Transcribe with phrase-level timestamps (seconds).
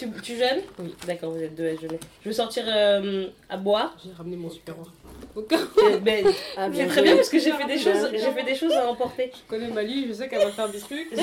[0.00, 0.94] tu, tu jeûnes Oui.
[1.06, 2.00] D'accord, vous êtes deux à jeûner.
[2.22, 3.96] Je veux sortir euh, à boire.
[4.02, 4.74] J'ai ramené mon super
[6.02, 6.26] ben,
[6.56, 8.88] Ah, c'est très bien parce que j'ai fait des choses, j'ai fait des choses à
[8.88, 9.30] emporter.
[9.32, 11.08] je connais Mali, je sais qu'elle va faire des trucs.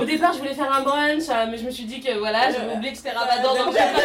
[0.00, 2.50] Au départ, je voulais faire un brunch, euh, mais je me suis dit que voilà,
[2.50, 4.00] j'avais oublié que c'était Ramadan, donc j'ai pas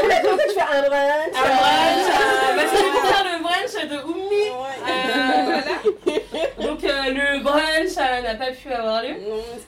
[0.48, 1.36] Tu fais un brunch.
[1.36, 2.08] un brunch.
[2.10, 4.50] euh, bah, c'était pour faire le brunch de Oumi.
[4.50, 4.92] Ouais.
[4.92, 5.62] Euh, voilà.
[6.60, 9.16] Donc euh, le brunch euh, n'a pas pu avoir lieu.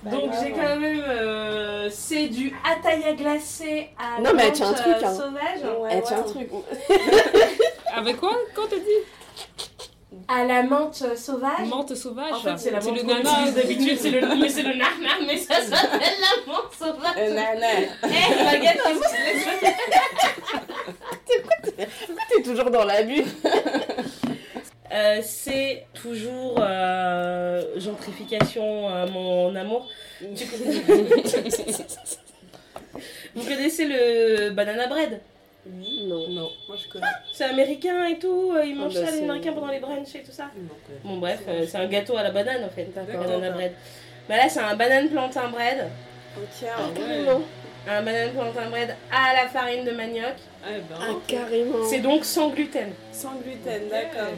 [0.05, 4.73] Donc j'ai quand même euh, c'est du ataya glacé à Non, mais elle tient un
[4.73, 5.13] truc, euh, hein.
[5.15, 6.49] sauvage Eh, tiens un truc.
[7.95, 9.70] Avec quoi Quand t'as dit?
[10.27, 11.67] À la menthe sauvage.
[11.69, 13.31] Menthe sauvage En fait, c'est la menthe le qu'on nana.
[13.31, 17.15] utilise d'habitude, c'est le mais c'est le nana, mais ça s'appelle la menthe sauvage.
[17.17, 17.67] Euh, nana.
[18.03, 18.81] Eh, baguette,
[22.29, 23.23] T'es toujours dans l'abus?
[24.93, 29.87] Euh, c'est toujours euh, gentrification euh, mon amour.
[30.19, 30.81] Connais-
[33.35, 35.21] Vous connaissez le banana bread?
[35.65, 36.27] Non.
[36.29, 37.05] Non, moi je connais.
[37.31, 40.23] C'est américain et tout, euh, ils mangent bah, ça les américains pendant les brunchs et
[40.23, 40.45] tout ça.
[40.57, 40.69] Non,
[41.03, 43.73] Bon bref, euh, c'est un gâteau à la banane en fait, banana bread.
[44.27, 45.87] Bah là c'est un banane plantain bread,
[46.37, 46.93] Ok, Ah, ouais.
[46.99, 47.41] carrément.
[47.87, 50.33] un banane plantain bread à la farine de manioc.
[50.67, 50.95] Eh ben.
[50.99, 51.85] Ah, carrément.
[51.87, 52.89] C'est donc sans gluten.
[53.11, 54.29] sans gluten, d'accord.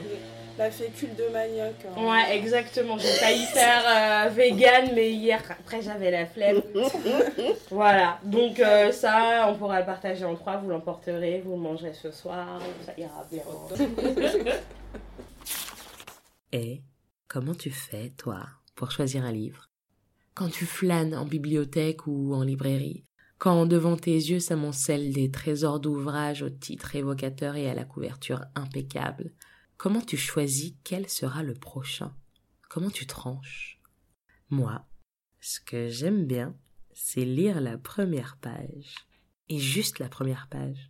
[0.57, 1.73] La fécule de manioc.
[1.85, 2.05] hein.
[2.05, 2.97] Ouais, exactement.
[2.97, 6.61] J'ai failli faire euh, vegan, mais hier, après, j'avais la flemme.
[7.71, 8.19] voilà.
[8.23, 10.57] Donc, euh, ça, on pourra le partager en trois.
[10.57, 12.61] Vous l'emporterez, vous le mangerez ce soir.
[12.85, 13.43] Ça ira bien.
[16.51, 16.83] Et
[17.27, 18.43] comment tu fais, toi,
[18.75, 19.69] pour choisir un livre?
[20.35, 23.05] Quand tu flânes en bibliothèque ou en librairie
[23.43, 28.45] quand devant tes yeux s'amoncellent des trésors d'ouvrages au titre évocateur et à la couverture
[28.55, 29.33] impeccable,
[29.83, 32.15] Comment tu choisis quel sera le prochain?
[32.69, 33.81] Comment tu tranches?
[34.49, 34.87] Moi,
[35.41, 36.55] ce que j'aime bien,
[36.93, 38.95] c'est lire la première page.
[39.49, 40.89] Et juste la première page.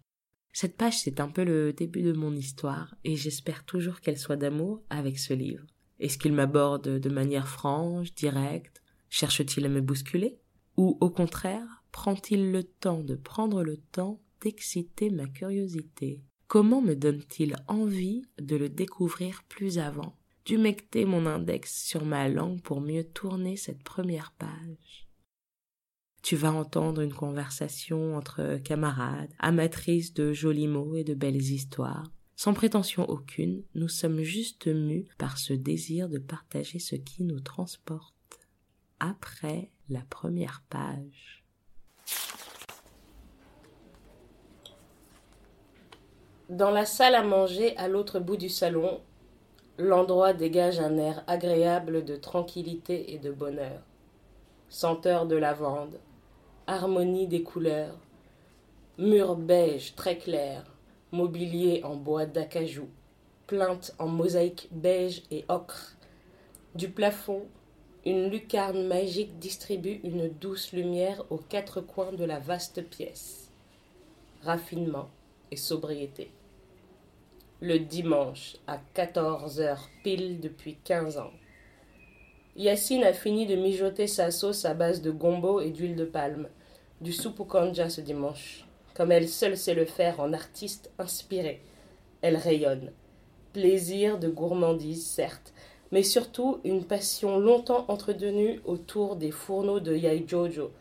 [0.51, 4.35] Cette page, c'est un peu le début de mon histoire, et j'espère toujours qu'elle soit
[4.35, 5.65] d'amour avec ce livre.
[5.99, 8.83] Est-ce qu'il m'aborde de manière franche, directe?
[9.09, 10.37] Cherche-t-il à me bousculer?
[10.77, 16.21] Ou au contraire, prend-il le temps de prendre le temps d'exciter ma curiosité?
[16.53, 20.15] Comment me donne-t-il envie de le découvrir plus avant?
[20.45, 25.07] D'humecter mon index sur ma langue pour mieux tourner cette première page.
[26.21, 32.11] Tu vas entendre une conversation entre camarades, amatrices de jolis mots et de belles histoires.
[32.35, 37.39] Sans prétention aucune, nous sommes juste mus par ce désir de partager ce qui nous
[37.39, 38.13] transporte.
[38.99, 41.43] Après la première page.
[46.49, 48.99] Dans la salle à manger à l'autre bout du salon,
[49.77, 53.81] l'endroit dégage un air agréable de tranquillité et de bonheur.
[54.67, 55.97] Senteur de lavande,
[56.67, 57.97] harmonie des couleurs,
[58.97, 60.65] murs beige très clairs,
[61.13, 62.89] mobilier en bois d'acajou,
[63.47, 65.95] plainte en mosaïque beige et ocre.
[66.75, 67.45] Du plafond,
[68.05, 73.49] une lucarne magique distribue une douce lumière aux quatre coins de la vaste pièce.
[74.41, 75.07] Raffinement
[75.55, 76.31] sobriété.
[77.61, 81.31] Le dimanche à 14h pile depuis 15 ans.
[82.55, 86.49] Yacine a fini de mijoter sa sauce à base de gombo et d'huile de palme,
[87.01, 91.61] du soupe kanja ce dimanche, comme elle seule sait le faire en artiste inspirée.
[92.21, 92.91] Elle rayonne.
[93.53, 95.53] Plaisir de gourmandise, certes,
[95.91, 100.71] mais surtout une passion longtemps entretenue autour des fourneaux de Yai Jojo,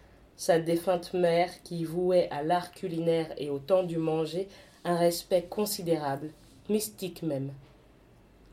[0.42, 4.48] sa défunte mère qui vouait à l'art culinaire et au temps du manger
[4.84, 6.30] un respect considérable,
[6.68, 7.52] mystique même.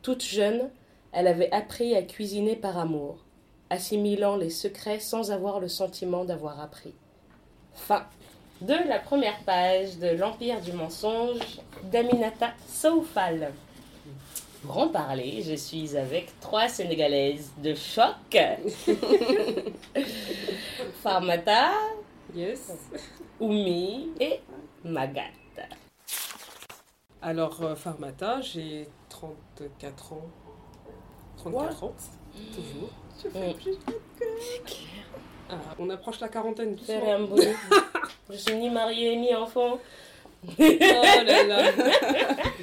[0.04, 0.70] Toute jeune,
[1.12, 3.18] elle avait appris à cuisiner par amour,
[3.72, 6.94] assimilant les secrets sans avoir le sentiment d'avoir appris.
[7.74, 8.06] Fin
[8.62, 11.60] de la première page de L'Empire du mensonge
[11.92, 13.52] d'Aminata Soufal.
[14.64, 18.16] Pour en parler, je suis avec trois Sénégalaises de choc.
[21.02, 21.72] Farmata,
[22.36, 22.72] Yes.
[23.40, 24.40] Oumi et
[24.84, 25.32] Magat.
[27.22, 30.28] Alors, euh, Farmata, j'ai 34 ans.
[31.38, 31.94] 34 ans,
[32.54, 32.90] toujours.
[33.34, 33.52] Mm.
[35.50, 36.78] Ah, on approche la quarantaine.
[36.78, 37.28] Faire un.
[38.30, 39.80] Je suis ni mariée ni enfant.
[40.48, 40.64] Oh
[41.26, 41.72] là là.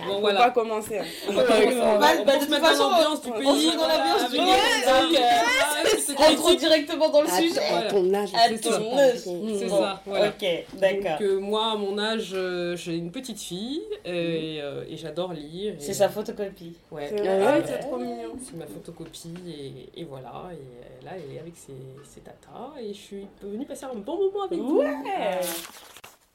[0.06, 0.38] Bon, Faut voilà.
[0.44, 0.98] pas commencer.
[1.00, 1.04] hein.
[1.28, 3.66] On va- va, bah, on de va toute se mettre dans l'ambiance du on pays.
[3.66, 6.58] se met dans l'ambiance du pays, euh, Rentrons critique.
[6.60, 7.60] directement dans le sujet.
[7.60, 8.28] À ton âge.
[8.34, 9.02] À c'est ton ça.
[9.02, 9.16] âge.
[9.16, 10.28] C'est Bon, ça, voilà.
[10.28, 11.02] Ok, d'accord.
[11.02, 15.32] Donc, euh, moi, à mon âge, euh, j'ai une petite fille et, euh, et j'adore
[15.32, 15.74] lire.
[15.80, 16.76] C'est sa photocopie.
[16.92, 17.08] Ouais.
[17.16, 17.62] C'est Ah ouais.
[17.66, 18.36] c'est trop mignon.
[18.44, 20.44] C'est ma photocopie et, voilà.
[20.52, 21.72] Et là, elle est avec ses,
[22.14, 24.78] ses tatas et je suis venue passer un bon moment avec vous.
[24.78, 24.94] Ouais.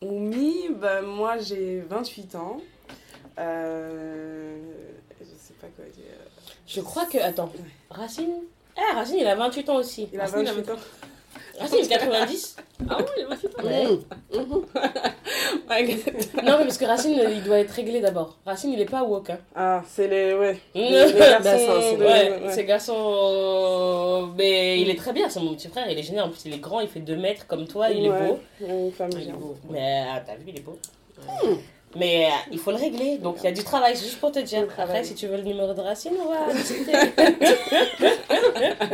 [0.01, 2.57] Ben, moi j'ai 28 ans.
[3.39, 4.57] Euh,
[5.19, 6.03] je sais pas quoi dire.
[6.68, 7.18] Je crois que.
[7.19, 7.51] Attends,
[7.89, 8.33] Racine?
[8.77, 10.09] Eh, Racine, il a 28 ans aussi.
[10.12, 10.75] Il a Racine, il a 28 ans.
[11.61, 12.55] Racine, il a 90
[12.89, 13.63] Ah oui, il est 28 ans.
[13.63, 13.99] Ouais.
[16.43, 18.37] Non, mais parce que Racine, il doit être réglé d'abord.
[18.45, 19.29] Racine, il est pas woke.
[19.29, 19.37] Hein.
[19.55, 20.33] Ah, c'est les.
[20.33, 20.57] Ouais.
[20.75, 22.51] Les garçons, garçons, de- ouais, ouais.
[22.51, 22.93] ces garçons.
[22.97, 26.25] euh, Mais il est très bien, c'est mon petit frère, il est génial.
[26.25, 28.39] En plus, il est grand, il fait 2 mètres comme toi, il est Ouais, beau.
[28.59, 29.55] Il est beau.
[29.69, 30.77] Mais ah, t'as vu, il est beau.
[31.95, 34.31] Mais euh, il faut le régler, donc il y a du travail, c'est juste pour
[34.31, 34.61] te dire.
[34.63, 35.05] Après, travail.
[35.05, 36.93] si tu veux le numéro de Racine, on va discuter.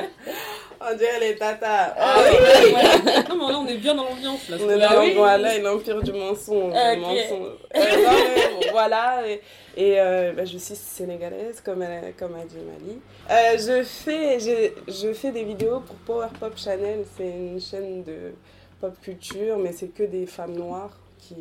[0.79, 1.93] On dirait les tatas.
[1.97, 3.23] Ah oui, voilà.
[3.29, 4.47] Non, mais là, on est bien dans l'ambiance.
[4.47, 4.57] Là.
[4.61, 5.13] On est dans oui.
[5.15, 6.71] voilà, l'empire du mensonge.
[6.71, 6.75] Ok.
[6.75, 7.47] le mensonge.
[7.75, 9.41] Euh, non, mais bon, voilà, et,
[9.75, 12.99] et, euh, bah, je suis sénégalaise, comme, elle- comme a dit Mali.
[13.31, 18.03] Euh, je, fais, je, je fais des vidéos pour Power Pop Channel, c'est une chaîne
[18.03, 18.33] de
[18.79, 20.91] pop culture, mais c'est que des femmes noires
[21.27, 21.35] qui,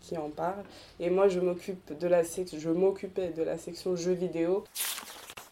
[0.00, 0.64] qui en parlent.
[1.00, 4.64] Et moi, je m'occupe de la section, je m'occupais de la section jeux vidéo.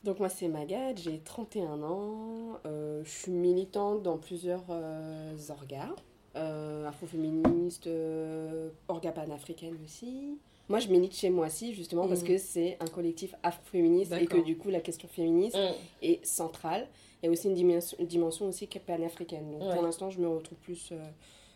[0.03, 5.91] Donc moi c'est Magat, j'ai 31 ans, euh, je suis militante dans plusieurs euh, orgas,
[6.37, 10.39] euh, afroféministes, euh, orgas panafricaines aussi.
[10.71, 12.29] Moi je milite chez Moissy justement parce Mhm.
[12.29, 15.75] que c'est un collectif afroféministe et que du coup la question féministe Mm.
[16.07, 16.87] est centrale.
[17.23, 19.51] Il y a aussi une dimension, une dimension aussi panafricaine.
[19.53, 19.75] Donc Ouais.
[19.75, 20.95] pour l'instant je me retrouve plus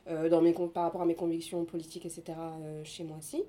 [0.07, 2.23] dans mes, par rapport à mes convictions politiques, etc.
[2.63, 3.43] euh, chez Moissy.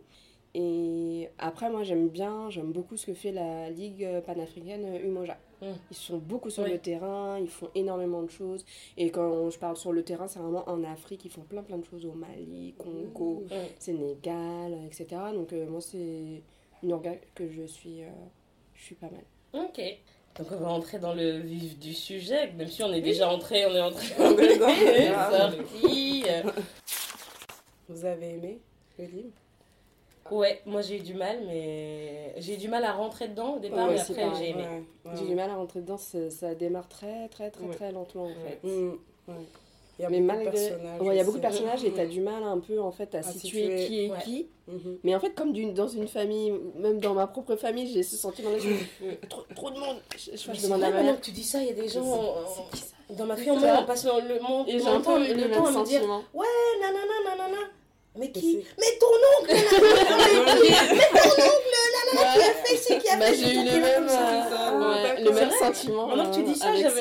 [0.57, 5.37] Et après, moi, j'aime bien, j'aime beaucoup ce que fait la Ligue panafricaine euh, Umoja.
[5.61, 5.65] Mm.
[5.91, 6.71] Ils sont beaucoup sur Oui.
[6.71, 8.65] le terrain, ils font énormément de choses.
[8.95, 11.77] Et quand je parle sur le terrain, c'est vraiment en Afrique, ils font plein plein
[11.77, 13.55] de choses au Mali, Congo, Mm.
[13.79, 15.07] Sénégal, etc.
[15.33, 16.41] Donc euh, moi, c'est
[16.83, 18.09] une orga que je suis, euh,
[18.75, 19.65] je suis pas mal.
[19.65, 19.81] Ok.
[20.37, 23.65] Donc on va entrer dans le vif du sujet, même si on est déjà entré,
[23.65, 24.13] on est entré.
[24.19, 24.59] On est
[25.31, 26.23] sorti.
[27.87, 28.59] Vous avez aimé
[28.99, 29.29] le livre?
[30.31, 33.59] Ouais, moi j'ai eu du mal, mais j'ai eu du mal à rentrer dedans au
[33.59, 34.63] départ, Ouais, mais après j'ai aimé.
[34.63, 35.17] Ouais, ouais.
[35.17, 37.75] J'ai du mal à rentrer dedans, ça, ça démarre très très très Ouais.
[37.75, 38.59] très lentement en fait.
[38.63, 38.91] Mm,
[39.27, 39.35] ouais.
[39.97, 40.51] Il y a Mais beaucoup malgré...
[40.51, 41.01] de personnages.
[41.01, 43.15] Ouais, il y a beaucoup de personnages et t'as du mal un peu en fait
[43.15, 43.47] à, À situer,
[43.79, 44.17] situer, qui est ouais.
[44.23, 44.47] qui.
[44.67, 44.97] Mhm.
[45.03, 48.57] Mais en fait, comme dans une famille, même dans ma propre famille, j'ai ce sentiment-là.
[49.29, 49.97] trop, trop de monde.
[50.17, 51.19] Je, je, Mais je c'est demande à vrai, ma maintenant mère.
[51.21, 52.03] que tu dis ça, il y a des gens.
[52.73, 52.77] C'est-
[53.07, 55.49] c'est Dans ma C'est famille, on passe le, le, mon, Et mon temps, le le
[55.51, 56.23] temps à même me dire sentiment.
[56.33, 56.45] Ouais,
[56.81, 57.57] nanana, nanana.
[58.17, 59.07] Mais qui c'est- Mais ton
[59.41, 63.57] oncle Mais ton oncle, nanana, qui a fait ci, qui a Bah, fait j'ai eu
[63.65, 66.07] le même, euh, C'est sentiment.
[66.07, 66.91] Maintenant que tu euh, dis ça, j'avais,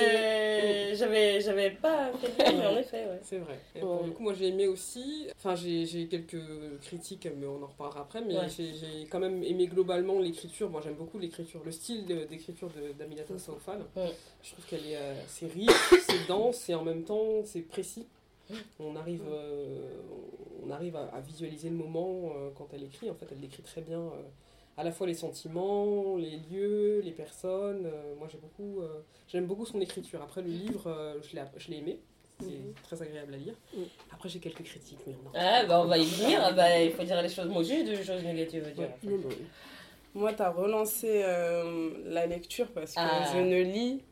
[0.95, 3.21] j'avais, j'avais pas fait le lien, mais en effet, ouais.
[3.23, 3.59] C'est vrai.
[3.75, 5.29] Et pour le coup, moi j'ai aimé aussi.
[5.37, 6.41] Enfin, j'ai j'ai quelques
[6.83, 8.21] critiques, mais on en reparlera après.
[8.23, 8.49] Mais Ouais.
[8.49, 10.71] j'ai j'ai quand même aimé globalement l'écriture.
[10.71, 13.81] Moi j'aime beaucoup l'écriture, le style d'écriture de- d'Aminata Saoufal.
[13.97, 14.13] Ouais.
[14.43, 15.71] Je trouve qu'elle est euh, c'est riche,
[16.09, 18.07] c'est dense et en même temps c'est précis.
[18.79, 19.89] On arrive, euh,
[20.67, 23.09] on arrive à, à visualiser le moment euh, quand elle écrit.
[23.11, 24.23] En fait, elle décrit très bien euh,
[24.77, 27.87] à la fois les sentiments, les lieux, les personnes.
[27.87, 30.21] Euh, moi, j'ai beaucoup, euh, j'aime beaucoup son écriture.
[30.23, 31.99] Après, le livre, euh, je l'ai, je l'ai aimé.
[32.41, 32.75] C'est Mhm.
[32.83, 33.55] très agréable à lire.
[33.77, 33.85] Mhm.
[34.13, 36.81] Après, j'ai quelques critiques, mais on en Ah, bah on va y venir, ah, bah,
[36.83, 38.89] il faut dire les choses, moi juste des choses négatives à dire.
[39.05, 39.29] Mais bon.
[40.15, 43.31] Moi, tu as relancé euh, la lecture parce que Ah.
[43.33, 44.03] je ne lis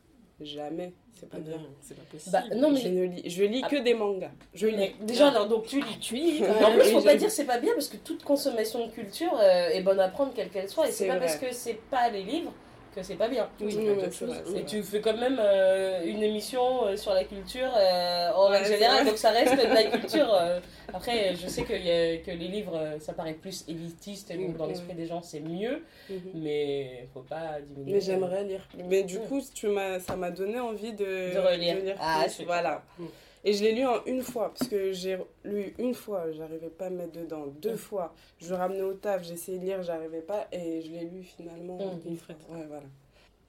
[0.45, 0.93] jamais.
[1.13, 1.57] C'est pas Ah bien.
[1.81, 2.31] c'est pas possible.
[2.31, 3.69] Bah, non, mais Je ne lis, je lis Ah.
[3.69, 4.31] que des mangas.
[4.53, 4.75] Je lis.
[4.77, 6.41] Mais déjà, alors, donc tu lis, tu lis.
[6.63, 9.33] En plus, faut pas je- dire c'est pas bien parce que toute consommation de culture
[9.39, 10.87] euh, est bonne à prendre, quelle qu'elle soit.
[10.87, 11.27] Et c'est C'est pas vrai.
[11.27, 12.51] parce que c'est pas les livres
[12.93, 13.49] que c'est pas bien.
[13.59, 13.71] Oui,
[14.11, 14.35] chose.
[14.55, 18.61] Et tu fais quand même euh, une émission euh, sur la culture euh, en Ouais,
[18.61, 19.05] vrai.
[19.05, 20.33] donc ça reste de la culture.
[20.41, 20.59] euh.
[20.93, 24.57] Après, je sais que, y a- que les livres, ça paraît plus élitiste, et donc
[24.57, 24.71] dans Ouais.
[24.71, 26.19] l'esprit des gens, c'est mieux, Mhm.
[26.35, 27.93] mais faut pas diminuer.
[27.93, 28.67] Mais j'aimerais lire.
[28.89, 29.23] Mais du Mm.
[29.23, 31.77] coup, tu m'as, ça m'a donné envie de, De relire.
[31.99, 32.45] Ah, plus.
[32.45, 32.83] Voilà.
[32.99, 33.05] Mm.
[33.45, 36.85] Et je l'ai lu en une fois, parce que j'ai lu une fois, j'arrivais pas
[36.85, 37.47] à me mettre dedans.
[37.61, 37.77] Deux Mm.
[37.77, 41.23] fois, je le ramenais au taf, j'essayais de lire, j'arrivais pas, et je l'ai lu
[41.23, 41.99] finalement Mm.
[42.09, 42.35] une fois.
[42.49, 42.85] Ouais, voilà.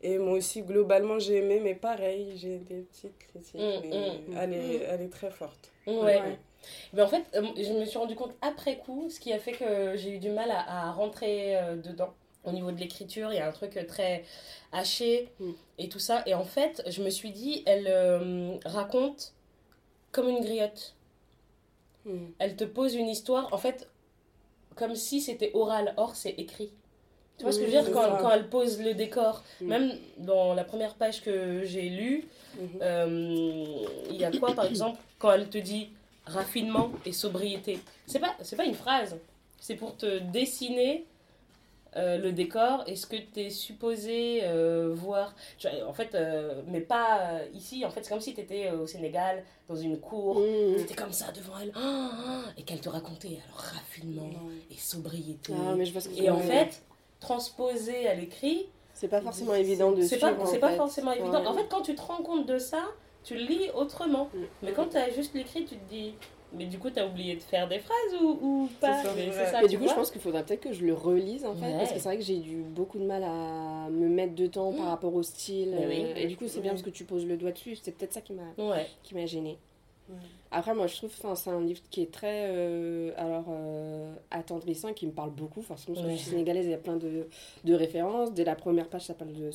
[0.02, 3.54] Et moi aussi, globalement, j'ai aimé, mais pareil, j'ai des petites critiques.
[3.60, 5.70] Mm, mais mm, elle, est, elle est très forte.
[5.86, 5.94] Ouais.
[5.94, 6.38] Ouais.
[6.92, 9.52] Mais en fait, euh, je me suis rendu compte après coup, ce qui a fait
[9.52, 12.12] que j'ai eu du mal à, à rentrer euh, dedans.
[12.42, 14.24] Au niveau de l'écriture, il y a un truc euh, très
[14.72, 15.50] haché Mm.
[15.78, 16.22] et tout ça.
[16.26, 19.32] Et en fait, je me suis dit, elle euh, raconte
[20.14, 20.94] comme une griotte.
[22.06, 22.26] Mm.
[22.38, 23.90] Elle te pose une histoire, en fait,
[24.76, 25.92] comme si c'était oral.
[25.98, 26.72] Or, c'est écrit.
[27.36, 27.90] Tu vois ce que je veux dire?
[27.90, 29.66] Mm, quand, elle pose le décor Mm.
[29.66, 32.24] Même dans la première page que j'ai lue,
[32.80, 35.90] euh, il y a quoi par exemple quand elle te dit
[36.26, 37.80] raffinement et sobriété?
[38.06, 39.16] C'est pas c'est pas une phrase,
[39.60, 41.04] c'est pour te dessiner
[41.96, 45.34] euh, le décor et ce que tu es supposé euh, voir.
[45.86, 47.84] En fait, euh, mais pas euh, ici.
[47.84, 50.40] En fait, c'est comme si tu étais au Sénégal, dans une cour.
[50.40, 50.74] Mm.
[50.76, 51.72] Tu étais comme ça devant elle.
[51.74, 54.30] ah, ah, et qu'elle te racontait alors raffinement
[54.70, 55.52] et sobriété.
[55.56, 56.82] Ah, mais je que Et en fait,
[57.20, 60.76] transposé à l'écrit, c'est pas forcément évident de c'est pas, pas fait.
[60.76, 61.40] forcément évident.
[61.40, 61.46] Ouais.
[61.46, 62.84] En fait, quand tu te rends compte de ça,
[63.24, 64.30] tu le lis autrement.
[64.34, 64.38] Mm.
[64.62, 66.14] Mais quand tu as juste l'écrit, tu te dis,
[66.56, 69.30] mais du coup, tu as oublié de faire des phrases ou, ou pas ça, Mais
[69.32, 71.78] ça, du coup, je pense qu'il faudrait peut-être que je le relise en fait, Ouais.
[71.78, 74.86] parce que c'est vrai que j'ai eu beaucoup de mal à me mettre dedans par
[74.86, 75.74] rapport au style.
[75.78, 76.04] Oui.
[76.04, 76.74] euh, Et du coup, c'est bien Mm.
[76.76, 77.76] parce que tu poses le doigt dessus.
[77.82, 78.86] C'est peut-être ça qui m'a Ouais.
[79.02, 79.58] qui m'a gênée.
[80.08, 80.16] Ouais.
[80.50, 84.88] Après, moi, je trouve que c'est un livre qui est très euh, alors, euh, attendrissant
[84.88, 86.16] et qui me parle beaucoup, forcément, parce que Ouais.
[86.16, 87.26] je suis sénégalaise, il y a plein de,
[87.64, 88.32] de références.
[88.32, 89.52] Dès la première page, ça parle de au Ouais.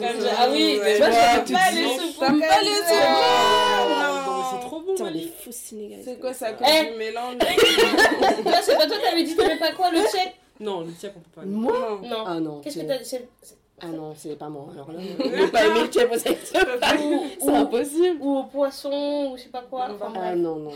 [0.00, 0.30] kanja.
[0.38, 0.98] Ah oui, Ouais.
[0.98, 1.08] moi,
[1.44, 2.70] tu pas les j'aime pas les.
[2.92, 6.04] Ah, mais c'est trop bon, Putain, les fausses sénégalaises.
[6.04, 6.92] C'est quoi ça à cause Eh.
[6.92, 7.34] du mélange
[8.44, 10.34] Là, c'est pas toi, t'avais dit, t'aimais pas quoi, le tchèque?
[10.60, 11.44] Non, le tiers, on peut pas.
[11.46, 12.00] Moi?
[12.02, 12.24] Non.
[12.26, 12.60] Ah non.
[12.60, 13.46] Qu'est-ce que c'est- t'as.
[13.82, 14.66] Ah non, c'est pas moi.
[14.74, 16.18] Alors là, ne pas aimer le
[17.40, 18.18] C'est impossible.
[18.20, 19.88] ou au poisson, ou je sais pas quoi.
[19.94, 20.72] Enfin, Ah non, non.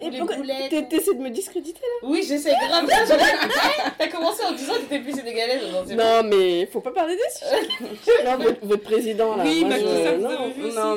[0.00, 2.86] T'es- T'essaies de me discréditer Oui, j'essaie grave.
[2.88, 2.96] Là,
[3.98, 5.60] T'as commencé en disant que t'étais plus sénégalaise.
[5.94, 9.44] non, mais faut pas parler des non, votre, votre président là.
[9.44, 10.22] Oui, moi, Macky je- vous
[10.74, 10.96] non.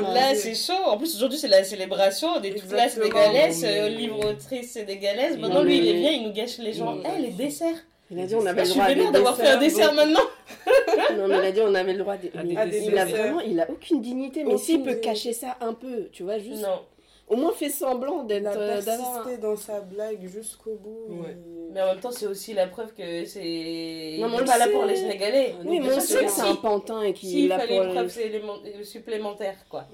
[0.00, 0.72] non, là c'est chaud.
[0.86, 2.28] En plus aujourd'hui c'est la célébration.
[2.38, 5.34] On est toutes là Non, mais- euh, livre autrice sénégalaise.
[5.36, 6.96] Non, Maintenant lui il est bien, il nous gâche les gens.
[7.04, 7.76] Eh les desserts.
[8.12, 9.48] Il a dit on Là, avait je le suis droit à des vénère d'avoir fait
[9.48, 10.20] un dessert maintenant.
[11.16, 12.14] Non, mais il a dit on avait le droit
[12.44, 14.44] il a vraiment, il a aucune dignité.
[14.44, 16.62] Mais s'il peut cacher ça un peu, tu vois, juste.
[16.62, 16.80] Non.
[17.28, 18.42] Au moins fait semblant d'être.
[18.42, 18.46] Il
[18.88, 21.06] a euh, dans sa blague jusqu'au bout.
[21.22, 21.36] Ouais.
[21.46, 23.38] il- Mais en même temps c'est aussi la preuve que c'est.
[23.40, 25.54] Non, il mais on est le pas là pour les Sénégalais.
[25.64, 27.86] Oui, Donc, mais on sait que c'est un pantin et qu'il S'il a fallait pour.
[27.86, 29.86] une preuve euh, supplémentaire quoi.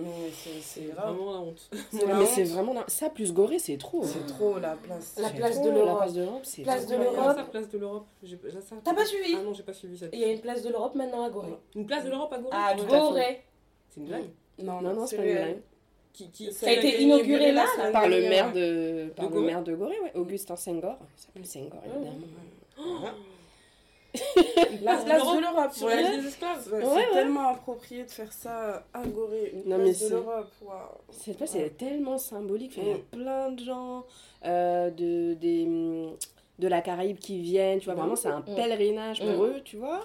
[0.00, 1.70] Mais c'est- vraiment la honte.
[1.92, 2.74] Mais c'est vraiment.
[2.88, 4.04] Ça plus goré, c'est trop.
[4.04, 5.16] C'est trop la place.
[5.20, 5.88] La place de l'Europe.
[5.88, 7.36] La place de l'Europe, c'est Place de l'Europe.
[7.72, 8.04] de l'Europe
[8.84, 10.10] T'as pas suivi Ah non, j'ai pas suivi cette.
[10.12, 11.54] Il y a une place de l'Europe maintenant à Gorée.
[11.74, 12.74] Une place de l'Europe à Gorée À.
[12.74, 13.42] Gorée.
[13.90, 14.24] C'est une blague.
[14.60, 15.60] Non, Non, non, c'est pas une blague.
[16.12, 16.52] Qui, qui...
[16.52, 19.74] Ça a été inauguré là, Par le maire de, par De le Gorée maire de
[19.76, 20.96] Gorée, ouais, Augustin Senghor.
[21.16, 23.12] Il s'appelle Senghor, évidemment.
[24.82, 25.72] La Place de l'Europe.
[25.72, 26.16] Sur ouais.
[26.16, 27.06] les esclaves C'est Ouais, ouais.
[27.12, 30.50] tellement approprié de faire ça à Gorée, une Non, place mais de l'Europe.
[31.10, 32.72] Cette place, elle est tellement symbolique.
[32.78, 33.00] Il y a Mm.
[33.12, 34.04] plein de gens
[34.44, 35.68] euh, de, des,
[36.58, 37.78] de la Caraïbe qui viennent.
[37.80, 38.54] Tu vois, vraiment, c'est un Mm.
[38.56, 39.42] pèlerinage pour Mm.
[39.46, 40.00] eux, tu vois.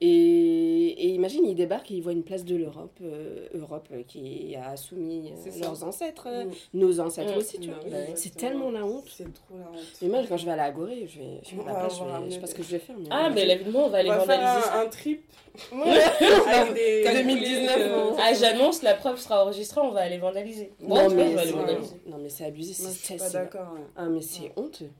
[0.00, 0.04] Mm.
[0.06, 4.02] Et, et imagine, ils débarquent et ils voient une place de l'Europe, euh, Europe euh,
[4.02, 6.50] qui a soumis euh, leurs ancêtres, Mm.
[6.74, 7.38] nos ancêtres Mm.
[7.38, 7.90] aussi, tu Bah vois.
[7.90, 8.12] oui, oui.
[8.16, 9.04] C'est tellement la honte.
[9.14, 9.84] C'est trop la honte.
[10.02, 12.04] Mais moi, quand je vais aller à Gorée, je vais, je vais la place, on
[12.06, 12.96] je, va vais, je sais pas ce que je vais faire.
[12.98, 14.80] Mais Ah mais évidemment on va On aller va faire vandaliser ça.
[14.80, 15.24] un, un trip
[15.72, 16.00] Ouais.
[16.48, 17.00] avec des...
[17.04, 20.72] Calculer, 2019, euh, Ah j'annonce, la preuve sera enregistrée, on va aller vandaliser.
[20.80, 21.94] Non, cas, mais c'est- vandaliser.
[22.06, 23.74] non, mais c'est abusé, c'est suis pas d'accord.
[23.96, 24.90] Ah, mais c'est honteux.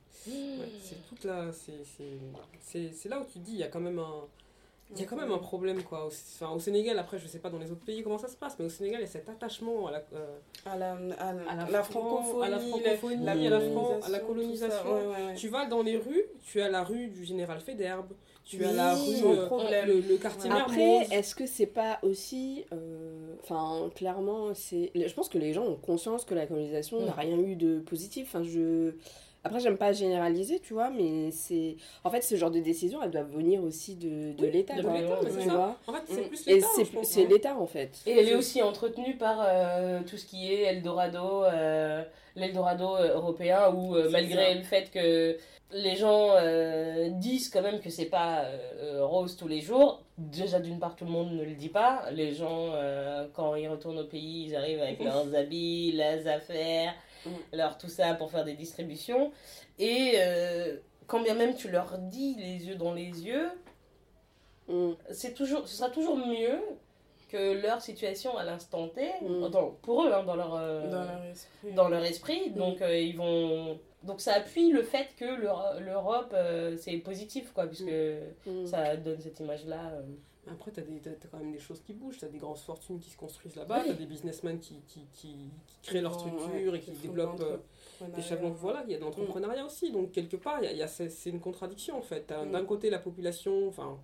[0.83, 1.50] C'est toute la.
[1.52, 2.04] c'est- c'est-
[2.61, 4.25] C'est c'est là où tu dis, il y a quand même un.
[4.94, 6.04] Il y a quand même un problème quoi.
[6.04, 8.37] Au, enfin, au Sénégal, après, je sais pas dans les autres pays comment ça se
[8.37, 11.32] passe, mais au Sénégal, il y a cet attachement à la, euh, À la, à
[11.32, 14.82] la, à la, la francophonie, à la francophonie, la, la, Fran- la tout colonisation.
[14.85, 14.94] ça.
[14.94, 15.35] Ouais, ouais, ouais.
[15.37, 18.12] Tu vas dans les rues, tu as la rue du général Féderbe,
[18.44, 20.56] tu as Oui, la sans rue, euh, le, le quartier Ouais.
[20.61, 22.64] Après, est-ce que c'est pas aussi.
[22.73, 24.90] euh, Enfin, clairement, c'est.
[24.94, 28.26] Je pense que les gens ont conscience que la colonisation n'a rien eu de positif.
[28.35, 28.92] Enfin, je.
[29.42, 31.76] Après, j'aime pas généraliser, tu vois, mais c'est.
[32.04, 34.82] En fait, ce genre de décisions, elles doivent venir aussi de, de Oui, l'État, de
[34.88, 35.78] l'État, c'est ça.
[35.87, 36.28] En fait, c'est Mm.
[36.28, 36.66] plus l'État,
[37.02, 37.26] c'est hein.
[37.30, 37.90] l'État, en fait.
[38.06, 42.02] Et elle est aussi entretenue par euh, tout ce qui est Eldorado, euh,
[42.37, 44.54] l'Eldorado euh, européen, où euh, malgré ça.
[44.54, 45.37] le fait que
[45.72, 50.58] les gens euh, disent quand même que c'est pas euh, rose tous les jours, déjà
[50.60, 53.98] d'une part tout le monde ne le dit pas, les gens euh, quand ils retournent
[54.00, 56.94] au pays ils arrivent avec leurs habits, leurs affaires,
[57.26, 57.30] Mm.
[57.52, 59.30] leur tout ça pour faire des distributions,
[59.78, 60.14] et
[61.06, 63.50] quand bien même tu leur dis les yeux dans les yeux,
[64.68, 64.92] Mm.
[65.10, 66.58] c'est toujours, ce sera toujours mieux
[67.28, 69.48] que leur situation à l'instant T, Mm.
[69.50, 71.72] dans- pour eux, hein, dans, leur, Dans leur esprit.
[71.74, 72.50] dans leur esprit.
[72.52, 73.78] Donc, ils vont...
[74.02, 77.85] donc ça appuie le fait que l'Euro- l'Europe, euh, c'est positif, quoi, puisque
[78.47, 78.66] Mm.
[78.66, 79.92] ça donne cette image-là.
[79.95, 80.02] euh.
[80.50, 80.83] Après, tu as,
[81.30, 82.19] quand même des choses qui bougent.
[82.19, 83.78] Tu as des grosses fortunes qui se construisent là-bas.
[83.80, 83.85] Oui.
[83.85, 85.28] Tu as des businessmen qui, qui, qui,
[85.66, 87.59] qui créent leur font, structure ouais, et qui développent euh,
[88.00, 88.23] des.
[88.59, 89.92] Voilà, il y a de l'entrepreneuriat aussi.
[89.92, 92.33] Donc, quelque part, il y a, y a- c'est une contradiction en fait.
[92.33, 92.50] Mm.
[92.52, 93.99] D'un côté, la population, enfin,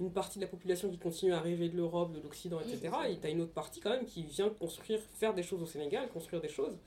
[0.00, 2.90] une partie de la population qui continue à rêver de l'Europe, de l'Occident, etc.
[3.10, 5.66] Et tu as une autre partie quand même qui vient construire, faire des choses au
[5.66, 6.78] Sénégal, construire des choses.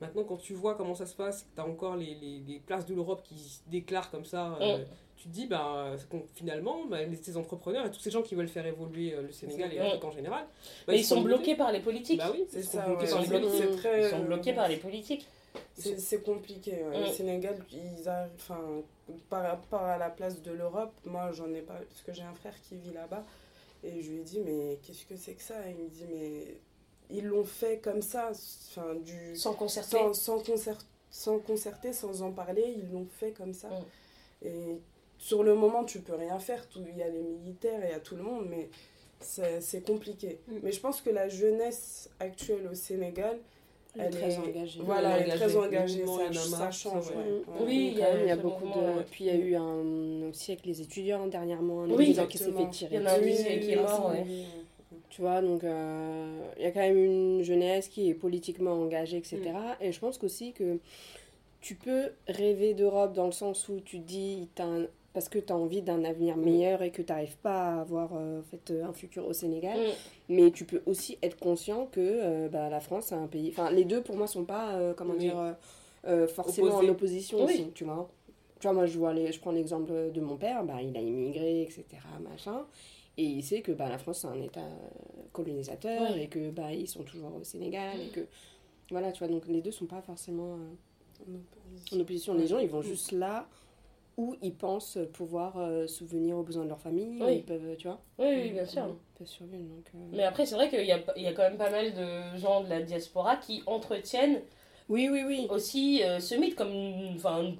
[0.00, 2.86] Maintenant, quand tu vois comment ça se passe, tu as encore les, les, les places
[2.86, 4.56] de l'Europe qui se déclarent comme ça.
[4.60, 4.84] euh, Mm.
[5.16, 5.94] tu te dis, bah,
[6.34, 9.32] finalement, bah, les- ces entrepreneurs et tous ces gens qui veulent faire évoluer euh, le
[9.32, 9.82] Sénégal et Mm.
[9.82, 10.44] l'Afrique en général,
[10.86, 11.56] bah, Mais ils sont bloqués.
[11.56, 12.18] par les politiques.
[12.18, 13.08] Bah oui, C'est ils sont ça, bloqués ouais.
[13.08, 13.58] Ils sont politiques.
[13.58, 14.02] C'est très...
[14.02, 15.26] Ils sont bloqués par les politiques.
[15.74, 16.84] C'est c'est compliqué.
[16.84, 17.08] ouais.
[17.08, 17.12] Mm.
[17.12, 18.60] Sénégal, ils arrivent, enfin,
[19.28, 22.34] par rapport à la place de l'Europe, moi j'en ai pas, parce que j'ai un
[22.34, 23.24] frère qui vit là-bas,
[23.82, 25.54] et je lui ai dit, mais qu'est-ce que c'est que ça?
[25.66, 26.60] Et il me dit, mais
[27.10, 29.96] ils l'ont fait comme ça, enfin, du, Sans concerter.
[29.96, 30.78] sans, sans, concert,
[31.10, 33.68] sans concerter, sans en parler, ils l'ont fait comme ça.
[33.68, 34.46] Mm.
[34.46, 34.78] Et
[35.18, 37.94] sur le moment, tu peux rien faire, tout- il y a les militaires, il y
[37.94, 38.68] a tout le monde, mais
[39.20, 40.38] c'est compliqué.
[40.48, 40.52] Mm.
[40.62, 43.38] Mais je pense que la jeunesse actuelle au Sénégal,
[43.96, 44.80] Elle est très engagée.
[44.84, 45.44] voilà, elle est engagée.
[45.46, 47.08] très engagée, il ça, change.
[47.10, 47.16] ouais.
[47.16, 47.42] ouais.
[47.66, 48.70] Oui, il y a même, il y a ce beaucoup de.
[48.98, 49.04] ouais.
[49.10, 52.38] Puis il y a eu un aussi avec les étudiants dernièrement un Oui, étudiant qui
[52.38, 52.94] s'est fait tirer.
[52.96, 54.12] Il y en a un qui est mort,
[55.10, 59.16] Tu vois, donc euh, il y a quand même une jeunesse qui est politiquement engagée,
[59.18, 59.40] etc.
[59.80, 60.78] Et je pense qu'aussi que
[61.60, 65.56] tu peux rêver d'Europe dans le sens où tu dis, un- parce que tu as
[65.56, 68.92] envie d'un avenir meilleur et que tu n'arrives pas à avoir euh, en fait, un
[68.92, 69.78] futur au Sénégal.
[69.78, 69.82] Mm.
[70.28, 73.48] Mais tu peux aussi être conscient que euh, bah, la France, c'est un pays.
[73.50, 75.20] Enfin, les deux, pour moi, sont pas, euh, comment Oui.
[75.20, 75.52] dire, euh,
[76.06, 77.44] euh, forcément en opposition Oui.
[77.44, 78.08] aussi, tu vois.
[78.60, 81.00] Tu vois, moi, je, vois les, je prends l'exemple de mon père, bah, il a
[81.00, 81.84] immigré, etc.,
[82.20, 82.66] machin.
[83.18, 84.88] Et il sait que bah, la France, c'est un État euh,
[85.32, 86.22] colonisateur Ouais.
[86.24, 88.20] et que bah, ils sont toujours au Sénégal et que.
[88.90, 91.36] Voilà, tu vois, donc les deux sont pas forcément euh,
[91.94, 92.32] En opposition.
[92.34, 93.46] Les gens, ils vont juste là
[94.16, 97.22] où ils pensent pouvoir euh, souvenir aux besoins de leur famille.
[97.22, 97.36] Oui.
[97.36, 98.86] Ils peuvent, tu vois, Oui, oui, bien sûr.
[98.88, 99.64] ils peuvent survivre.
[99.74, 101.70] Donc, euh, Mais après, c'est vrai qu'il y a, il y a quand même pas
[101.70, 104.40] mal de gens de la diaspora qui entretiennent
[104.88, 105.46] Oui, oui, oui.
[105.50, 106.54] aussi ce mythe.
[106.54, 106.72] Comme,
[107.16, 107.52] enfin,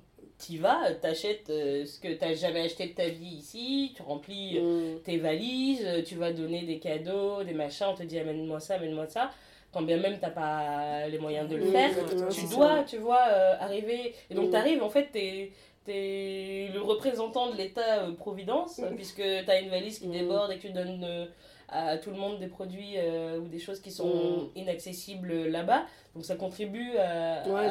[0.45, 4.59] tu vas, t'achètes euh, ce que t'as jamais acheté de ta vie ici, tu remplis
[4.59, 5.00] euh, Mm.
[5.02, 8.75] tes valises, euh, tu vas donner des cadeaux, des machins, on te dit amène-moi ça,
[8.75, 9.30] amène-moi ça.
[9.73, 11.90] Quand bien même t'as pas les moyens de le Mm, faire,
[12.30, 12.85] tu dois, ça.
[12.88, 14.14] tu vois, euh, arriver.
[14.30, 14.50] Et donc Mm.
[14.50, 15.52] t'arrives, en fait, t'es
[15.90, 18.95] es le représentant de l'État euh, Providence, Mm.
[18.95, 20.12] puisque t'as une valise qui Mm.
[20.12, 21.25] déborde et que tu donnes euh,
[21.71, 25.85] à tout le monde des produits euh, ou des choses qui sont inaccessibles là-bas.
[26.14, 27.68] Donc ça contribue à, Ouais,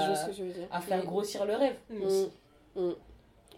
[0.82, 1.76] faire grossir le rêve.
[2.78, 2.92] Mm.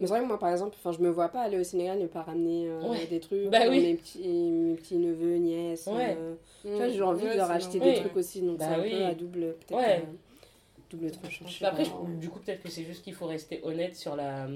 [0.01, 2.07] Mais c'est vrai que moi, par exemple, je me vois pas aller au Sénégal ne
[2.07, 3.05] pas ramener euh, Ouais.
[3.07, 3.81] des trucs Bah oui.
[3.81, 5.88] mes petits, mes petits neveux, nièces.
[5.88, 6.15] Ouais.
[6.17, 8.81] euh, tu vois, j'ai envie de leur acheter des trucs aussi, donc Bah c'est un
[8.81, 8.91] oui.
[8.91, 10.03] peu à double, peut-être, Ouais.
[10.03, 10.13] euh,
[10.89, 11.45] double tranchant.
[11.49, 14.47] sais Après, je- du coup, peut-être que c'est juste qu'il faut rester honnête sur la,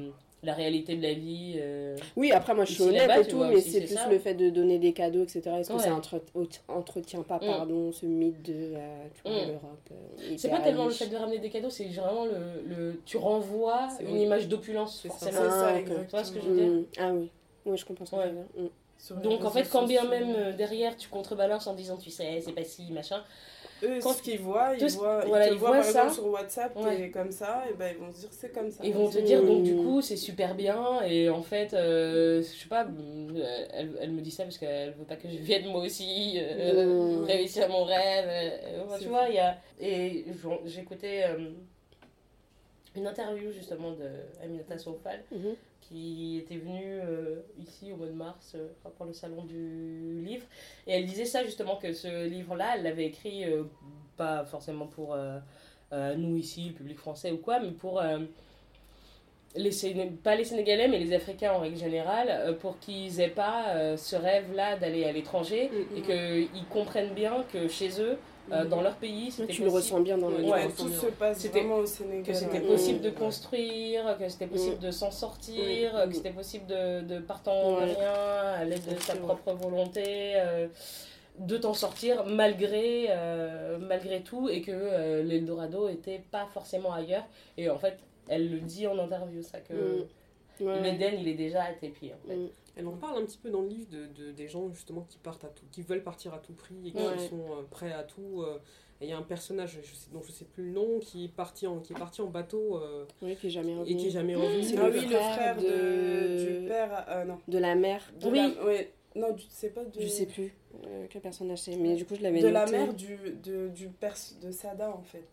[0.43, 1.55] la réalité de la vie.
[1.57, 1.95] euh.
[2.15, 4.09] Oui, après, moi, je suis honnête et tout, vois mais c'est plus ça.
[4.09, 5.41] le fait de donner des cadeaux, etc.
[5.59, 5.79] Est-ce que Ouais.
[5.83, 6.21] ça entre-
[6.67, 7.45] entretient pas, Mm.
[7.45, 9.47] pardon, ce mythe de euh, tu vois, Mm.
[9.47, 13.01] l'Europe euh, C'est pas tellement le fait de ramener des cadeaux, c'est vraiment le, le.
[13.05, 14.21] Tu renvoies une oui.
[14.23, 15.31] image d'opulence, C'est ça.
[15.31, 15.79] Ça, Ah.
[15.81, 16.71] Tu vois ce que je veux dire?
[16.71, 16.85] Mm.
[16.99, 17.29] Ah oui,
[17.65, 18.23] oui, je comprends ce que Ouais.
[18.23, 18.63] tu veux dire.
[18.65, 18.69] Mm.
[18.97, 22.09] Sur les Donc en fait, quand bien même euh, derrière tu contrebalances en disant tu
[22.09, 23.21] sais, c'est pas si, machin.
[23.83, 25.89] Eux, quand- ce qu'ils voient, ils voient, voilà, ils te ils voient par ça.
[26.03, 26.95] exemple sur WhatsApp, Ouais.
[26.97, 28.83] t'es comme ça, et ben ils vont se dire c'est comme ça.
[28.85, 32.47] Ils vont te dire donc du coup c'est super bien et en fait, euh, je
[32.61, 35.65] sais pas, euh, elle, elle me dit ça parce qu'elle veut pas que je vienne
[35.67, 37.23] moi aussi euh, Mm.
[37.25, 38.25] réussir mon rêve.
[38.27, 39.57] euh, tu vois, il y a.
[39.81, 40.25] Et
[40.65, 41.49] j'écoutais euh,
[42.95, 44.07] une interview justement de
[44.43, 45.55] Aminata Soufal Mhm.
[45.87, 48.67] Qui était venue euh, ici au mois de mars euh,
[48.97, 50.45] pour le salon du livre.
[50.87, 53.63] Et elle disait ça justement, que ce livre-là, elle l'avait écrit euh,
[54.17, 55.39] pas forcément pour euh,
[56.15, 58.01] nous ici, le public français ou quoi, mais pour...
[59.55, 59.71] les
[60.23, 64.77] pas les Sénégalais, mais les Africains en règle générale, pour qu'ils aient pas ce rêve-là
[64.77, 65.97] d'aller à l'étranger Mm.
[65.97, 68.17] et qu'ils comprennent bien que chez eux,
[68.51, 68.67] euh, Mm.
[68.69, 70.53] dans leur pays, c'était tu le possible- ressens bien dans le Ouais, livre.
[70.55, 72.23] Ouais, tout se passe C'était- vraiment au Sénégal.
[72.23, 72.67] que c'était ouais.
[72.67, 73.03] possible Mm.
[73.03, 76.09] de construire, que c'était possible de s'en sortir, Mm.
[76.09, 80.67] que c'était possible de, de partant de rien, à l'aide de sa propre volonté, euh,
[81.39, 87.25] de t'en sortir malgré, euh, malgré tout, et que euh, l'Eldorado était pas forcément ailleurs.
[87.57, 90.05] Et en fait, elle le dit en interview, ça, que Mm.
[90.59, 92.13] Ouais, il est déjà à tes pieds.
[92.13, 92.35] En fait.
[92.35, 92.49] Mm.
[92.75, 95.17] Elle en parle un petit peu dans le livre de, de- des gens justement qui
[95.19, 97.27] partent à tout, qui veulent partir à tout prix et qui Ouais.
[97.29, 98.41] sont euh, prêts à tout.
[98.41, 98.57] euh,
[99.01, 101.25] et il y a un personnage je sais, dont je sais plus le nom qui
[101.25, 103.95] est parti en, qui est parti en bateau euh, Oui, qui est jamais et revenu.
[103.97, 104.63] qui est jamais revenu.
[104.63, 105.61] C'est Ah le oui, le frère de...
[105.61, 107.05] de- du père.
[107.09, 107.37] euh, non.
[107.47, 108.01] De la mère.
[108.19, 108.37] De Oui.
[108.55, 108.91] la- ouais.
[109.15, 109.99] Non, du- c'est pas de.
[110.01, 110.55] Je sais plus
[110.87, 112.71] euh, quel personnage c'est, mais du coup, je l'avais De la noté.
[112.77, 115.27] mère du, de, du père de Sada en fait.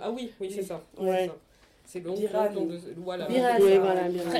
[0.00, 0.82] Ah oui, oui, c'est ça.
[0.98, 1.22] Ouais.
[1.22, 1.36] c'est ça.
[1.90, 2.10] C'est de
[2.98, 3.26] voilà.
[3.30, 3.36] Oui,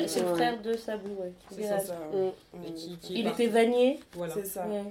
[0.07, 1.33] C'est le frère de Sabou, ouais.
[1.51, 1.81] C'est Biral.
[1.81, 1.95] C'est ça.
[2.13, 2.17] Mm.
[2.17, 2.33] ouais.
[2.69, 3.43] Et qui- qui- Il parti.
[3.45, 4.01] était vanier.
[4.13, 4.35] Voilà.
[4.35, 4.67] C'est ça.
[4.69, 4.85] Ouais.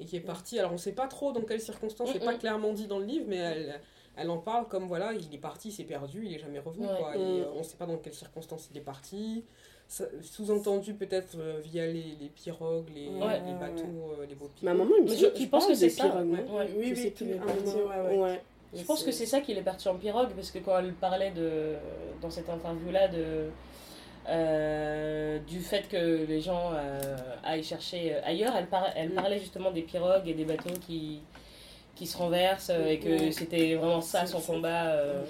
[0.00, 0.58] Et qui est parti.
[0.58, 2.38] Alors on sait pas trop dans quelles circonstances, c'est Mm, pas mm.
[2.38, 3.80] clairement dit dans le livre, mais elle,
[4.16, 6.86] elle en parle comme voilà, il est parti, il s'est perdu, il est jamais revenu.
[6.86, 6.92] Ouais.
[6.98, 7.14] Quoi.
[7.14, 7.22] Et, Mm.
[7.22, 9.44] euh, on sait pas dans quelles circonstances il est parti.
[10.22, 13.40] Sous-entendu peut-être euh, via les, les pirogues, les, Ouais.
[13.46, 13.84] les bateaux,
[14.18, 14.76] euh, les beaux pirogues.
[14.76, 16.42] moment, il me Mais semble je- pense que c'est ça, pirogue, ouais.
[16.44, 16.68] non Ouais.
[16.76, 16.96] Oui, Je oui,
[18.76, 21.30] Je pense que c'est ça qu'il est parti en pirogue, parce que quand elle parlait
[21.32, 21.74] de,
[22.20, 23.50] dans cette interview-là de,
[24.28, 26.98] euh, du fait que les gens euh,
[27.44, 31.20] aillent chercher euh, ailleurs, elle, par- elle parlait justement des pirogues et des bateaux qui,
[31.94, 34.86] qui se renversent, euh, et que c'était vraiment ça son combat.
[34.94, 35.22] euh,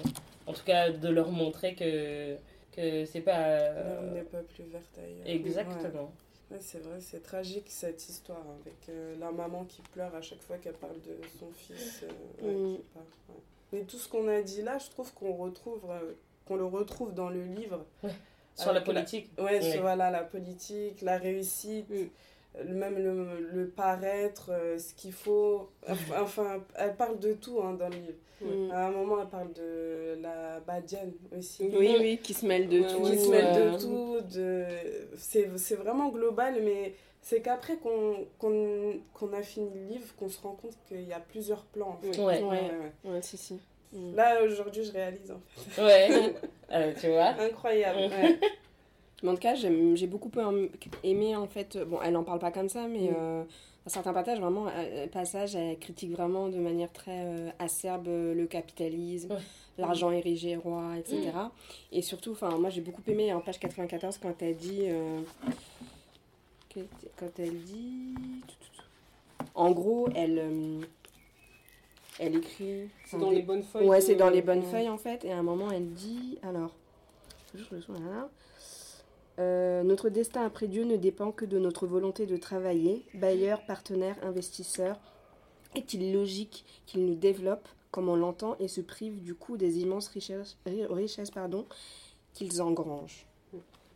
[0.47, 2.35] En tout cas, de leur montrer que,
[2.75, 3.57] que c'est pas.
[3.59, 5.25] L'herbe n'est pas plus verte ailleurs.
[5.27, 6.03] Exactement.
[6.03, 6.26] Ouais,
[6.59, 10.41] c'est vrai, c'est tragique cette histoire hein, avec euh, la maman qui pleure à chaque
[10.41, 12.03] fois qu'elle parle de son fils.
[12.03, 12.75] euh, ouais, Mm.
[12.75, 13.35] qui ouais.
[13.73, 16.13] Mais tout ce qu'on a dit là, je trouve qu'on retrouve, euh,
[16.45, 17.85] qu'on le retrouve dans le livre.
[18.55, 19.29] Sur la la- politique.
[19.37, 19.71] Ouais, Ouais.
[19.71, 22.07] sur voilà, la politique, la réussite, Mm.
[22.59, 25.69] Euh, même le, le paraître, euh, ce qu'il faut.
[26.19, 28.13] Enfin, elle parle de tout hein, dans le livre.
[28.41, 28.71] Mm.
[28.71, 31.69] À un moment, elle parle de la badiane aussi.
[31.73, 33.01] Oui, oui, qui se mêle de Ouais, tout.
[33.01, 34.17] qui se mêle euh, de tout.
[34.35, 34.65] De...
[35.17, 40.29] C'est c'est vraiment global, mais c'est qu'après qu'on qu'on qu'on a fini le livre, qu'on
[40.29, 41.89] se rend compte qu'il y a plusieurs plans.
[41.89, 42.19] en fait.
[42.21, 42.41] Ouais.
[42.41, 42.43] Ouais.
[42.43, 42.71] Ouais,
[43.05, 43.11] ouais.
[43.11, 43.59] Ouais, si, si.
[43.93, 44.15] Mm.
[44.15, 45.31] Là, aujourd'hui, je réalise.
[45.31, 45.81] en fait.
[45.83, 46.33] Ouais.
[46.69, 47.97] Euh, tu vois Incroyable.
[48.13, 48.37] Ouais.
[49.23, 50.31] Mais en tout cas, j'ai beaucoup
[51.03, 53.15] aimé, en fait, bon, elle en parle pas comme ça, mais Mm.
[53.17, 53.43] euh,
[53.85, 58.33] à certains passages, vraiment, euh, passages, elle critique vraiment de manière très euh, acerbe euh,
[58.35, 59.39] le capitalisme, Ouais.
[59.77, 61.31] l'argent érigé roi, etc.
[61.91, 64.81] Et surtout, enfin, moi, j'ai beaucoup aimé en page 94 quand elle dit...
[64.83, 65.19] euh,
[67.15, 68.13] quand elle dit...
[69.55, 70.37] En gros, elle...
[70.39, 70.81] euh,
[72.19, 72.89] elle écrit...
[73.05, 73.87] C'est dans les bonnes feuilles.
[73.87, 75.25] Ouais, c'est dans les bonnes feuilles en fait.
[75.25, 76.71] Et à un moment, elle dit alors,
[77.55, 78.29] je me souviens là.
[79.39, 83.05] Euh, notre destin après Dieu ne dépend que de notre volonté de travailler.
[83.13, 84.99] Bailleurs, partenaires, investisseurs.
[85.75, 90.07] Est-il logique qu'ils nous développent comme on l'entend et se privent du coup des immenses
[90.07, 91.65] richesses, ri- richesses pardon,
[92.33, 93.25] qu'ils engrangent?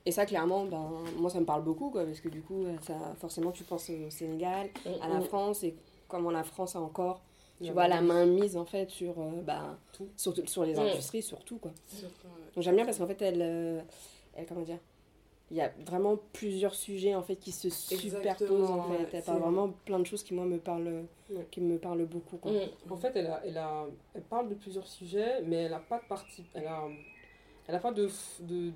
[0.05, 2.95] Et ça, clairement, ben, moi, ça me parle beaucoup, quoi, parce que du coup, ça,
[3.19, 4.69] forcément, tu penses au Sénégal,
[5.01, 5.23] à la Mm.
[5.23, 5.75] France, et
[6.07, 7.21] comment la France a encore
[7.59, 8.25] tu La vois la main.
[8.25, 10.07] mise en fait sur euh, bah, Tout.
[10.17, 10.79] sur, sur les Mm.
[10.79, 12.49] industries surtout quoi Surtout, ouais.
[12.55, 13.81] donc j'aime bien parce qu'en fait elle, euh,
[14.33, 14.79] elle comment dire
[15.51, 19.37] il y a vraiment plusieurs sujets en fait qui se superposent en fait elle parle
[19.39, 19.49] vrai.
[19.51, 21.47] vraiment plein de choses qui moi me parlent Ouais.
[21.51, 22.51] qui me parlent beaucoup quoi.
[22.51, 22.91] Mm.
[22.91, 25.99] En fait, elle, a, elle, a, elle parle de plusieurs sujets, mais elle n'a pas
[25.99, 26.43] de parti.
[26.53, 26.83] Elle a,
[27.69, 28.09] elle a pas de,
[28.41, 28.71] de, de,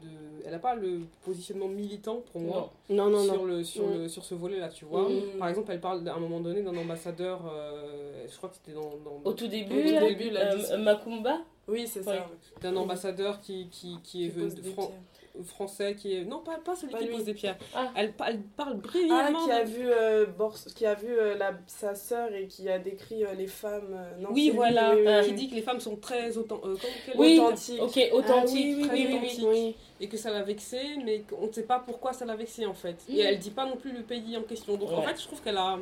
[0.46, 3.94] elle a pas le positionnement militant pour moi non non sur non le sur Mm.
[3.94, 5.10] le sur ce volet là, tu vois.
[5.10, 5.38] Mm.
[5.38, 7.42] Par exemple, elle parle à un moment donné d'un ambassadeur.
[7.52, 10.54] euh, je crois que c'était dans, dans- Au tout début, Au tout là, début, la
[10.54, 10.78] euh.
[10.78, 12.16] Macumba Oui, c'est Ouais.
[12.16, 12.28] ça.
[12.62, 15.00] d'un ambassadeur qui qui, qui est venu de des Fran- pierres.
[15.43, 17.15] Français qui est non pas pas celui Pas qui lui.
[17.15, 17.58] pose des pierres.
[17.74, 17.91] Ah.
[17.95, 19.45] Elle, elle parle Ah, brièvement.
[19.45, 22.69] qui a de- vu, euh, Bors- qui a vu euh, la, sa sœur et qui
[22.69, 23.93] a décrit euh, les femmes.
[23.93, 25.28] euh, non, Oui, c'est lui, voilà, oui, oui, euh, oui.
[25.28, 26.76] qui dit que les femmes sont très autant, euh,
[27.15, 27.82] Oui, Authentique.
[27.82, 28.78] ok, authentique.
[28.84, 29.45] Ah oui, oui, oui, oui, oui, authentique.
[29.48, 32.65] oui et que ça l'a vexée, mais qu'on ne sait pas pourquoi ça l'a vexée
[32.65, 32.98] en fait.
[33.08, 33.13] Mm.
[33.15, 34.76] Et elle dit pas non plus le pays en question.
[34.76, 35.06] Donc en Ouais.
[35.08, 35.78] fait, je trouve qu'elle a,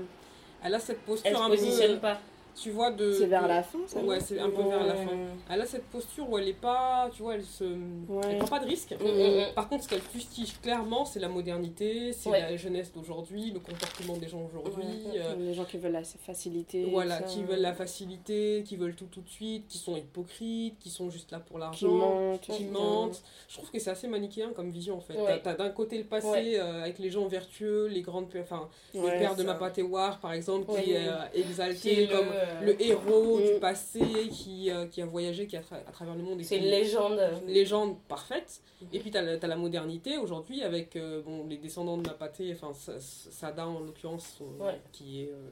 [0.63, 2.19] elle a cette Elle posture se un peu, positionne pas.
[2.55, 3.11] Tu vois, de.
[3.13, 5.11] c'est vers de- la fin ça Ouais, c'est un peu vers la fin.
[5.49, 8.21] Elle a cette posture où elle est pas, tu vois, elle se, Ouais.
[8.29, 8.91] elle prend pas de risque.
[8.99, 9.53] Mm, mm, mm.
[9.55, 12.41] Par contre, ce qu'elle fustige clairement, c'est la modernité, c'est Ouais.
[12.41, 14.83] la jeunesse d'aujourd'hui, le comportement des gens aujourd'hui.
[14.83, 15.19] Ouais.
[15.19, 18.95] euh, les gens qui veulent la facilité voilà, ça, qui veulent la facilité, qui veulent
[18.95, 22.41] tout tout de suite, qui sont hypocrites, qui sont juste là pour qui l'argent, mentent
[22.41, 23.21] qui mentent.
[23.47, 25.15] Je trouve que c'est assez manichéen comme vision en fait.
[25.17, 25.39] Ouais.
[25.41, 26.59] T'as- T'as d'un côté le passé Ouais.
[26.59, 29.47] euh, avec les gens vertueux, les grandes, enfin Ouais, le père de ça.
[29.47, 32.31] Mapate War par exemple qui est euh, Qui exalté est comme le,
[32.63, 33.53] le héros Mm.
[33.53, 34.01] du passé
[34.31, 36.41] qui, euh, qui a voyagé, qui a tra- à travers le monde.
[36.43, 37.19] C'est une légende.
[37.47, 38.61] légende parfaite.
[38.91, 42.73] Et puis tu as, la modernité aujourd'hui avec euh, bon, les descendants de Mapaté, enfin
[42.73, 44.79] Sa- Sada en l'occurrence, Ouais.
[44.91, 45.29] qui est.
[45.29, 45.49] euh,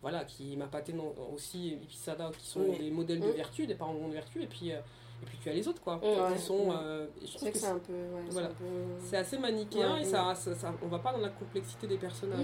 [0.00, 2.78] voilà, qui Mapaté non, aussi, et puis Sada, qui sont Oui.
[2.78, 3.32] des modèles de Mm.
[3.32, 4.78] vertu, des parents de vertu, et puis, euh,
[5.22, 6.00] et puis tu as les autres, quoi.
[6.32, 6.68] Qui sont.
[6.68, 6.74] Ouais.
[6.80, 8.48] euh, je trouve que que c'est un peu ouais, voilà.
[8.48, 8.64] peu-
[9.04, 12.38] c'est assez manichéen et ça, ça, ça- on va pas dans la complexité des personnages.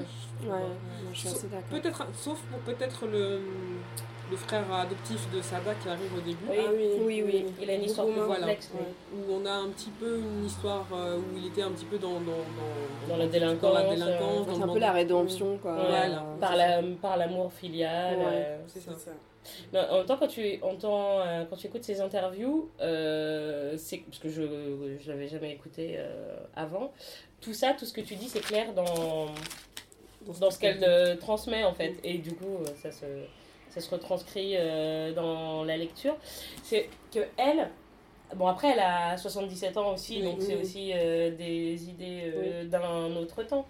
[0.45, 0.51] ouais
[1.13, 3.41] je suis assez d'accord Peut-être, sauf pour peut-être le,
[4.31, 6.45] le frère adoptif de Sada qui arrive au début.
[6.51, 6.57] Oui.
[6.59, 7.45] Ah oui, Oui, oui.
[7.61, 8.71] Il a une histoire plus complexe.
[8.73, 8.87] Voilà.
[8.89, 9.23] lui.
[9.35, 11.99] où on a un petit peu une histoire euh, où il était un petit peu
[11.99, 14.93] dans, dans, dans, Dans la dans délinquance, la euh, délinquance, c'est dans un peu la
[14.93, 16.25] rédemption quoi Ouais, Voilà.
[16.41, 18.17] Par la par l'amour filial.
[18.19, 18.25] Ouais.
[18.27, 18.93] euh, C'est ça.
[19.93, 24.19] en même temps, quand tu entends, euh, quand tu écoutes ces interviews, euh, c'est parce
[24.21, 24.43] que je
[25.03, 26.93] je l'avais jamais écouté euh, avant.
[27.43, 29.27] Tout ça, tout ce que tu dis, c'est clair dans
[30.41, 33.05] dans ce qu'elle euh, transmet en fait, et du coup, ça se
[33.75, 36.17] ça se retranscrit euh, dans la lecture.
[36.63, 37.71] C'est que elle,
[38.37, 42.33] bon après, elle a 77 ans aussi, Oui, donc oui, c'est aussi euh, des idées
[42.35, 43.67] euh, d'un autre temps.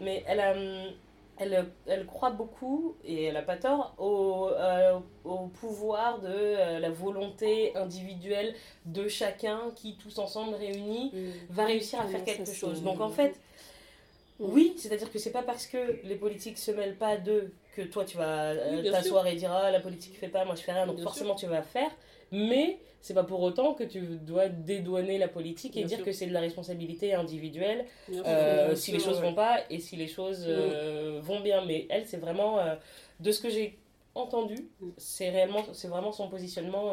[0.00, 0.92] Mais elle a hum,
[1.36, 6.90] elle, elle croit beaucoup, et elle n'a pas tort, au, euh, au pouvoir de la
[6.90, 8.54] volonté individuelle
[8.86, 11.12] de chacun qui, tous ensemble réunis,
[11.50, 12.84] va réussir à faire quelque chose.
[12.84, 13.34] Donc en fait,
[14.38, 18.04] oui, c'est-à-dire que c'est pas parce que les politiques se mêlent pas d'eux que toi
[18.04, 20.72] tu vas euh, Oui, t'asseoir et dire ah la politique fait pas, moi je fais
[20.72, 21.90] rien, donc Bien forcément tu vas faire.
[22.32, 26.06] Mais c'est pas pour autant que tu dois dédouaner la politique et Bien dire sûr.
[26.06, 29.22] que c'est de la responsabilité individuelle euh, si sûr, les choses ouais.
[29.28, 31.64] vont pas et si les choses euh, vont bien.
[31.64, 32.58] Mais elle, c'est vraiment
[33.20, 33.78] de ce que j'ai
[34.14, 34.56] entendu.
[34.80, 34.88] Mm.
[34.96, 36.92] C'est réellement, c'est vraiment son positionnement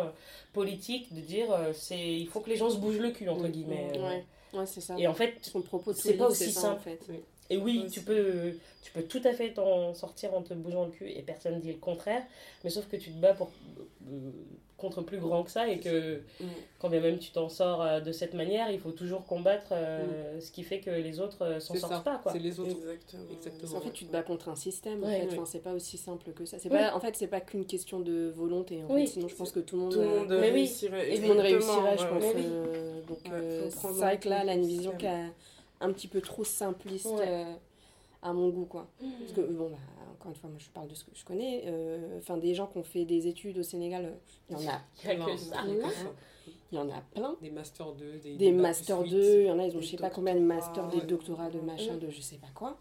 [0.54, 3.52] politique de dire, c'est, il faut que les gens se bougent le cul entre Mm.
[3.52, 3.92] guillemets.
[3.98, 4.26] Ouais,
[4.60, 4.96] ouais c'est ça.
[4.98, 6.76] Et en fait, Son propos c'est pas aussi simple.
[6.76, 7.00] en fait.
[7.52, 10.92] Et oui, tu peux, tu peux tout à fait t'en sortir en te bougeant le
[10.92, 12.24] cul et personne dit le contraire.
[12.64, 13.52] Mais sauf que tu te bats pour,
[14.10, 14.32] euh,
[14.78, 16.46] contre plus grand que ça et que Mm.
[16.80, 20.40] quand bien même tu t'en sors euh, de cette manière, il faut toujours combattre euh,
[20.40, 22.32] ce qui fait que les autres euh, s'en sortent ça, pas.
[22.32, 22.72] C'est les autres.
[22.72, 23.24] Exactement.
[23.36, 23.78] Exactement.
[23.78, 25.04] En fait, tu te bats contre un système.
[25.04, 25.28] en Ouais, fait.
[25.28, 25.34] oui.
[25.34, 26.58] Enfin, c'est pas aussi simple que ça.
[26.58, 26.80] C'est Oui.
[26.80, 28.82] pas, en fait, c'est pas qu'une question de volonté.
[28.84, 29.02] En Oui.
[29.02, 29.14] fait.
[29.14, 29.92] Sinon, je pense que tout le monde.
[29.94, 31.12] Tout euh, monde réussirait.
[31.14, 33.08] Et tout le monde réussirait, je ouais, pense.
[33.08, 34.96] Donc, euh, c'est vrai que là, compte elle a une le vision est
[35.82, 37.26] un petit peu trop simpliste Ouais.
[37.28, 37.54] euh,
[38.22, 38.88] à mon goût, quoi.
[39.20, 39.78] Parce que, bon, bah,
[40.14, 41.64] encore une fois, moi, je parle de ce que je connais.
[41.66, 44.12] euh, Enfin, des gens qui ont fait des études au Sénégal, euh,
[44.50, 45.64] il y en a, Il y a Plein, que ça.
[46.72, 47.36] il y en a plein.
[47.42, 49.12] Des Master 2, des, Des Master suite.
[49.12, 51.50] 2, il y en a, ils ont je sais pas combien de Masters, des doctorats,
[51.50, 51.66] de ouais.
[51.66, 52.78] machin, de je sais pas quoi.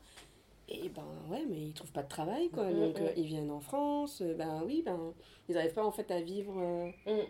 [0.69, 2.71] Et ben ouais, mais ils trouvent pas de travail, quoi.
[2.71, 5.13] Mm, Donc euh, ils viennent en France, euh, ben oui, ben
[5.49, 6.55] ils arrivent pas en fait à vivre.
[6.59, 7.27] euh, Mm.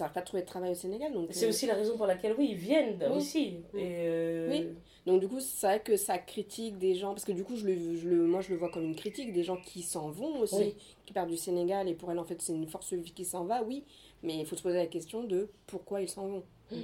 [0.00, 1.12] N'arrivent pas à trouver de travail au Sénégal.
[1.12, 3.16] Donc, C'est euh, aussi la raison pour laquelle, oui, ils viennent Oui.
[3.16, 3.56] aussi.
[3.72, 3.80] Oui.
[3.80, 4.66] Et, euh, Oui.
[5.06, 7.66] Donc du coup, c'est vrai que ça critique des gens, parce que du coup, je
[7.66, 10.38] le, je le, moi je le vois comme une critique, des gens qui s'en vont
[10.40, 10.74] aussi, Oui.
[11.04, 13.44] qui partent du Sénégal, et pour elles, en fait, c'est une force vive qui s'en
[13.44, 13.84] va, oui,
[14.22, 16.42] mais il faut se poser la question de pourquoi ils s'en vont.
[16.72, 16.76] Mm.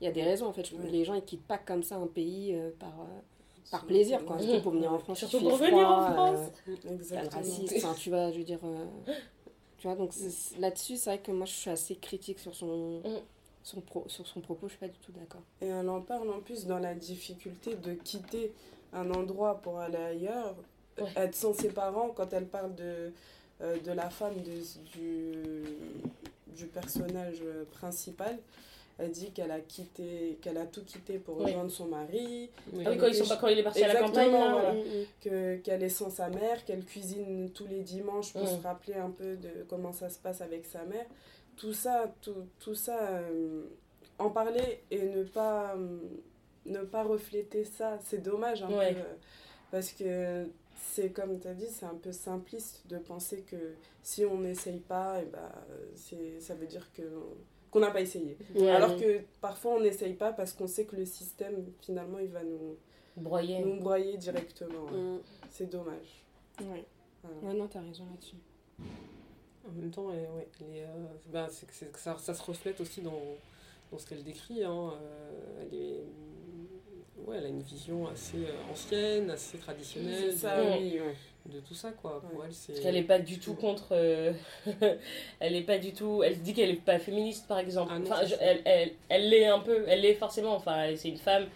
[0.00, 0.64] Il y a des raisons, en fait.
[0.66, 0.74] Je-.
[0.90, 2.94] Les gens, ils quittent pas comme ça un pays euh, par,
[3.70, 4.36] par plaisir, quoi.
[4.36, 4.40] Mm.
[4.40, 5.18] Surtout pour venir en France.
[5.26, 6.52] Surtout pour venir en France.
[6.68, 7.42] euh, Exactement.
[7.76, 8.60] enfin, tu vois, je veux dire...
[8.64, 8.86] euh,
[9.78, 10.12] tu vois, donc
[10.58, 13.00] là-dessus, c'est vrai que moi, je suis assez critique sur son...
[13.04, 13.20] Mm.
[13.62, 15.40] Son pro- sur son propos, je suis pas du tout d'accord.
[15.60, 18.52] Et elle en parle en plus dans la difficulté de quitter
[18.92, 20.54] un endroit pour aller ailleurs,
[21.00, 21.08] Ouais.
[21.16, 23.12] être sans ses parents, quand elle parle de,
[23.62, 25.64] euh, de la femme de- du,
[26.56, 28.38] du personnage euh, principal.
[28.98, 31.44] Elle dit qu'elle a quitté, qu'elle a tout quitté pour Oui.
[31.44, 32.82] rejoindre son mari, Oui.
[32.86, 34.72] Ah oui, quand, ils sont pas, quand il est parti à la campagne, là, voilà.
[34.72, 35.04] Mm, mm.
[35.20, 38.46] que qu'elle est sans sa mère, qu'elle cuisine tous les dimanches pour Mm.
[38.56, 41.04] se rappeler un peu de comment ça se passe avec sa mère.
[41.56, 43.64] Tout ça, tout, tout ça, euh,
[44.18, 45.98] en parler et ne pas, euh,
[46.64, 48.94] ne pas refléter ça, c'est dommage un Ouais.
[48.94, 49.00] peu.
[49.00, 49.14] euh,
[49.70, 50.46] parce que
[50.80, 54.80] c'est comme tu as dit, c'est un peu simpliste de penser que si on n'essaye
[54.80, 55.52] pas, et bah,
[55.96, 57.02] c'est, ça veut dire que
[57.70, 58.36] qu'on n'a pas essayé.
[58.54, 59.00] Ouais, Alors ouais.
[59.00, 62.76] que parfois on n'essaye pas parce qu'on sait que le système, finalement, il va nous,
[63.16, 63.60] Broyer.
[63.60, 64.86] nous broyer directement.
[64.90, 65.20] Mm.
[65.50, 66.24] C'est dommage.
[66.60, 66.84] Ouais.
[67.22, 67.36] Voilà.
[67.42, 68.36] Ouais, non, t'as raison là-dessus.
[69.68, 70.20] En même temps, elle
[70.76, 73.20] est, euh, c'est que c'est- que ça, ça se reflète aussi dans,
[73.90, 74.62] dans ce qu'elle décrit.
[74.62, 74.92] Hein.
[75.02, 76.04] euh, elle, est,
[77.26, 81.14] ouais, elle a une vision assez euh, ancienne, assez traditionnelle C'est ça, oui, ouais.
[81.52, 81.90] De tout ça.
[81.92, 82.20] Quoi.
[82.28, 82.46] Pour Ouais.
[82.48, 82.80] elle, c'est...
[82.82, 83.88] Qu'elle est pas du tout contre.
[83.92, 84.32] euh,
[85.40, 86.22] elle est pas du tout.
[86.24, 87.92] Elle dit qu'elle est pas féministe, par exemple.
[87.94, 89.84] Ah non, enfin, je- elle, elle, elle l'est un peu.
[89.88, 90.54] Elle l'est forcément.
[90.54, 91.46] Enfin, c'est une femme.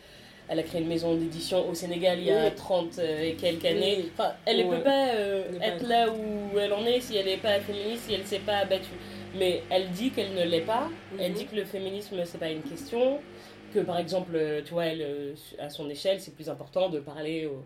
[0.48, 2.54] Elle a créé une maison d'édition au Sénégal il y a Oui.
[2.56, 3.96] 30 et quelques années.
[4.00, 4.10] Oui.
[4.14, 4.78] Enfin, elle ne Ouais.
[4.78, 8.04] peut pas euh, pas être là où elle en est si elle n'est pas féministe,
[8.08, 8.88] si elle ne s'est pas battue.
[9.36, 10.88] Mais elle dit qu'elle ne l'est pas.
[11.20, 11.36] Elle Mhm.
[11.38, 13.20] dit que le féminisme, c'est pas une question.
[13.72, 16.98] Que par exemple, euh, tu vois, elle, euh, à son échelle, c'est plus important de
[16.98, 17.62] parler aux,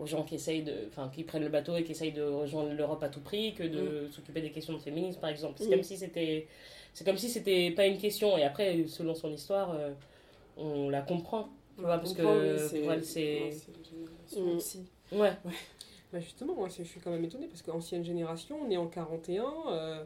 [0.00, 0.74] aux gens qui essayent de.
[0.88, 3.62] Enfin, qui prennent le bateau et qui essayent de rejoindre l'Europe à tout prix que
[3.64, 5.54] de s'occuper des questions de féminisme, par exemple.
[5.58, 5.70] C'est Mhm.
[5.72, 6.46] comme si c'était.
[6.94, 8.36] C'est comme si c'était pas une question.
[8.38, 9.90] Et après, selon son histoire, euh,
[10.56, 11.48] on la comprend.
[11.76, 13.50] Tu vois, parce que oui, pour elle, c'est.
[14.36, 14.56] Mm.
[14.56, 14.80] aussi.
[15.12, 15.32] Ouais.
[16.12, 20.02] Bah justement, moi, je suis quand même étonnée parce qu'ancienne génération, née en 41, euh,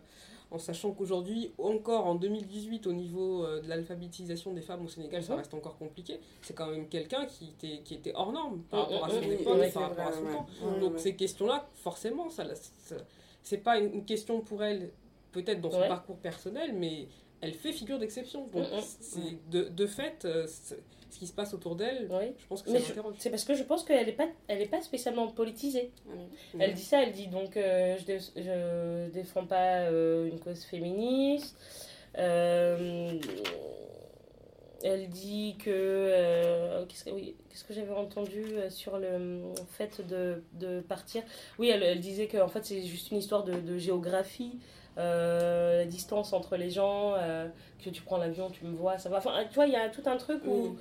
[0.53, 5.23] en sachant qu'aujourd'hui, encore en 2018, au niveau euh, de l'alphabétisation des femmes au Sénégal,
[5.23, 6.21] ça reste encore compliqué.
[6.43, 9.57] C'est quand même quelqu'un qui était, qui était hors norme par rapport à son époque,
[9.61, 10.47] oui, par rapport à son temps.
[10.63, 10.99] Ouais, Donc ouais.
[10.99, 12.97] ces questions-là, forcément, ça, ça-
[13.43, 14.91] c'est pas une question pour elle,
[15.33, 15.89] peut-être dans son Ouais.
[15.89, 17.09] parcours personnel, mais
[17.41, 18.47] elle fait figure d'exception.
[18.49, 18.67] Donc
[19.51, 20.47] de, de fait, euh,
[21.13, 22.33] ce qui se passe autour d'elle, Oui.
[22.39, 23.15] je pense que Mais ça je- m'interroge.
[23.19, 25.91] c'est parce que je pense qu'elle n'est pas, elle est pas spécialement politisée.
[26.07, 26.61] Mhm.
[26.61, 30.65] Elle dit ça, elle dit donc euh, je, dé- je défends pas euh, une cause
[30.65, 31.57] féministe.
[32.19, 33.19] Euh,
[34.85, 35.71] elle dit que.
[35.71, 41.23] euh, Qu'est-ce que, oui, qu'est-ce que j'avais entendu sur le fait de, de partir?
[41.59, 44.59] Oui, elle, elle disait que en fait, c'est juste une histoire de, de géographie.
[44.99, 47.49] euh, la distance entre les gens, euh,
[47.83, 49.19] que tu prends l'avion, tu me vois, ça va.
[49.19, 50.77] Enfin, tu vois, il y a tout un truc où.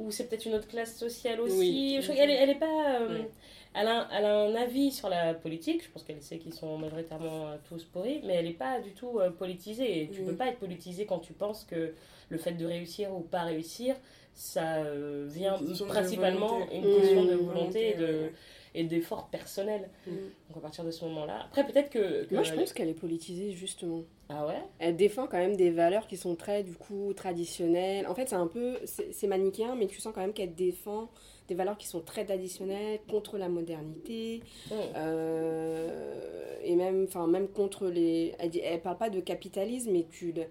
[0.00, 1.56] Où c'est peut-être une autre classe sociale aussi.
[1.58, 1.96] Oui.
[2.00, 3.00] Je crois qu'elle est, elle est pas.
[3.00, 3.26] euh, Oui.
[3.74, 6.78] elle, a, elle a un avis sur la politique, je pense qu'elle sait qu'ils sont
[6.78, 10.02] majoritairement euh, tous pourris, mais elle n'est pas du tout euh, politisée.
[10.02, 10.26] Et tu Oui.
[10.26, 11.92] peux pas être politisée quand tu penses que
[12.28, 13.94] le fait de réussir ou pas réussir,
[14.34, 18.30] ça euh, vient Une principalement une question de volonté et de-
[18.72, 19.88] et d'effort personnel.
[20.06, 20.10] Mm.
[20.48, 21.42] Donc à partir de ce moment-là.
[21.46, 24.02] Après, peut-être que, que- Moi, je pense qu'elle est politisée, justement.
[24.32, 24.62] Ah ouais?
[24.78, 28.06] Elle défend quand même des valeurs qui sont très, du coup, traditionnelles.
[28.06, 28.78] En fait, c'est un peu...
[28.84, 31.08] C'est manichéen, mais tu sens quand même qu'elle défend
[31.48, 34.40] des valeurs qui sont très traditionnelles, contre la modernité,
[35.30, 38.34] euh, et même, enfin, même contre les.
[38.38, 40.44] Elle, dit- elle parle pas de capitalisme, mais tu le-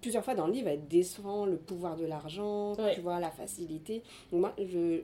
[0.00, 2.94] plusieurs fois dans le livre, elle défend le pouvoir de l'argent, Ouais.
[2.94, 4.02] tu vois, la facilité.
[4.32, 5.02] Donc moi, je,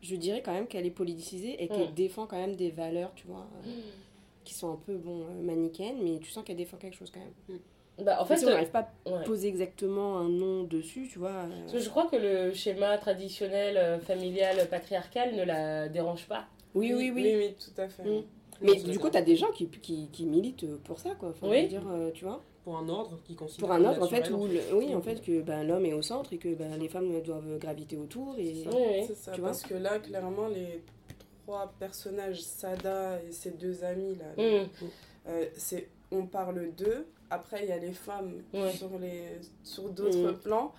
[0.00, 3.26] je dirais quand même qu'elle est politisée et qu'elle défend quand même des valeurs, tu
[3.26, 3.70] vois, euh,
[4.44, 7.20] qui sont un peu bon euh, manichéennes, mais tu sens qu'elle défend quelque chose quand
[7.20, 7.58] même.
[8.04, 9.24] Bah, en fait, fait, on n'arrive pas à ouais.
[9.24, 11.30] poser exactement un nom dessus, tu vois.
[11.30, 16.26] euh, Parce que je crois que le schéma traditionnel, euh, familial, patriarcal ne la dérange
[16.26, 16.46] pas.
[16.74, 17.22] Oui, oui, oui.
[17.24, 18.02] Oui, oui, tout à fait.
[18.04, 18.22] Mm.
[18.62, 21.30] Mais du coup, tu as des gens qui, qui, qui militent pour ça, quoi.
[21.30, 21.68] Enfin, Oui.
[21.68, 22.42] dire, euh, tu vois.
[22.64, 25.20] Pour un ordre qui considère Pour un ordre, en fait, où, le- oui, en fait,
[25.20, 28.36] que ben, l'homme est au centre et que ben, les femmes doivent graviter autour.
[28.38, 28.62] Et...
[28.62, 29.04] C'est Oui, oui.
[29.06, 30.80] C'est ça, Tu vois parce que là, clairement, les
[31.42, 34.68] trois personnages, Sada et ses deux amis, là, Mm.
[35.28, 37.06] euh, c'est, on parle d'eux.
[37.30, 38.72] Après, il y a les femmes Ouais.
[38.72, 39.24] sur, les,
[39.64, 40.38] sur d'autres Mm.
[40.38, 40.72] plans.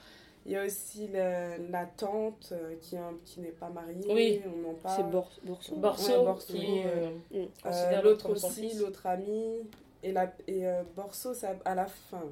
[0.46, 4.06] Il y a aussi la, la tante euh, qui, qui n'est pas mariée.
[4.10, 4.42] Oui.
[4.46, 4.98] On en parle.
[4.98, 5.10] C'est.
[5.10, 6.84] Borso, Borso, qui ouais.
[6.86, 7.48] euh, Mm.
[7.66, 9.60] Euh, l'autre aussi, l'autre ami.
[10.04, 12.24] Et, la, et euh, Borso, ça, à la fin,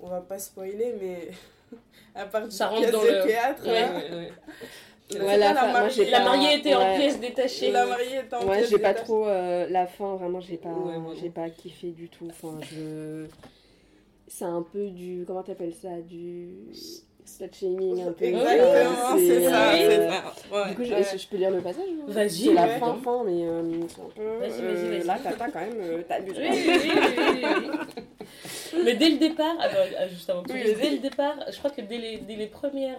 [0.00, 1.28] on va pas spoiler, mais
[2.14, 3.80] à part Ça du dans de le- théâtre, Ouais.
[3.82, 4.32] là, Ouais,
[5.16, 6.10] pas la moi, mariée.
[6.10, 6.96] La pas- mariée était en ouais.
[6.98, 7.70] pièces détachées.
[7.70, 9.04] La mariée est en Ouais, pièce j'ai pas détachée.
[9.04, 9.26] trop.
[9.26, 12.26] euh, la fin, vraiment, j'ai pas, Ouais, j'ai pas kiffé du tout.
[12.30, 13.26] Enfin, je.
[14.26, 15.24] C'est un peu du.
[15.26, 16.50] Comment t'appelles ça Du.
[17.24, 18.24] Slut shaming un peu.
[18.24, 19.70] Exactement, c'est ça.
[20.50, 21.02] Ouais, Du coup, je, ouais.
[21.18, 22.78] je peux lire le passage ou- Vas-y, C'est la ouais.
[22.78, 24.38] fin, fin, mais euh, c'est un peu.
[24.38, 25.06] Vas-y, vas-y, euh, vas-y.
[25.06, 25.74] Là, t'as quand même.
[25.78, 26.38] Euh, t'abuses.
[26.38, 28.82] Oui, oui, oui, oui, oui.
[28.84, 30.82] Mais dès le départ, attends, euh, juste avant que tu Oui, dises, vas-y.
[30.82, 32.96] dès le départ, je crois que dès les, dès les premières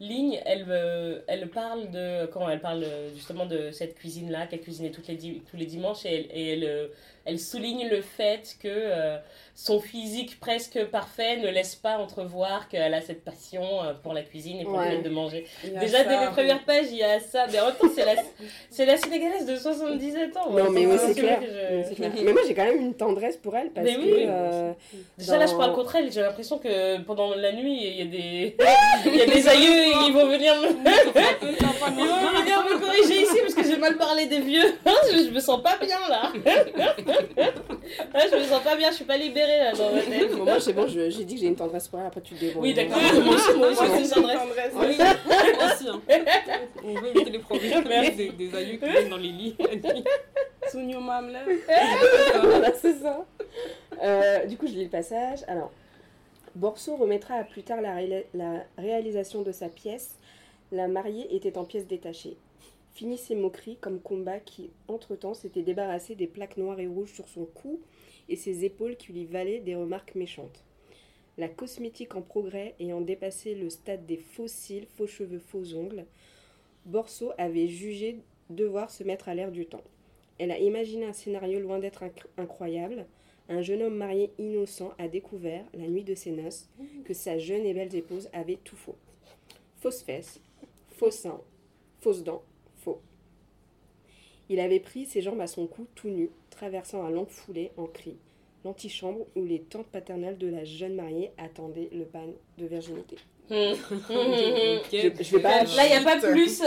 [0.00, 4.46] lignes, elle, euh, elle parle de comment elle parle euh, justement de cette cuisine là
[4.46, 6.88] qu'elle cuisinait toutes les tous les dimanches et elle, et elle, euh,
[7.28, 9.18] elle souligne le fait que euh,
[9.54, 14.22] son physique presque parfait ne laisse pas entrevoir qu'elle a cette passion euh, pour la
[14.22, 15.46] cuisine et pour le fait de manger.
[15.64, 18.04] Déjà ça, dès les premières pages, il y a ça, mais en même temps c'est
[18.04, 18.14] la
[18.70, 20.50] c'est la sénégalaise de 77 ans.
[20.50, 21.40] Non, mais oui, c'est clair.
[21.40, 22.10] que je- C'est clair.
[22.22, 24.00] Mais moi, j'ai quand même une tendresse pour elle parce Mais que.
[24.00, 24.24] oui, oui.
[24.28, 24.72] euh,
[25.18, 28.04] Déjà là je parle contre elle, j'ai l'impression que pendant la nuit il y a
[28.06, 28.56] des
[29.06, 33.22] il y a des aïeux et ils vont venir me ils vont venir me corriger
[33.22, 34.62] ici parce que j'ai mal parlé des vieux.
[35.12, 36.32] je, je me sens pas bien là.
[38.14, 40.30] Ah, je me sens pas bien, je suis pas libérée là dans ma tête.
[40.36, 42.40] bon, moi, c'est bon, j'ai dit que j'ai une tendresse pour elle, après tu te
[42.40, 42.68] débrouilles.
[42.70, 43.50] Oui d'accord, moi aussi
[44.04, 44.40] une tendresse.
[44.74, 44.96] Oui,
[45.64, 45.88] aussi.
[45.88, 46.00] Hein.
[46.84, 47.84] On veut éviter les problèmes
[48.16, 49.56] des, des aïeux qui viennent dans les lits.
[50.70, 51.38] Sunyo Mamle.
[52.42, 53.24] voilà, c'est ça.
[54.02, 55.40] Euh, du coup, je lis le passage.
[55.48, 55.70] Alors,
[56.54, 60.10] Borso remettra à plus tard la, réla- la réalisation de sa pièce.
[60.72, 62.36] La mariée était en pièces détachées.
[62.98, 67.28] Fini ses moqueries comme combat qui, entre-temps, s'était débarrassé des plaques noires et rouges sur
[67.28, 67.78] son cou
[68.28, 70.64] et ses épaules qui lui valaient des remarques méchantes.
[71.36, 76.06] La cosmétique en progrès ayant dépassé le stade des faux cils, faux cheveux, faux ongles,
[76.86, 78.18] Borso avait jugé
[78.50, 79.84] devoir se mettre à l'air du temps.
[80.40, 83.06] Elle a imaginé un scénario loin d'être inc- incroyable.
[83.48, 86.68] Un jeune homme marié innocent a découvert, la nuit de ses noces,
[87.04, 88.96] que sa jeune et belle épouse avait tout faux.
[89.76, 90.40] Fausses fesses,
[90.96, 91.40] faux seins,
[92.00, 92.42] fausses dents.
[94.50, 97.86] Il avait pris ses jambes à son cou tout nu, traversant un long foulée en
[97.86, 98.16] cri.
[98.64, 102.26] L'antichambre où les tantes paternelles de la jeune mariée attendaient le bain
[102.58, 103.16] de virginité.
[103.50, 103.74] Hum.
[104.92, 106.66] Je- je vais pas- Là il y a pas plus euh,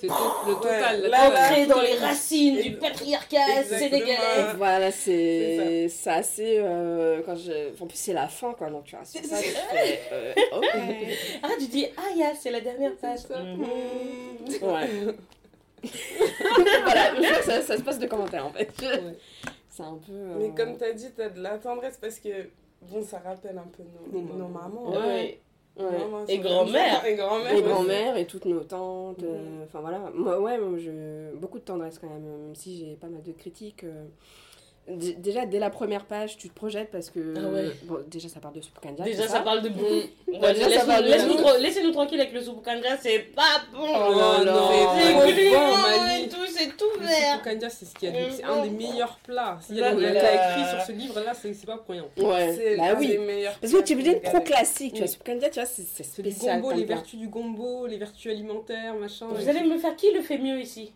[0.00, 1.02] C'est le total.
[1.02, 3.78] Ouais, là, dans les racines du patriarcat Exactement.
[3.90, 4.54] sénégalais.
[4.56, 6.56] Voilà, C'est c'est c'est assez.
[6.58, 7.70] euh, quand je...
[7.82, 8.70] En plus, c'est la fin, quoi.
[8.70, 9.36] Donc, tu vois, c'est ça.
[9.42, 10.60] tu fais, euh, oh.
[11.42, 13.18] Ah tu dis ah ya c'est la dernière page.
[13.18, 13.38] ça.
[13.42, 13.60] Mhm.
[14.62, 15.14] Ouais.
[16.84, 18.70] Voilà, je crois que ça, ça se passe de commentaires en fait.
[18.82, 19.16] Ouais.
[19.70, 20.12] C'est un peu.
[20.12, 22.28] euh, Mais comme t'as dit, t'as de la tendresse parce que,
[22.82, 24.90] bon, ça rappelle un peu nos, Nos nos mamans.
[24.90, 25.40] Ouais.
[25.78, 25.84] Ouais.
[26.28, 27.04] Et grand-mère.
[27.04, 28.16] Et grand-mère.
[28.16, 29.22] Et toutes nos tantes.
[29.22, 30.10] Euh, Enfin voilà.
[30.14, 31.34] Moi, ouais, moi, je...
[31.36, 33.84] beaucoup de tendresse quand même, même si j'ai pas mal de critiques.
[33.84, 34.06] euh.
[34.88, 37.34] Déjà, dès la première page, tu te projettes parce que.
[37.36, 37.70] Ah ouais.
[37.84, 38.72] Bon, déjà, ça parle de Soup
[39.04, 39.82] Déjà ça parle de bon.
[40.28, 41.40] Ouais, déjà, ça parle de bouffe.
[41.42, 43.80] tra- Laissez-nous tranquille avec le soupe kanja, c'est pas bon.
[43.82, 44.68] Oh là non, là.
[44.70, 47.34] C'est c'est gluant bon, et tout, c'est tout Le vert.
[47.34, 49.58] soupe kanja, c'est ce qu'il y a de- c'est un des meilleurs plats.
[49.60, 50.50] S'il y a Là, des là, t'as là.
[50.60, 52.04] écrit sur ce livre-là, c'est c'est pas pour rien.
[52.18, 53.08] Ouais, C'est bah un oui.
[53.08, 55.06] des meilleurs Parce que tu veux dire trop classique, tu vois.
[55.08, 55.12] Oui.
[55.12, 56.62] Soup Candia, tu vois, c'est spécial.
[56.76, 59.26] les vertus du gombo, les vertus alimentaires, machin.
[59.32, 60.92] Vous allez me faire qui le fait mieux ici?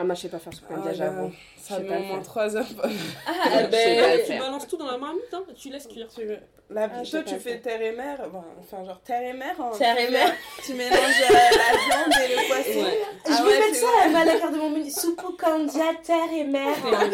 [0.00, 1.32] Ah, moi, je sais pas faire Soup Ah, Candia, là, j'avoue.
[1.56, 2.22] Ça met au moins faire.
[2.22, 2.66] 3 heures.
[2.84, 6.06] Ah sais pas ben Tu balances tout dans la marmite, hein, tu laisses cuire.
[6.14, 6.38] Tu veux-
[6.70, 7.62] la- Ah, toi, tu fais faire.
[7.62, 9.56] terre et mer, bon, enfin genre terre et mer.
[9.58, 9.70] hein.
[9.76, 10.32] Terre et mer.
[10.64, 12.80] Tu mélanges euh, la viande et le poisson.
[12.84, 12.98] Ouais.
[13.26, 13.86] Je Ah vais ouais, mettre ça
[14.20, 14.90] à la carte de mon menu.
[14.90, 16.76] Soupe kanja, terre et mer.
[16.84, 17.04] Ah,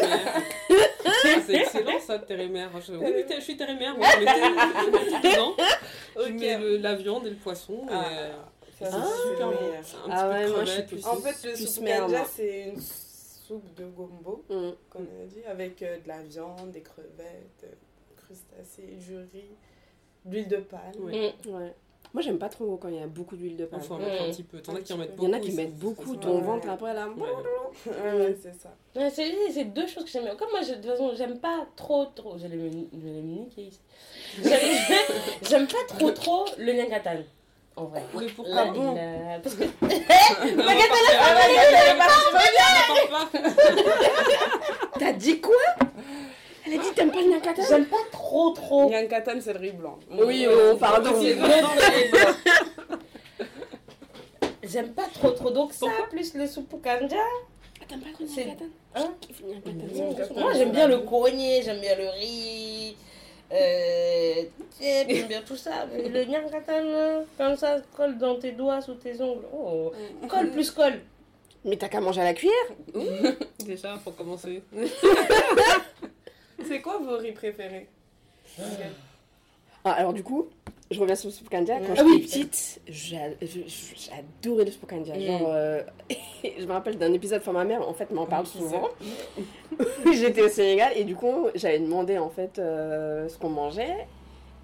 [1.47, 2.69] C'est excellent ça, terre et mer.
[2.87, 2.93] Je...
[2.93, 3.95] Oui, je suis terre et mer.
[3.97, 5.55] moi, je mets tout, dedans.
[6.17, 7.81] Je mets le- la viande et le poisson.
[7.89, 8.03] Et, Ah.
[8.11, 8.31] euh,
[8.79, 9.05] Ça, Ah.
[9.07, 9.61] c'est super bon.
[9.61, 9.83] meilleur.
[9.83, 11.05] C'est un Ah petit ouais, peu moi, je suis plus-.
[11.05, 14.69] En fait, le soupe kanja, c'est une soupe de gombo, Mm.
[14.89, 17.67] comme on a dit, avec euh, de la viande, des crevettes, euh,
[18.17, 19.49] crustacés, du riz,
[20.25, 20.81] de l'huile de palme.
[21.03, 21.33] Ouais.
[21.45, 21.49] Mm.
[21.55, 21.73] Ouais.
[22.13, 23.81] Moi, j'aime pas trop quand il y a beaucoup d'huile de palme.
[23.83, 24.01] Faut en Mm.
[24.03, 24.59] mettre un petit peu.
[24.61, 25.27] T'en as qui en mettent Il beaucoup.
[25.29, 26.41] y en a qui mettent beaucoup, ton Ouais.
[26.43, 27.07] ventre après là.
[27.09, 27.29] Ouais.
[27.87, 28.73] Ouais, ouais, c'est ça.
[28.95, 30.35] Ouais, c'est c'est deux choses que j'aime.
[30.37, 32.37] Comme moi, je- de toute façon, j'aime pas trop, trop.
[32.37, 33.79] J'allais me, je vais me niquer ici.
[34.43, 34.59] J'aime
[35.43, 37.17] j'aime pas trop, trop le nyangatan.
[37.77, 38.03] En vrai.
[38.17, 39.63] Mais pourquoi Là, bon il a- Parce que.
[44.99, 45.55] T'as dit quoi
[46.65, 48.89] Elle a dit t'aimes pas le nyakata J'aime pas trop, trop.
[48.89, 49.99] Nyankatan, c'est le riz blanc.
[50.11, 51.11] Oui, oh, pardon.
[54.63, 55.51] J'aime pas trop, trop.
[55.51, 57.17] Donc, ça, plus le soupe kanja.
[57.17, 58.25] Ah, T'aimes pas le
[58.97, 59.11] Hein.
[60.37, 62.95] Moi, j'aime bien le cogné, j'aime bien le riz.
[63.51, 64.43] Euh,
[64.81, 65.85] j'aime bien tout ça.
[65.93, 69.45] Le nyangatan, comme ça, colle dans tes doigts, sous tes ongles.
[69.53, 69.91] Oh,
[70.27, 71.01] colle plus colle.
[71.63, 73.35] Mais t'as qu'à manger à la cuillère
[73.65, 74.61] Déjà, pour commencer.
[76.67, 77.87] C'est quoi vos riz préférés?
[79.85, 80.47] Ah, alors du coup,
[80.91, 81.79] je reviens sur le soupe kandia.
[81.79, 82.13] Quand Ah oui.
[82.27, 85.15] j'étais petite, j'adorais le soupe kandia.
[85.15, 85.21] Mm.
[85.21, 85.81] Genre, euh,
[86.59, 88.89] je me rappelle d'un épisode pour ma mère, en fait, m'en parle souvent.
[90.11, 94.07] J'étais au Sénégal et du coup, j'avais demandé en fait euh, ce qu'on mangeait.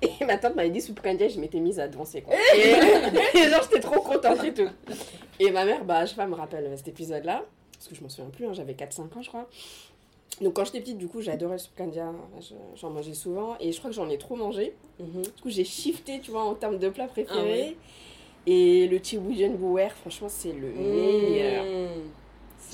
[0.01, 2.33] Et ma tante m'avait dit soupe kandia, je m'étais mise à danser quoi.
[2.55, 4.69] Et, et genre, j'étais trop contente et tout.
[5.39, 7.43] Et ma mère, bah, je sais pas, me rappelle cet épisode-là.
[7.73, 9.47] Parce que je m'en souviens plus, hein, j'avais 4-5 ans, je crois.
[10.39, 12.11] Donc quand j'étais petite, du coup, j'adorais le soupe kandia.
[12.39, 13.55] Je- J'en mangeais souvent.
[13.59, 14.73] Et je crois que j'en ai trop mangé.
[14.99, 15.21] Mhm.
[15.23, 17.75] Du coup, j'ai shifté, tu vois, en termes de plats préférés.
[17.77, 17.83] Ah
[18.47, 21.63] Et le Chibujan Bouwer, franchement, c'est le meilleur.
[21.65, 22.01] Mmh.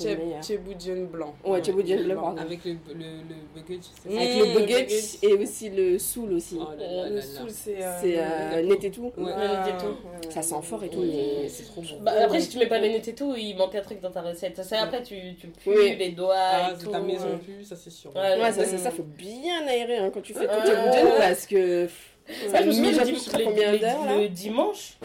[0.00, 0.42] Le.
[0.42, 1.34] Cheboudian blanc.
[1.44, 2.22] Ouais, Chibujan le blanc.
[2.22, 2.42] pardon.
[2.42, 4.16] Avec le, le, le c'est Mm.
[4.18, 4.86] Avec Mmh, le le buget.
[5.22, 6.56] et aussi le soul aussi.
[6.60, 7.82] Oh là là Le là soul, c'est.
[7.82, 9.12] euh, c'est euh, net et tout.
[9.16, 9.32] Ouais.
[9.32, 9.86] Le tout.
[9.86, 10.30] ouais.
[10.30, 11.88] Ça sent fort et tout, Ouais, mais c'est trop bon.
[12.02, 14.10] Bah, après, si tu mets pas les nets et tout, il manque un truc dans
[14.10, 14.62] ta recette.
[14.64, 15.96] Ça, après, tu, tu pues Oui.
[15.98, 16.90] les doigts Ah, et tout.
[16.90, 18.14] ta maison plus, ça c'est sûr.
[18.14, 20.60] Ouais, Ouais, ça, c'est ça, faut bien aérer hein, quand tu fais ton Ouais.
[20.66, 21.88] Chibujan parce que
[22.50, 22.80] Ça, je me le,
[23.66, 24.16] le- le- d'heures, là.
[24.18, 24.98] le dimanche,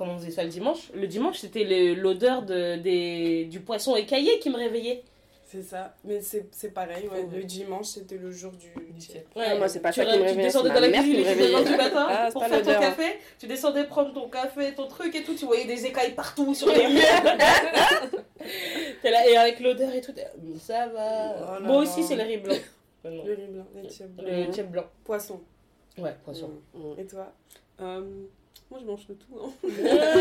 [0.00, 3.96] comment on faisait ça le dimanche Le dimanche, c'était le- l'odeur de, des, du poisson
[3.96, 5.02] écaillé qui me réveillait.
[5.46, 5.94] C'est ça.
[6.04, 7.22] Mais c'est c'est pareil, ouais.
[7.24, 7.36] Ouais.
[7.38, 9.06] Le dimanche, c'était le jour du Du.
[9.36, 11.16] Ah, moi, c'est pas tu, ça qui me tu réveille, descendais dans la cuisine me
[11.18, 11.64] les 6 heures réveillait.
[11.64, 13.02] du matin Ah, c'est pour faire ton café.
[13.38, 15.34] Tu descendais prendre ton café, ton truc et tout.
[15.34, 17.02] Tu voyais des écailles partout sur les murs.
[19.02, 20.12] T'es là, et avec l'odeur et tout.
[20.16, 21.56] Mais ça va.
[21.58, 22.54] Oh là Moi aussi, c'est le riz blanc.
[23.04, 24.24] Le riz blanc, le tiep blanc.
[24.26, 24.84] Le blanc.
[25.04, 25.40] Poisson.
[25.98, 26.50] Ouais, poisson.
[26.74, 27.00] Mm.
[27.00, 27.32] Et toi
[27.80, 28.02] Euh,
[28.70, 29.36] moi je mange de tout.
[29.42, 29.50] Hein.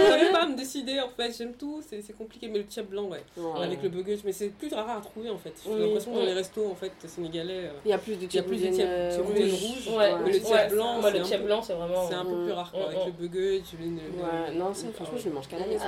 [0.09, 2.87] J'arrive pas à me décider en fait, j'aime tout, c'est c'est compliqué, mais le tiap
[2.87, 3.23] blanc, ouais.
[3.37, 3.63] Ouais.
[3.63, 5.53] Avec le buggage, mais c'est plus rare à trouver en fait.
[5.63, 5.79] J'ai Oui.
[5.81, 8.33] l'impression que dans les restos en fait sénégalais, euh, Il y a plus de Il
[8.35, 9.87] y a plus de Chibujan, tiep- euh, Chibujan rouge.
[9.87, 12.07] rouge, Ouais, mais le ouais, tiap blanc, le un tiep peu- blanc, c'est vraiment.
[12.07, 12.85] c'est un peu plus rare quoi.
[12.87, 15.85] Avec le buggage, le, le- Ouais, non, ça, franchement, je le mange qu'à la maison.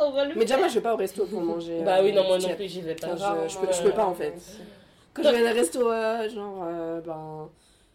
[0.00, 1.80] On va le Mais déjà, moi, je vais pas au resto pour manger.
[1.84, 3.16] Bah euh, oui, non, moi non plus, j'y vais pas.
[3.16, 4.32] Je- je peux- je peux pas, en fait.
[5.14, 7.48] Quand je vais à un resto, euh, genre, euh, ben.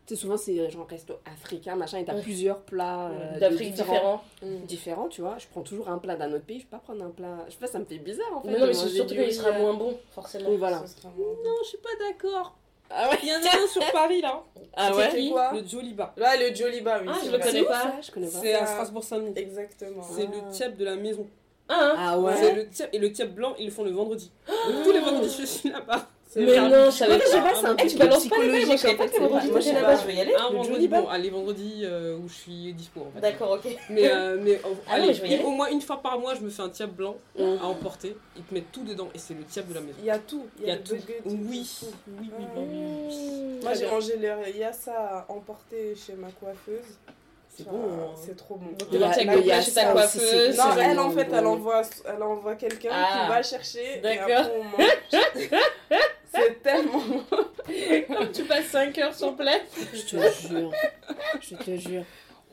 [0.06, 2.22] Tu sais, souvent, c'est genre resto africain, machin, et t'as Ouais.
[2.22, 4.66] plusieurs plats euh, D'Afrique différents, différent.
[4.68, 5.38] différents, tu vois.
[5.38, 7.38] Je prends toujours un plat d'un autre pays, je peux pas prendre un plat.
[7.47, 8.49] Je sais pas, ça me fait bizarre en fait.
[8.51, 9.60] Mais non, mais c'est surtout qu'il riz, sera euh.
[9.60, 10.49] moins bon, forcément.
[10.49, 10.84] Oui, voilà.
[11.16, 11.24] Bon.
[11.45, 12.56] Non, je suis pas d'accord.
[12.89, 13.18] Ah ouais?
[13.24, 14.43] Il y en a un sur Paris là.
[14.76, 15.10] Ah ouais?
[15.10, 15.54] qui quoi?
[15.54, 16.14] Le Joliba.
[16.18, 17.08] Là, le Joliba, oui.
[17.10, 17.82] Ah, c'est je le connais pas.
[17.82, 18.39] ça Je connais pas.
[18.41, 19.34] C'est à Strasbourg-Saint-Denis.
[19.38, 20.04] Exactement.
[20.04, 20.36] C'est Ah.
[20.47, 21.26] le tiep de la maison.
[21.70, 22.34] Ah, hein Ah ouais?
[22.36, 24.30] C'est le tiep et le tiep blanc, ils le font le vendredi.
[24.68, 26.08] Donc tous les vendredis, je suis là-bas.
[26.36, 27.41] Mais non, je savais pas.
[27.41, 29.71] pas, c'est un truc tu balances pas les moi je savais en pas que vendredi
[29.71, 30.34] là-bas, je vais y aller.
[30.36, 33.19] Un vendredi, bon, ah, les vendredis euh, où je suis dispo en fait.
[33.21, 33.75] D'accord, ok.
[33.89, 34.59] Mais, euh, mais
[34.89, 36.89] Ah non, allez, y au moins une fois par mois, je me fais un tiep
[36.89, 37.57] blanc Mm.
[37.61, 38.15] à emporter.
[38.38, 39.97] Ils te mettent tout dedans et c'est le tiep de la maison.
[39.99, 40.45] Il y a tout.
[40.59, 40.93] Il y a tout.
[40.93, 43.63] Oui, il y a oui, oui, oui, Ah.
[43.63, 46.97] Moi, j'ai mangé le yassa à emporter chez ma coiffeuse.
[47.55, 47.77] C'est bon.
[47.77, 48.07] hein.
[48.25, 48.71] C'est trop bon.
[48.71, 50.57] Donc, tu plat chez ta coiffeuse.
[50.57, 53.21] Non, elle en fait, elle envoie, elle envoie quelqu'un Ah.
[53.25, 54.01] qui va chercher.
[54.01, 54.49] D'accord.
[56.34, 57.23] C'est tellement bon.
[58.15, 59.61] Comme tu passes 5 heures sur place.
[59.93, 60.71] Je te jure.
[61.39, 62.03] Je te jure.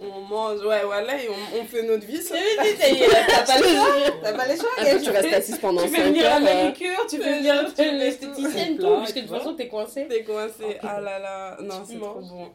[0.02, 2.22] On mange, ouais, voilà, et on, on fait notre vie.
[2.22, 2.34] ça.
[2.56, 3.86] T'as pas le choix.
[4.22, 4.68] T'as pas le choix.
[4.78, 6.36] Après, tu restes assise pendant Tu 5 fais venir la heures.
[6.40, 8.86] euh, manicure, tu fais venir tu l'esthéticienne, tout.
[8.88, 10.06] parce que de toute façon t'es coincé.
[10.08, 10.78] T'es coincé.
[10.82, 11.56] Ah là là.
[11.60, 12.50] Non, Tu c'est trop bon.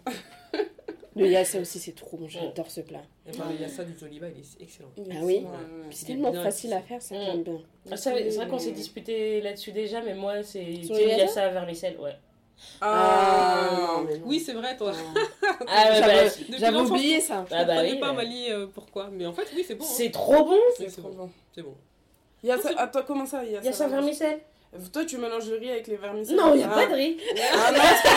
[1.15, 2.27] Le yassa aussi, c'est trop bon.
[2.27, 3.01] J'adore ce plat.
[3.25, 4.89] Et ben, le yassa du Joliba, il est excellent.
[4.97, 5.49] Ah oui Ouais,
[5.91, 7.21] c'est tellement facile à faire, ça Mm.
[7.25, 7.57] j'aime bien.
[7.91, 10.87] Ah, C'est vrai qu'on s'est disputé là-dessus déjà, mais moi c'est les
[11.17, 12.15] Yassa à vermicelle, ouais.
[12.81, 14.25] Ah, non, mais non.
[14.27, 14.91] Oui, c'est vrai, toi.
[15.67, 17.45] Ah J'avais- bah, J'avais oublié ça.
[17.49, 18.13] Je Ah bah comprenais oui, pas, bah.
[18.13, 19.09] Mali, euh, pourquoi.
[19.11, 19.83] Mais en fait, oui, c'est bon.
[19.83, 19.87] hein.
[19.89, 20.57] c'est trop bon.
[20.77, 21.29] C'est trop bon.
[21.53, 21.75] C'est bon.
[22.43, 24.39] Yassa, attends, comment ça, Yassa Yassa vermicelle.
[24.91, 26.75] Toi, tu mélanges le riz avec les vermicelles Non, il n'y a Ah.
[26.75, 27.17] pas de riz.
[27.53, 28.09] Ah non, y a ça.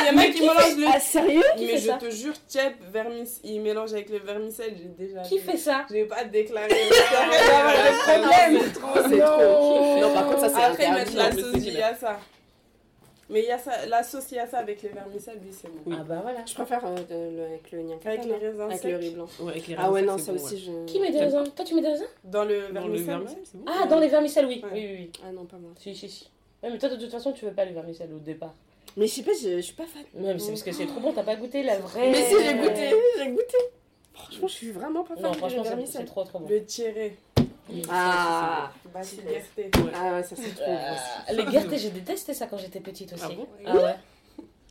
[0.00, 0.86] Il y en a Mais qui qui mélangent le.
[0.94, 1.42] Ah, sérieux?
[1.56, 1.94] Qui Mais fait je ça?
[1.98, 3.28] te jure, Tchep, vermic...
[3.44, 5.20] il mélange avec le vermicelle, j'ai déjà.
[5.22, 5.84] Qui fait ça?
[5.88, 6.24] Je vais pas
[6.70, 8.60] il y des problèmes.
[8.62, 10.00] C'est trop, c'est trop.
[10.00, 11.16] Non, par contre, ça, c'est Après, ils interdit.
[11.16, 11.70] mettent
[12.02, 12.18] la
[13.30, 13.66] mais sauce c'est yassa.
[13.70, 15.78] Mais yassa, la sauce yassa avec les vermicelles, oui, c'est bon.
[15.86, 15.96] Oui.
[15.98, 16.44] Ah bah voilà.
[16.46, 18.90] Je préfère euh, de- le- avec le gnang Avec les raisins Avec secs.
[18.90, 19.26] le riz blanc.
[19.40, 20.60] Ouais, avec les Ah ouais, raisins, non, c'est ça bon, aussi, ouais.
[20.60, 20.92] je.
[20.92, 23.38] Qui met des raisins Toi, tu mets des raisins Dans le Dans le vermicelle.
[23.44, 23.64] c'est bon.
[23.66, 24.60] Ah, dans les vermicelles, oui.
[24.64, 24.70] Ouais.
[24.72, 25.10] Oui, oui, oui.
[25.26, 25.70] Ah non, pas moi.
[25.78, 26.30] Si, si, si.
[26.62, 28.54] Ouais, mais toi, de toute façon, tu veux pas les vermicelles au départ.
[28.96, 30.02] Mais je sais pas, je, je suis pas fan.
[30.14, 32.10] Ouais, mais c'est parce que c'est trop bon, t'as pas goûté la vraie.
[32.10, 33.56] Mais si, j'ai goûté, j'ai goûté.
[34.14, 36.04] Franchement, je suis vraiment pas fan Non, franchement, c'est- c'est vermicelles.
[36.06, 36.48] trop trop bon.
[36.48, 37.16] Le tiré.
[37.90, 39.70] Ah, Bah, c'est Gerté.
[39.94, 40.64] ah ouais, ça c'est trop.
[40.70, 43.22] Euh, les Gerté, j'ai détesté ça quand j'étais petite aussi.
[43.24, 43.94] Ah bon Ah ouais.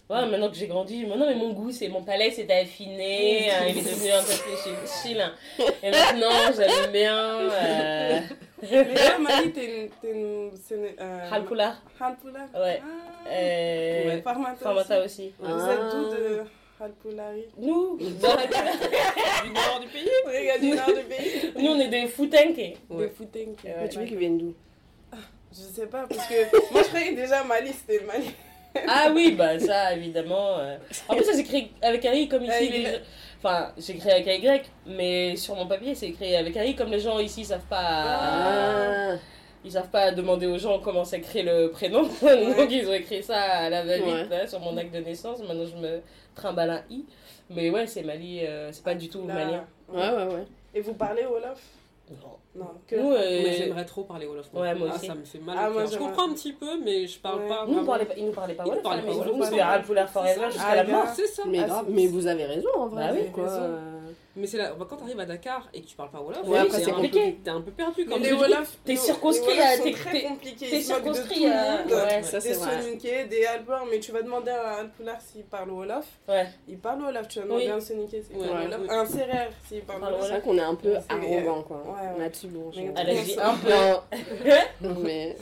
[0.07, 3.65] Ouais, maintenant que j'ai grandi, maintenant mais mon goût, c'est mon palais s'est affiné, hein,
[3.67, 5.19] il est devenu un peu plus chi- chill.
[5.21, 5.33] hein.
[5.81, 7.39] Et maintenant, j'aime bien.
[7.49, 8.19] Euh...
[8.61, 10.51] Mais là, Mali, t'es une.
[10.71, 11.75] Euh, Halpula.
[11.99, 12.81] Halpula Ouais.
[12.83, 13.29] Ah.
[13.31, 14.05] Euh...
[14.07, 14.55] Ouais, Farmata.
[14.57, 15.05] Farmata aussi.
[15.05, 15.33] aussi.
[15.39, 16.43] Vous êtes d'où de
[16.79, 18.71] Halpulari Nous, dans Halpula,
[19.43, 21.51] Du nord du pays du nord du pays.
[21.63, 22.55] nous, on est des foutenques.
[22.55, 23.09] Des Ouais.
[23.15, 23.63] Foutenques.
[23.63, 23.75] Ouais.
[23.81, 24.53] Mais tu veux qu'ils viennent d'où?
[25.51, 26.33] Je sais pas, parce que
[26.73, 28.29] moi je croyais que déjà Mali c'était le Mali.
[28.89, 30.57] Ah oui, bah ça, évidemment.
[30.59, 30.75] euh.
[31.07, 32.69] En plus, ça s'écrit avec un i comme ici.
[32.69, 32.87] Les
[33.41, 36.75] Enfin, j'ai écrit avec un y, mais sur mon papier, c'est écrit avec un i
[36.75, 37.77] comme les gens ici savent pas.
[37.79, 39.15] Ah,
[39.63, 42.01] Ils savent pas demander aux gens comment s'écrit le prénom.
[42.03, 44.27] Donc ils ont écrit ça à la va-vite Ouais.
[44.29, 45.39] là, sur mon acte de naissance.
[45.39, 46.01] Maintenant, je me
[46.35, 47.05] trimballe un i.
[47.49, 49.33] Mais ouais, c'est Mali, euh, c'est pas du tout Là.
[49.33, 49.65] malien.
[49.91, 50.45] ouais, ouais, ouais.
[50.73, 51.61] Et vous parlez Wolof?
[52.09, 52.37] Non.
[52.55, 52.95] Non, que.
[52.95, 54.47] Nous, euh, Mais j'aimerais trop parler Wolof.
[54.53, 55.07] Ouais, moi ah, aussi.
[55.07, 55.85] ça me fait mal Ah, moi.
[55.85, 57.47] Je comprends un petit peu, mais je parle Ouais.
[57.49, 59.17] pas Nous, parlait pas, ils nous parlaient pas Ils Wolof, nous parlaient à la pas
[59.17, 59.21] maison.
[59.31, 59.67] Wolof, Nous, c'est ça.
[59.67, 60.49] Alpoulair Forever ça.
[60.51, 60.95] jusqu'à la bien.
[60.97, 61.07] mort.
[61.15, 61.43] C'est ça.
[61.47, 63.07] Mais Ah, grave, mais vous avez raison en vrai.
[63.07, 63.69] Bah oui, quoi.
[64.07, 66.45] Euh, Mais c'est là, bah, quand t'arrives à Dakar et que tu parles pas Wolof,
[66.47, 67.39] Ouais, après, c'est compliqué.
[67.43, 68.39] T'es un peu perdu quand les même.
[68.39, 70.69] Wolof, t'es les- circonscrit les Wolof à- t'es- très t'es- compliqués.
[70.69, 72.81] t'es circonscrit tout à- ouais, ça, c'est des vrai.
[72.81, 76.05] Soninké, des Alpulaar, mais tu vas demander à un Alpulaar s'il parle Wolof.
[76.27, 76.47] Ouais.
[76.67, 78.89] Il parle Wolof, tu vas demander à un Soninké s'il parle Wolof.
[78.89, 80.21] Un Serer s'il parle Wolof.
[80.23, 81.83] C'est vrai qu'on est un peu arrogant quoi.
[82.97, 83.69] Elle a dit un peu.
[84.81, 85.35] Non, mais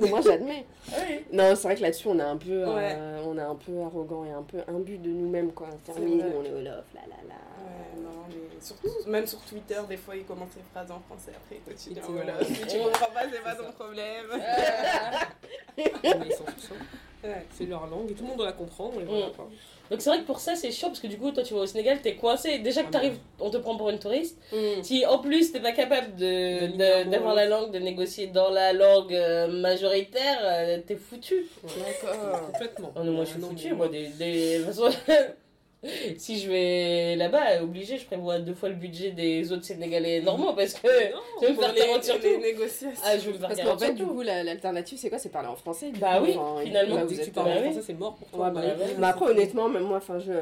[0.00, 0.64] moi j'admets.
[0.88, 1.20] Oui.
[1.32, 4.24] Non, c'est vrai que là-dessus on est un peu, euh, on est un peu arrogant
[4.24, 5.68] et un peu imbu de nous-mêmes quoi.
[5.84, 6.32] Terminé, vrai.
[6.38, 7.34] on est Olaf, là là là.
[8.28, 11.74] Mais surtout, même sur Twitter, des fois, il commence les phrases en français, après en
[11.74, 12.40] dit, Wolof.
[12.40, 12.44] ouais.
[12.54, 14.26] Si tu comprends pas, c'est pas ton problème.
[15.78, 16.74] Ils hein.
[17.24, 17.46] Ouais.
[17.52, 19.00] C'est leur langue et tout le monde doit la comprendre.
[19.00, 19.32] Et voilà, Mm.
[19.32, 19.48] quoi.
[19.90, 21.60] Donc c'est vrai que pour ça c'est chiant parce que du coup toi tu vas
[21.60, 24.82] au Sénégal t'es coincé déjà que Ah, t'arrives on te prend pour une touriste Mm.
[24.82, 29.14] si en plus t'es pas capable de d'avoir la langue de négocier dans la langue
[29.14, 32.46] euh, majoritaire euh, t'es foutu D'accord.
[32.52, 32.92] Complètement.
[32.94, 34.62] oh, non, moi je suis non, foutu moi des, des...
[36.18, 40.52] si je vais là-bas obligé je prévois deux fois le budget des autres Sénégalais normaux
[40.54, 43.00] parce que Non, je vais me faire les, garantir les tout négociations.
[43.04, 45.18] ah je vais me faire Parce qu'en fait, du tout coup, la- l'alternative, c'est quoi?
[45.18, 45.90] C'est parler en français.
[45.90, 46.96] du Bah coup, oui, enfin, finalement.
[46.96, 48.48] là, Dès que tu parles bah en français, c'est mort pour toi.
[48.48, 48.60] Ouais, bah,
[48.98, 50.32] bah, après, honnêtement, même moi, enfin, je,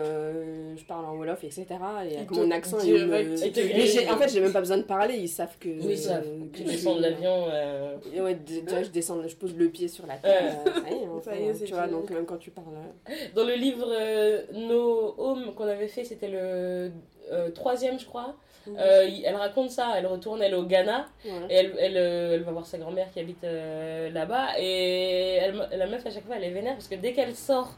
[0.77, 1.67] je parle en Wolof, etc.
[2.11, 3.07] Et avec mon accent, ils me...
[3.07, 5.69] Mais en fait, j'ai même pas besoin de parler, ils savent que.
[5.69, 6.21] oui ça
[6.53, 8.37] que tu je descends de suis- l'avion euh, ouais,
[8.85, 10.57] je descends, je pose le pied sur la terre.
[10.67, 12.67] Euh, ça y est, tu vois, donc même quand tu parles.
[13.09, 16.91] euh, Dans le livre euh, No Home qu'on avait fait, c'était le
[17.33, 18.35] euh, troisième, je crois.
[18.69, 19.93] Euh, elle raconte ça.
[19.97, 21.31] Elle retourne, elle est au Ghana, ouais.
[21.51, 24.59] et elle, elle, euh, elle va voir sa grand-mère qui habite euh, là-bas.
[24.59, 27.71] Et elle, la meuf, à chaque fois, elle est vénère parce que dès qu'elle sort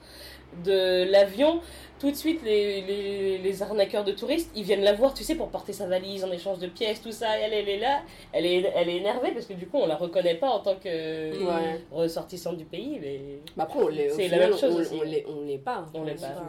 [0.64, 1.60] de l'avion,
[2.00, 5.34] tout de suite, les, les, les arnaqueurs de touristes, ils viennent la voir, tu sais,
[5.34, 7.38] pour porter sa valise en échange de pièces, tout ça.
[7.38, 8.00] Et elle, elle est là,
[8.32, 10.76] elle est, elle est énervée parce que du coup, on la reconnaît pas en tant
[10.76, 11.80] que Ouais.
[11.92, 12.98] ressortissante du pays.
[12.98, 13.20] Mais...
[13.58, 14.08] Bah après, on l'est.
[14.08, 14.98] C'est la même chose on, aussi.
[14.98, 15.84] on l'est, on l'est pas.
[15.92, 16.42] On l'est pas.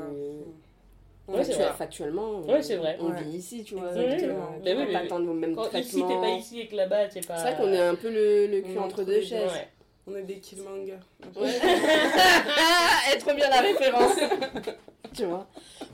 [1.38, 1.73] Ouais, c'est factuel- vrai.
[1.77, 2.97] Factuellement, on, Ouais, c'est vrai.
[2.99, 3.21] on Ouais.
[3.23, 3.89] vit ici, tu vois.
[3.95, 4.49] Exactement.
[4.63, 6.75] Mais on oui, pas mais attendre au même Quand ici, t'es pas ici et que
[6.75, 7.38] là-bas, t'es pas.
[7.38, 9.51] C'est vrai qu'on est un peu le, le cul entre entre deux chaises.
[9.51, 9.67] Ouais.
[10.07, 10.93] On est des killmongers.
[11.36, 11.49] Ouais.
[13.13, 14.15] Elle trop bien la référence.
[15.13, 15.47] tu vois.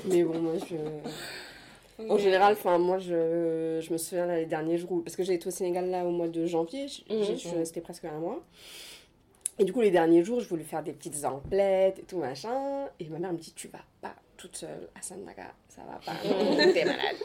[0.05, 0.75] Mais bon, moi, je...
[2.09, 5.23] En général, enfin, moi, je, je me souviens là, les derniers jours, où- parce que
[5.23, 7.23] j'ai été au Sénégal là au mois de janvier, je, Mhm.
[7.23, 8.43] je suis restée presque un mois.
[9.57, 12.87] Et du coup, les derniers jours, je voulais faire des petites emplettes et tout machin.
[12.99, 14.13] Et ma mère me dit, tu vas pas
[14.45, 16.13] toute seule à Sandaga, ça va pas,
[16.73, 17.15] t'es malade.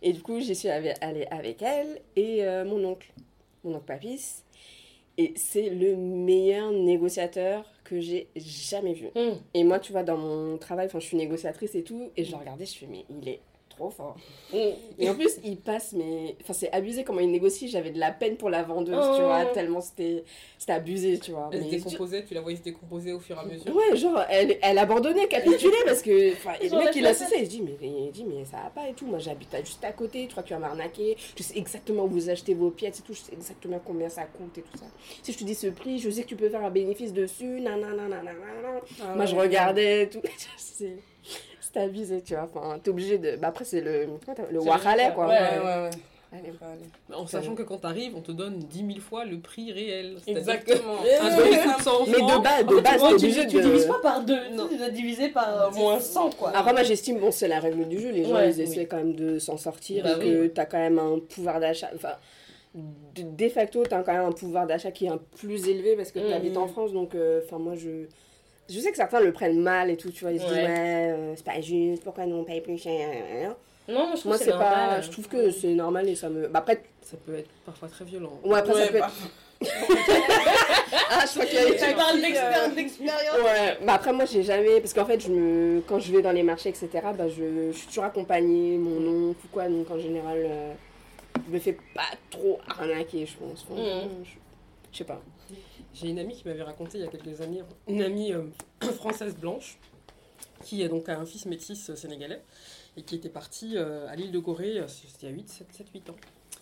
[0.00, 0.94] Et du coup, j'y suis allée
[1.30, 3.12] avec elle et euh, mon oncle,
[3.64, 4.44] mon oncle Papis.
[5.16, 9.08] Et c'est le meilleur négociateur que j'ai jamais vu.
[9.16, 9.36] Hum.
[9.52, 12.30] Et moi, tu vois, dans mon travail, enfin, je suis négociatrice et tout, et je
[12.30, 13.40] le regardais, je fais, mais il est
[13.78, 14.16] trop fort.
[14.52, 14.56] Mm.
[14.98, 16.36] Et en plus, il passe, mais.
[16.42, 17.68] Enfin, c'est abusé comment il négocie.
[17.68, 19.26] J'avais de la peine pour la vendeuse, tu Oh.
[19.26, 20.24] vois, tellement c'était
[20.58, 21.50] c'était abusé, tu vois.
[21.52, 23.74] Elle se Mais- décomposait, tu la voyais se décomposer au fur et à mesure.
[23.74, 26.32] Ouais, genre, elle, elle abandonnait, capitulait parce que.
[26.32, 27.26] Enfin, le mec, il a fait ça.
[27.30, 27.42] cessé.
[27.42, 29.06] Il dit, mais, il dit, mais ça va pas et tout.
[29.06, 30.22] Moi, j'habite juste à côté.
[30.22, 31.16] Tu crois que tu vas m'arnaquer.
[31.36, 33.14] Je sais exactement où vous achetez vos pièces et tout.
[33.14, 34.86] Je sais exactement combien ça coûte et tout ça.
[35.22, 37.60] Si je te dis ce prix, je sais que tu peux faire un bénéfice dessus.
[37.60, 38.30] Nanana, nanana.
[39.02, 40.20] Ah Moi, je regardais et tout.
[41.78, 42.48] C'est abusé, tu vois.
[42.54, 43.36] Enfin, t'es obligé de.
[43.36, 45.26] Bah, après, c'est le, le le- quoi.
[45.28, 45.90] ouais, Ouais, ouais, ouais.
[46.30, 46.52] Allez.
[47.16, 50.16] En sachant que quand t'arrives, on te donne 10 000 fois le prix réel.
[50.26, 50.96] Exactement.
[51.02, 53.14] que Un truc coûte 100 Mais de base, de En fait, base, tu t'es tu,
[53.14, 53.62] obligé tu de.
[53.62, 54.68] divises pas par deux, Non.
[54.68, 56.52] tu dois diviser par euh, moins 100 quoi.
[56.54, 58.10] Après, moi, j'estime, bon, c'est la règle du jeu.
[58.10, 60.76] Les gens, Ouais, ils essaient quand même de s'en sortir Bah et que t'as quand
[60.78, 61.88] même un pouvoir d'achat.
[61.94, 62.12] Enfin,
[62.74, 66.12] de, de facto, t'as quand même un pouvoir d'achat qui est un plus élevé parce
[66.12, 66.28] que Mhm.
[66.28, 66.92] t'habites en France.
[66.92, 68.04] Donc, euh, enfin, moi, je.
[68.70, 70.32] Je sais que certains le prennent mal et tout, tu vois.
[70.32, 70.66] Ils se disent, Ouais.
[70.68, 73.54] euh, c'est pas juste, pourquoi nous on paye plus cher
[73.88, 74.88] Non, moi je trouve Moi, que c'est normal.
[74.90, 75.00] pas.
[75.00, 76.48] Je trouve que c'est normal et ça me.
[76.48, 78.38] Bah, après, Ça peut être parfois très violent.
[78.44, 79.10] ouais, après, ça peut bah,
[81.10, 82.20] Ah, je crois qu'il y a Tu parles
[82.74, 83.38] d'expérience.
[83.44, 86.30] Ouais, bah après moi j'ai jamais, parce qu'en fait je me, quand je vais dans
[86.32, 89.98] les marchés etc, bah je, je suis toujours accompagnée, mon oncle ou quoi, donc en
[89.98, 90.72] général euh,
[91.48, 93.66] je me fais pas trop arnaquer je pense.
[93.68, 93.82] Enfin,
[94.22, 94.28] je,
[94.92, 95.20] je sais pas.
[95.94, 98.44] J'ai une amie qui m'avait raconté il y a quelques années, une amie euh,
[98.96, 99.78] française blanche,
[100.64, 102.42] qui est donc a un fils métis euh, sénégalais,
[102.96, 105.66] et qui était partie euh, à l'île de Gorée, c'était il y a 8, 7,
[105.72, 106.16] 7, 8 ans,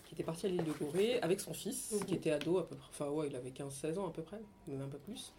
[0.06, 2.04] qui était partie à l'île de Gorée avec son fils, Mhm.
[2.04, 4.40] qui était ado à peu près, enfin ouais, il avait 15-16 ans à peu près,
[4.68, 5.32] même un peu plus.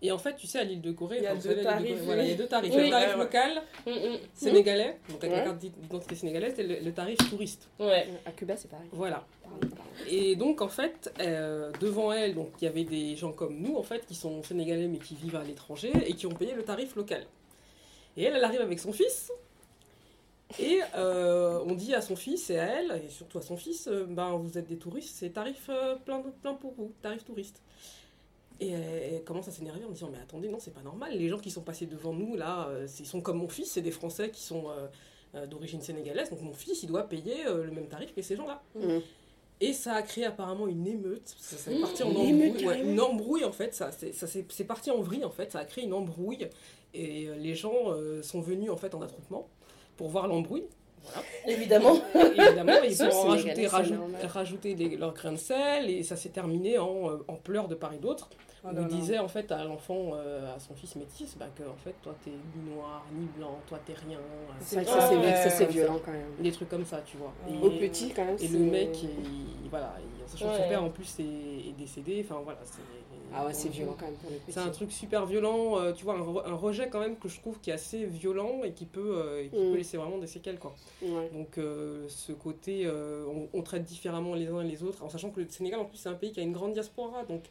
[0.00, 1.98] Et en fait, tu sais, à l'île de Gorée, Il y a deux de tarifs,
[2.04, 2.72] voilà, il y a deux tarifs.
[2.72, 2.84] Oui.
[2.84, 4.18] le tarif Ouais, local Mm, mm.
[4.32, 5.38] sénégalais, donc avec Ouais.
[5.38, 7.68] la carte d'identité sénégalaise, et le, le tarif touriste.
[7.80, 8.06] Ouais.
[8.24, 8.86] À Cuba c'est pareil.
[8.92, 9.26] Voilà.
[10.08, 13.74] Et donc en fait, euh, devant elle, donc il y avait des gens comme nous
[13.76, 16.62] en fait qui sont sénégalais mais qui vivent à l'étranger et qui ont payé le
[16.62, 17.24] tarif local.
[18.16, 19.32] Et elle, elle arrive avec son fils.
[20.60, 23.86] Et euh, on dit à son fils et à elle, et surtout à son fils,
[23.88, 27.60] euh, ben vous êtes des touristes, c'est tarif euh, plein, plein pour vous, tarif touriste.
[28.60, 28.82] Et elle,
[29.14, 31.50] elle commence à s'énerver en disant mais attendez non c'est pas normal, les gens qui
[31.50, 34.42] sont passés devant nous là, euh, ils sont comme mon fils, c'est des Français qui
[34.42, 34.86] sont euh,
[35.36, 38.34] euh, d'origine sénégalaise, donc mon fils il doit payer euh, le même tarif que ces
[38.36, 38.62] gens-là.
[38.74, 39.00] Mhm.
[39.60, 42.28] Et ça a créé apparemment une émeute, ça est Mmh, parti en embrouille.
[42.28, 42.90] émeute, ouais, carrément.
[42.92, 45.58] une embrouille en fait, ça, c'est, ça s'est- c'est parti en vrille en fait, ça
[45.60, 46.48] a créé une embrouille.
[46.94, 49.48] Et euh, les gens euh, sont venus en fait en attroupement
[49.96, 50.64] pour voir l'embrouille.
[51.02, 51.22] Voilà.
[51.46, 51.96] Évidemment.
[52.14, 53.66] Évidemment, ils ont rajouté,
[54.26, 57.74] rajouté des- leur grain de sel et ça s'est terminé en, euh, en pleurs de
[57.74, 58.30] part et d'autre.
[58.76, 61.94] Oh disait en fait à l'enfant, euh, à son fils métis, bah, que en fait
[62.02, 64.18] toi t'es ni noir ni blanc, toi t'es rien.
[64.60, 66.26] C'est vrai que ça c'est ouais, ça, violent quand même.
[66.40, 67.32] Des trucs comme ça, tu vois.
[67.48, 68.36] Et- Au petit quand même.
[68.40, 70.68] et le mec, il- voilà, il- sachant que son Ouais.
[70.68, 72.78] père en plus est, est décédé, enfin voilà, c'est.
[73.34, 74.52] Ah ouais c'est violent quand même pour le petit.
[74.52, 77.28] C'est un truc super violent, euh, tu vois, un, re- un rejet quand même que
[77.28, 79.70] je trouve qui est assez violent et qui peut, euh, et qui Mm.
[79.72, 80.74] peut laisser vraiment des séquelles quoi.
[81.02, 81.28] Ouais.
[81.34, 85.10] Donc euh, ce côté, euh, on, on traite différemment les uns et les autres, en
[85.10, 87.42] sachant que le Sénégal en plus c'est un pays qui a une grande diaspora, donc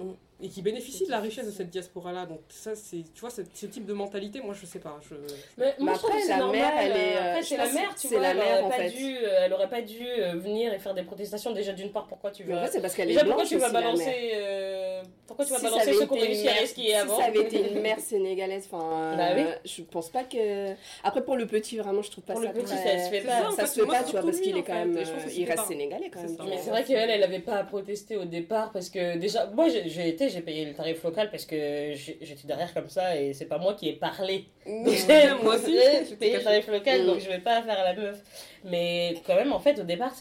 [0.00, 0.04] Mm.
[0.42, 2.26] Et qui bénéficie de la richesse de cette diaspora là.
[2.26, 5.14] Donc ça c'est, tu vois, ce, ce type de mentalité, moi je sais pas, je.
[5.56, 6.60] Mais moi, après, la normal.
[6.60, 8.20] mère, elle est, euh, euh, Après, c'est la mère, tu vois.
[8.20, 8.90] la elle mère, aurait en pas fait.
[8.90, 9.98] dû, euh, elle aurait pas dû
[10.34, 11.52] venir et faire des protestations.
[11.52, 12.54] Déjà, d'une part, pourquoi tu veux.
[12.70, 13.90] C'est parce qu'elle est Déjà, pourquoi blanche tu vas aussi, la mère.
[13.92, 14.30] balancer.
[14.34, 16.60] euh, Pourquoi tu vas Si balancer avait ceux qui ont été réussi une à mère-
[16.62, 19.44] risquer si avant ça avait été une mère sénégalaise, enfin, Bah oui.
[19.64, 20.72] je pense pas que.
[21.04, 23.20] Après, pour le petit, vraiment, je trouve pas Pour ça le petit, ça se fait
[23.20, 23.50] pas.
[23.52, 24.98] ça, se fait pas, tu vois, parce qu'il est quand même.
[25.34, 26.36] Il reste sénégalais quand même.
[26.48, 29.68] Mais c'est vrai qu'elle, elle avait pas à protester au départ parce que déjà, moi
[29.68, 33.46] j'ai été, j'ai payé le tarif local parce que j'étais derrière comme ça et c'est
[33.46, 34.46] pas moi qui ai parlé.
[34.66, 35.76] Donc Ouais, moi aussi,
[36.08, 37.06] j'ai payé le tarif local Mm.
[37.06, 38.18] donc je vais pas faire la meuf.
[38.64, 40.14] Mais quand même, en fait, au départ,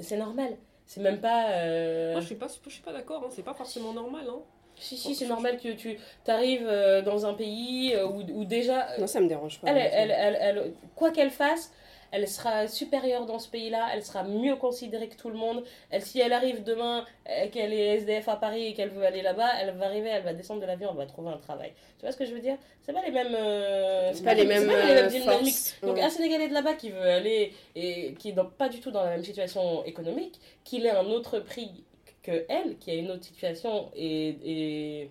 [0.00, 0.56] c'est normal.
[0.84, 1.50] C'est même pas.
[1.50, 4.24] euh, Moi je suis pas, je suis pas d'accord, hein, c'est pas forcément normal.
[4.28, 4.38] Hein.
[4.78, 5.98] Si, si, c'est normal que tu
[6.28, 6.70] arrives
[7.04, 8.86] dans un pays euh, où, où déjà.
[8.98, 9.68] Non, ça me dérange pas.
[9.70, 11.72] Elle, elle, elle- quoi qu'elle fasse,
[12.16, 15.62] elle sera supérieure dans ce pays-là, elle sera mieux considérée que tout le monde.
[15.90, 19.20] Elle, si elle arrive demain, euh, qu'elle est SDF à Paris et qu'elle veut aller
[19.22, 21.72] là-bas, elle va arriver, elle va descendre de l'avion, elle va trouver un travail.
[21.98, 22.56] Tu vois ce que je veux dire?
[22.82, 23.34] C'est pas les mêmes.
[23.38, 25.54] euh, C'est pas les mêmes pas euh, dynamiques.
[25.82, 28.90] Donc un Sénégalais de là-bas qui veut aller et qui est dans- pas du tout
[28.90, 31.84] dans la même situation économique, qu'il ait un autre prix
[32.26, 35.10] que elle, qui a une autre situation et, et,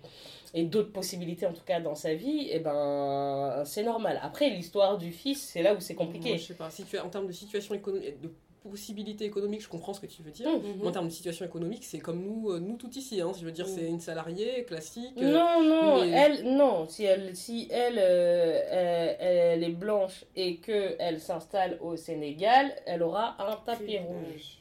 [0.54, 4.20] et d'autres possibilités en tout cas dans sa vie, et ben c'est normal.
[4.22, 6.28] Après l'histoire du fils, c'est là où c'est compliqué.
[6.30, 8.30] Moi, je sais pas, si tu, en termes de situation économique, de
[8.68, 10.48] possibilités économiques, je comprends ce que tu veux dire.
[10.48, 10.60] Hum.
[10.82, 13.20] Mais en termes de situation économique, c'est comme nous, euh, nous tout ici.
[13.20, 15.12] Hein, je veux dire, c'est une salariée classique.
[15.18, 16.88] euh, Non, non, mais- elle, non.
[16.88, 19.16] Si elle, si elle, euh, elle,
[19.62, 24.58] elle est blanche et que elle s'installe au Sénégal, elle aura un tapis rouge.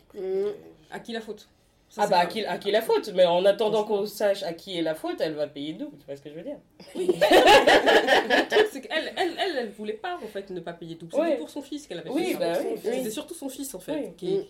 [0.91, 1.49] À qui la faute?
[1.95, 3.09] Ça, Ah bah à qui, à qui la faute?
[3.15, 6.05] Mais en attendant qu'on sache à qui est la faute, elle va payer double, tu
[6.05, 6.57] vois ce que je veux dire?
[6.95, 11.11] Le truc, c'est qu'elle, elle, elle, elle voulait pas en fait ne pas payer double.
[11.13, 11.37] C'était Ouais.
[11.37, 12.39] pour son fils qu'elle avait Oui, fait ça.
[12.39, 12.77] bah oui.
[12.81, 12.91] fils.
[12.95, 14.13] C'était surtout son fils en fait, Oui.
[14.17, 14.49] qui, et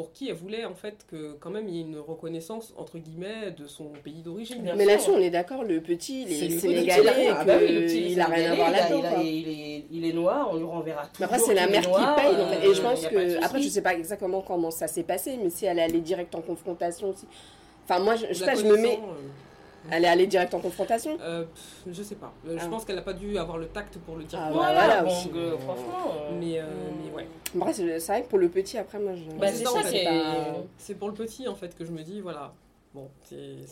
[0.00, 2.96] pour qui elle voulait en fait que quand même il y ait une reconnaissance entre
[2.96, 4.62] guillemets de son pays d'origine.
[4.62, 4.86] Mais sûr.
[4.90, 8.24] là-dessus, on est d'accord, le petit, il est sénégalais, Ah bah oui, petit, il a
[8.24, 9.20] rien à voir là-dedans.
[9.22, 11.10] il est, il est noir, on lui renverra tout.
[11.18, 12.60] Mais après, c'est la mère qui paye.
[12.60, 12.66] fait.
[12.70, 13.44] Et je pense que.
[13.44, 16.34] Après, je sais pas exactement comment ça s'est passé, mais si elle est allée direct
[16.34, 17.26] en confrontation aussi.
[17.84, 18.98] Enfin, moi, je, je sais pas, je me mets.
[19.02, 19.28] euh,
[19.90, 21.16] Elle est allée direct en confrontation?
[21.20, 22.32] euh, pff, je sais pas.
[22.46, 22.68] Euh, Je Ah.
[22.68, 24.38] pense qu'elle n'a pas dû avoir le tact pour le dire.
[24.42, 24.72] Ah, Voilà.
[24.74, 25.30] voilà, bon, aussi.
[25.34, 26.12] euh, franchement.
[26.38, 26.66] Mais, euh,
[27.04, 27.28] mais ouais.
[27.56, 29.24] Après, c'est c'est vrai que pour le petit, après, moi, je.
[29.38, 30.04] Bah, c'est ça, en fait,
[30.94, 32.52] pour le petit en fait que je me dis voilà.
[32.92, 33.08] Bon,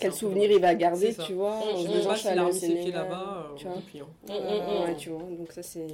[0.01, 2.93] Quel souvenir il va garder, tu vois, Je se suis s'il a remis ses pieds
[2.93, 3.49] là-bas.
[3.57, 3.77] tu vois.
[3.77, 4.07] depuis, hein.
[4.29, 4.85] Mm, mm, mm.
[4.85, 5.87] Ouais, tu vois, donc ça, c'est.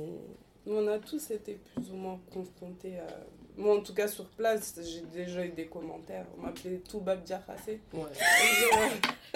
[0.66, 3.06] On a tous été plus ou moins confrontés à.
[3.56, 6.26] Moi, en tout cas, sur place, j'ai déjà eu des commentaires.
[6.36, 7.80] On m'appelait tout Bab Diarrassé.
[7.92, 8.00] Ouais.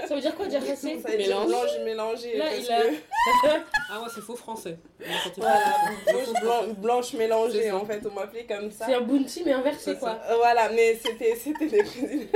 [0.06, 2.36] Ça veut dire quoi dire assez Ça veut dire blanche mélangée.
[2.36, 2.94] Là, parce il a- que-
[3.90, 4.76] Ah ouais, c'est faux français.
[5.36, 5.74] Voilà,
[6.06, 8.02] blanche, blan- blanche mélangée, en fait.
[8.10, 8.86] On m'appelait comme ça.
[8.86, 10.18] C'est un bounty mais inversé quoi.
[10.28, 12.26] Euh, Voilà, mais c'était c'était des cousines.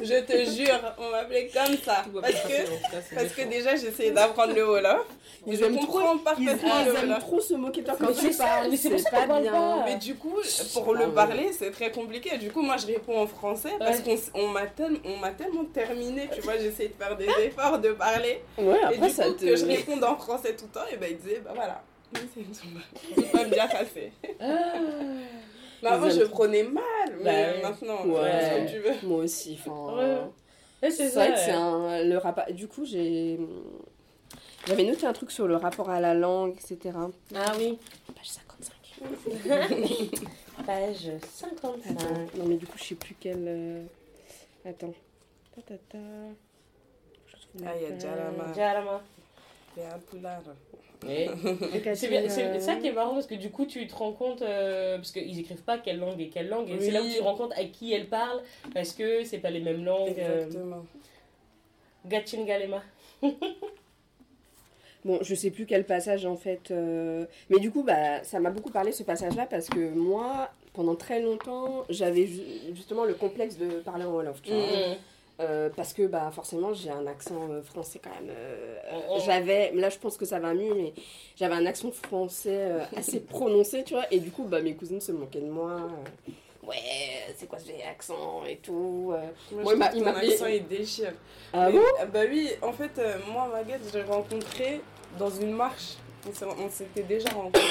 [0.04, 2.04] Je te jure, on m'appelait comme ça.
[2.22, 5.06] Parce que, parce que déjà, j'essayais d'apprendre le Wolof.
[5.48, 7.20] Ils je comprends Ils, parfaitement le ils aiment Wolof.
[7.20, 8.68] trop se moquer de toi quand tu parles.
[8.70, 9.84] mais c'est pas bien.
[9.86, 10.38] Mais du coup,
[10.74, 12.38] pour Ah le parler, c'est très compliqué.
[12.38, 14.18] Du coup, moi, je réponds en français parce Ouais.
[14.34, 16.30] qu'on m'a tellement terminé.
[16.34, 18.42] Tu vois, j'essayais de faire des efforts de parler.
[18.58, 19.46] Ouais, et du ça coup, te.
[19.46, 21.82] que je réponde en français tout le temps, et ben, il disait, bah voilà.
[22.14, 22.80] C'est une Zumba.
[23.16, 24.12] C'est pas bien passé.
[25.82, 25.84] Ah.
[25.84, 26.84] Mais avant, je prenais mal,
[27.20, 27.62] mais Bah ouais.
[27.62, 28.32] maintenant, Ouais.
[28.32, 29.08] fais ce que tu veux.
[29.08, 29.96] Moi aussi, enfin.
[29.96, 30.18] Ouais.
[30.84, 32.04] Ouais, C'est vrai que c'est un.
[32.04, 32.46] Le rapport.
[32.52, 33.40] Du coup, j'ai.
[34.68, 36.96] J'avais noté un truc sur le rapport à la langue, etc.
[37.36, 37.78] Ah oui.
[38.16, 38.76] Page 55.
[40.66, 42.36] Page 55.
[42.36, 43.46] non, mais du coup, je sais plus quelle.
[43.48, 43.84] euh,
[44.66, 44.94] Attends.
[45.56, 45.98] Ta, ta, ta.
[47.66, 48.00] Ah, il y a pas.
[48.00, 48.54] Djalama.
[48.56, 49.02] Jalama.
[49.76, 50.42] C'est un poulard.
[51.06, 54.42] Ok, C'est euh, ça qui est marrant parce que du coup tu te rends compte
[54.42, 56.80] euh, parce qu'ils écrivent pas quelle langue et quelle langue et Oui.
[56.82, 58.42] c'est là où tu te rends compte à qui elle parle
[58.74, 60.16] parce que c'est pas les mêmes langues.
[60.20, 60.86] euh, Exactement.
[62.06, 62.84] Gatchin Galema.
[65.06, 66.72] Bon, je sais plus quel passage en fait.
[66.72, 70.96] euh, Mais du coup, bah, ça m'a beaucoup parlé ce passage-là parce que moi, pendant
[70.96, 72.42] très longtemps, j'avais ju-
[72.74, 74.42] justement le complexe de parler en Wolof.
[74.42, 74.60] Tu vois.
[74.62, 74.96] Mm.
[75.40, 78.30] Euh, parce que bah, forcément, j'ai un accent euh, français quand même.
[78.30, 79.20] euh, Mm, mm.
[79.26, 80.94] J'avais, là je pense que ça va mieux, mais
[81.38, 84.04] j'avais un accent français assez prononcé, tu vois.
[84.12, 85.78] Et du coup, bah, mes cousines se moquaient de moi.
[86.64, 86.76] Ouais,
[87.38, 89.14] c'est quoi ce accent et tout.
[89.52, 91.14] Moi, Moi, je il m'a- trouve il m'a accent, il déchire.
[91.54, 91.84] Ah Mais- bon?
[92.00, 93.00] ah Bah oui, en fait,
[93.32, 94.82] moi, Maguette, je l'ai rencontrée
[95.18, 95.94] dans une marche.
[96.28, 97.62] On s'était déjà rencontrés.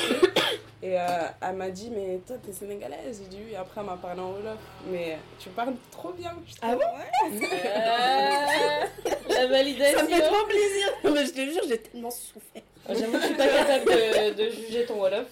[0.81, 1.07] Et euh,
[1.41, 3.57] elle m'a dit, mais toi, t'es sénégalaise J'ai dit oui.
[3.57, 4.59] Après, elle m'a parlé en Wolof.
[4.91, 6.33] Mais tu parles trop bien.
[6.63, 6.81] Ah trouve.
[6.83, 7.41] Ouais?
[7.75, 8.85] Ah,
[9.29, 10.03] la Ça validation.
[10.03, 10.87] me fait trop plaisir.
[11.05, 12.63] Non, mais je te jure, j'ai tellement souffert.
[12.89, 15.27] J'avoue que je suis pas capable de, de juger ton Wolof.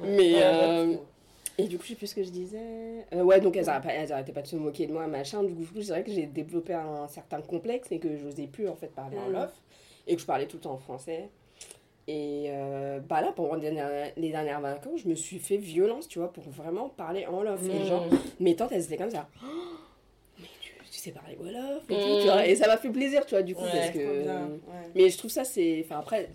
[0.00, 0.94] Mais euh.
[1.60, 3.04] Et du coup, je sais plus ce que je disais.
[3.12, 5.42] Euh, ouais, donc elles arrêtaient, pas, elles arrêtaient pas de se moquer de moi, machin.
[5.42, 8.76] Du coup, c'est vrai que j'ai développé un certain complexe et que j'osais plus en
[8.76, 9.32] fait parler en Mhm.
[9.32, 9.50] lof
[10.06, 11.28] et que je parlais tout le temps en français.
[12.10, 16.08] Et euh, bah là, pendant les dernières, les dernières vacances, je me suis fait violence,
[16.08, 17.60] tu vois, pour vraiment parler en lof.
[17.68, 18.16] Et genre, Mm.
[18.40, 19.28] mes tantes, elles étaient comme ça.
[19.44, 19.46] Oh,
[20.40, 22.46] mais tu, tu sais parler wolof et tout, tu vois.
[22.46, 23.98] Et ça m'a fait plaisir, tu vois, du coup, Ouais, parce que.
[23.98, 24.58] Ouais.
[24.94, 25.82] Mais je trouve ça, c'est.
[25.84, 26.30] Enfin, après,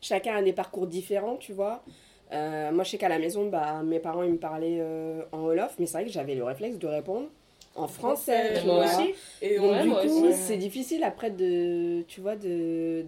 [0.00, 1.84] chacun a des parcours différents, tu vois.
[2.32, 5.42] Euh, moi, je sais qu'à la maison, bah, mes parents, ils me parlaient euh, en
[5.44, 7.28] Wolof, mais c'est vrai que j'avais le réflexe de répondre
[7.76, 8.32] en français.
[8.48, 8.84] Français, tu Moi vois.
[8.86, 9.14] aussi.
[9.42, 13.04] Et Donc, on- du coup, c'est difficile après de, tu vois, de, de,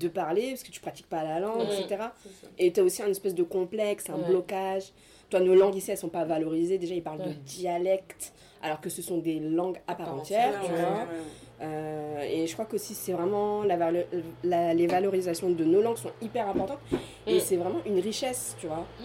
[0.00, 2.04] de parler, parce que tu pratiques pas la langue, etc.
[2.58, 4.24] Et tu as aussi un espèce de complexe, un Ouais.
[4.28, 4.92] blocage.
[5.28, 6.78] Toi, nos langues ici, elles sont pas valorisées.
[6.78, 8.32] Déjà, ils parlent de dialecte,
[8.62, 11.06] alors que ce sont des langues à part entière, tu vois.
[11.62, 14.06] Euh, et je crois qu'aussi c'est vraiment la, valo-
[14.44, 16.78] la- les valorisations de nos langues sont hyper importantes
[17.26, 17.40] et Mm.
[17.40, 18.86] c'est vraiment une richesse, tu vois.
[18.98, 19.04] Mm.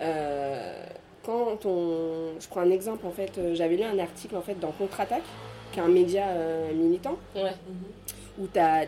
[0.00, 0.84] Euh,
[1.22, 4.58] quand on, je prends un exemple en fait, euh, j'avais lu un article en fait
[4.58, 5.22] dans Contre-attaque,
[5.72, 7.52] qui est un média euh, militant, Ouais.
[8.40, 8.86] Où tu as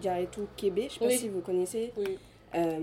[0.00, 1.92] Diaretou Kébé, je sais pas si vous connaissez.
[1.96, 2.18] Oui.
[2.52, 2.78] Euh,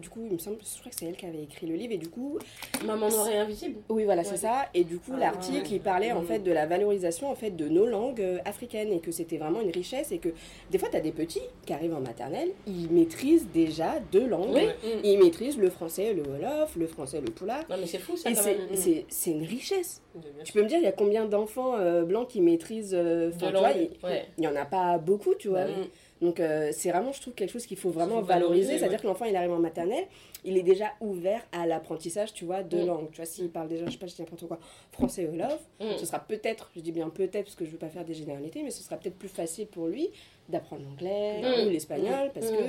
[0.00, 1.92] du coup, il me semble, je crois que c'est elle qui avait écrit le livre
[1.92, 2.38] et du coup,
[2.82, 3.76] Maman noire et invisible.
[3.90, 4.28] Oui, voilà, Ouais.
[4.30, 4.70] c'est ça.
[4.72, 5.72] Et du coup, Ah, l'article, ouais.
[5.72, 6.26] il parlait en Mhm.
[6.26, 9.60] fait de la valorisation en fait de nos langues euh, africaines et que c'était vraiment
[9.60, 10.30] une richesse et que
[10.70, 14.54] des fois, tu as des petits qui arrivent en maternelle, ils maîtrisent déjà deux langues.
[14.54, 14.64] Oui.
[14.64, 15.00] Mm.
[15.04, 17.60] Ils maîtrisent le français, le wolof, le français, le poula.
[17.68, 20.00] Non mais c'est fou ça c'est, une richesse.
[20.44, 22.92] Tu peux me dire, il y a combien d'enfants euh, blancs qui maîtrisent.
[22.98, 24.26] il Ouais.
[24.38, 25.64] y en a pas beaucoup, tu vois.
[25.64, 25.84] Bah Mm.
[26.22, 28.62] Donc euh, c'est vraiment, je trouve, quelque chose qu'il faut vraiment faut valoriser.
[28.62, 30.04] valoriser, C'est-à-dire que l'enfant, il arrive en maternelle,
[30.44, 32.86] il est déjà ouvert à l'apprentissage, tu vois, de Mm.
[32.86, 33.10] langue.
[33.10, 34.58] Tu vois, s'il parle déjà, je sais pas, je dis n'importe quoi,
[34.92, 35.98] français ou love, Mm.
[35.98, 38.62] ce sera peut-être, je dis bien peut-être parce que je veux pas faire des généralités,
[38.62, 40.08] mais ce sera peut-être plus facile pour lui
[40.48, 41.66] d'apprendre l'anglais Mm.
[41.66, 42.56] ou l'espagnol parce Mm.
[42.56, 42.62] que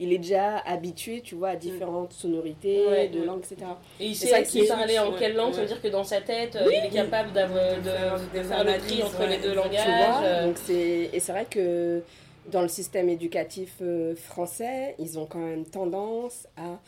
[0.00, 3.08] il est déjà habitué, tu vois, à différentes sonorités Ouais.
[3.08, 3.70] de langue, etc.
[4.00, 6.20] Et il sait qui parler en ouais, quelle langue, ça veut dire que dans sa
[6.20, 9.28] tête, euh, il est capable d'avoir- de, faire de des faire le tri entre ouais,
[9.28, 9.62] les deux exactement.
[9.62, 10.08] Tu langages.
[10.18, 12.02] vois, euh, donc c'est et c'est vrai que
[12.50, 16.78] dans le système éducatif euh, français, ils ont quand même tendance à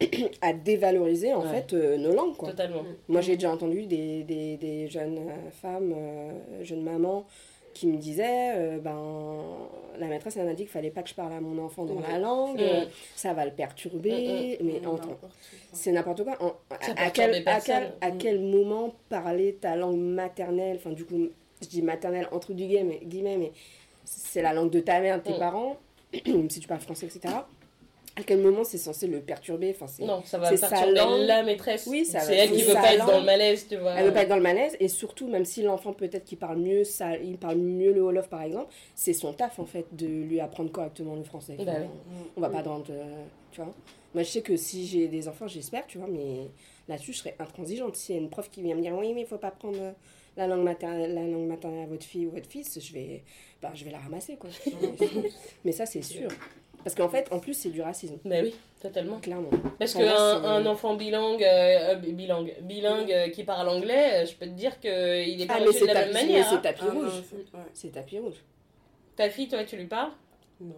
[0.42, 1.48] à dévaloriser en Ouais.
[1.62, 2.50] fait euh, nos langues quoi.
[2.50, 2.82] Totalement.
[3.08, 7.24] Moi j'ai déjà entendu des, des, des jeunes euh, femmes, euh, jeunes mamans
[7.74, 9.42] qui me disaient euh, ben
[9.98, 12.00] la maîtresse elle m'a dit qu'il fallait pas que je parle à mon enfant dans
[12.00, 12.60] la langue,
[13.14, 14.80] ça va le perturber, mais
[15.72, 16.36] c'est n'importe quoi.
[16.40, 17.74] En- Ça à, à perturbe quel, les à, personnes.
[18.00, 18.18] quel, à Mm.
[18.18, 21.28] quel moment parler ta langue maternelle, enfin du coup,
[21.62, 23.52] je dis maternelle entre guillemets, mais, guillemets, mais
[24.04, 25.38] c'est la langue de ta mère, de tes Mm.
[25.38, 25.76] parents,
[26.50, 27.34] si tu parles français, etc.
[28.16, 31.42] À quel moment c'est censé le perturber enfin, c'est- Non, ça va sa perturber la
[31.42, 31.88] maîtresse.
[31.90, 33.94] Oui, ça c'est elle qui veut pas être dans le malaise, tu vois.
[33.94, 36.58] Elle veut pas être dans le malaise, et surtout, même si l'enfant peut-être qu'il parle
[36.58, 40.06] mieux, ça, il parle mieux le Wolof par exemple, c'est son taf en fait de
[40.06, 41.56] lui apprendre correctement le français.
[41.58, 42.26] Bah Enfin, oui.
[42.36, 42.92] On va pas dans de-
[43.50, 43.72] Tu vois
[44.14, 46.48] Moi je sais que si j'ai des enfants, j'espère, tu vois, mais
[46.86, 47.96] là-dessus je serais intransigeante.
[47.96, 49.92] S'il y a une prof qui vient me dire oui, mais il faut pas prendre
[50.36, 53.22] la langue, maternelle, la langue maternelle à votre fille ou votre fils, je vais,
[53.62, 54.50] bah, je vais la ramasser quoi.
[55.64, 56.28] mais ça c'est sûr.
[56.82, 59.18] Parce qu'en fait, en plus, c'est du racisme, Bah oui, totalement.
[59.18, 59.48] clairement.
[59.78, 60.04] Parce qu'un
[60.44, 64.78] un enfant bilingue, euh, euh, bilingue, bilingue euh, qui parle anglais, je peux te dire
[64.80, 66.46] qu'il est pas Ah, reçu c'est de la même manière.
[66.46, 66.60] c'est hein.
[66.62, 67.22] tapis Ah, rouge.
[67.30, 67.64] c'est- ouais.
[67.72, 68.34] C'est tapis rouge.
[69.16, 70.10] Ta fille, toi, tu lui parles?
[70.60, 70.74] Non.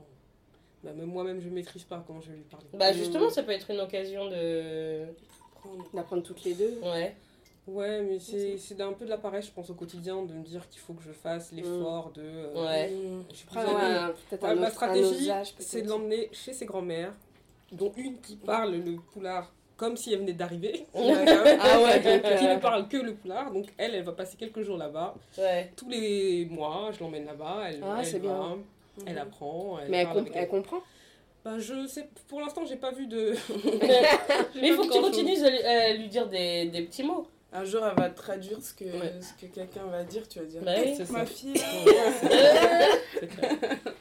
[0.84, 2.66] Bah, même moi-même, je maîtrise pas comment je vais lui parler.
[2.74, 5.07] Bah justement, ça peut être une occasion de...
[5.57, 6.78] Prendre- D'apprendre toutes les deux.
[6.84, 7.16] Ouais.
[7.66, 10.44] Ouais, mais c'est c'est un peu de la paresse, je pense, au quotidien, de me
[10.44, 12.22] dire qu'il faut que je fasse l'effort de.
[12.22, 12.90] euh, Ouais.
[12.90, 13.24] Mm.
[13.32, 14.12] Je suis Après, plus ouais, âgée.
[14.30, 17.12] peut-être Ouais, un ma stratégie, c'est de l'emmener chez ses grands-mères,
[17.72, 22.46] dont une qui parle le poulard comme si elle venait d'arriver, Ah ouais, donc, qui
[22.46, 23.50] euh, ne parle que le poulard.
[23.52, 25.14] Donc elle, elle va passer quelques jours là-bas.
[25.36, 25.70] Ouais.
[25.76, 28.58] Tous les mois, je l'emmène là-bas, elle, Ah, elle c'est va, bien.
[29.06, 29.78] elle apprend.
[29.80, 30.78] Elle Mais elle, comp- avec elle comprend?
[31.44, 33.34] Bah, je sais, pour l'instant, j'ai pas vu de.
[34.54, 37.26] Mais il faut que tu continues à lui, à lui dire des, des petits mots.
[37.59, 39.14] Un jour, elle va traduire ce que, Ouais.
[39.22, 40.28] ce que quelqu'un va dire.
[40.28, 40.94] Tu vas dire Bah oui.
[40.96, 41.26] C'est Ma ça.
[41.26, 41.54] fille.
[43.20, 43.52] C'est clair.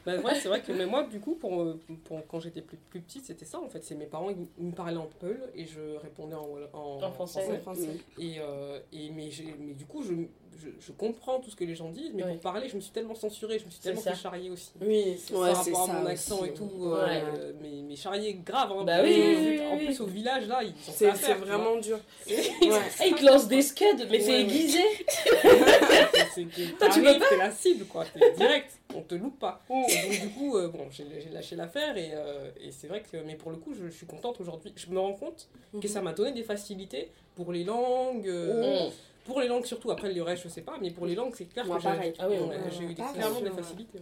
[0.04, 3.00] Bah, ouais, c'est vrai que mais moi, du coup, pour, pour- quand j'étais plus, plus
[3.00, 3.82] petite, c'était ça en fait.
[3.82, 7.10] C'est mes parents, ils, ils me parlaient en peul et je répondais en, en, En
[7.12, 7.46] français.
[7.50, 7.96] En français.
[8.18, 9.28] Et, euh, et mais
[9.74, 10.12] du coup, je,
[10.56, 12.32] je, je comprends tout ce que les gens disent, mais Ouais.
[12.32, 14.70] pour parler, je me suis tellement censurée, je me suis tellement fait charrier aussi.
[14.80, 16.12] Oui, c'est Ouais, par rapport ça à mon aussi.
[16.12, 17.22] accent et tout, Ouais.
[17.24, 18.72] euh, mais, mais charrier grave.
[18.72, 19.84] Hein, Bah oui, Et oui, oui, En oui.
[19.86, 21.34] plus, au village, là, ils ont C'est tu vois.
[21.34, 21.98] vraiment dur.
[22.26, 22.36] C'est-
[22.66, 22.80] Ouais.
[23.04, 24.80] Eh, il te lance des scuds, mais c'est aiguisé.
[26.34, 28.04] c'est tu peux t'es la cible, quoi.
[28.04, 29.62] T'es direct, on te loupe pas.
[29.70, 33.02] Et donc, du coup, euh, bon, j'ai j'ai lâché l'affaire et, euh, et c'est vrai
[33.02, 34.72] que, mais pour le coup, je, je suis contente aujourd'hui.
[34.76, 35.48] Je me rends compte
[35.80, 38.90] que ça m'a donné des facilités pour les langues, euh, Mm.
[39.26, 39.90] Pour les langues surtout.
[39.90, 41.88] Après, le reste, je sais pas, mais pour les langues, c'est clair Moi, que j'ai.
[42.18, 42.56] Ah oui, ouais, ouais.
[42.70, 43.14] j'ai eu des- Pareil.
[43.16, 43.98] clairement des facilités.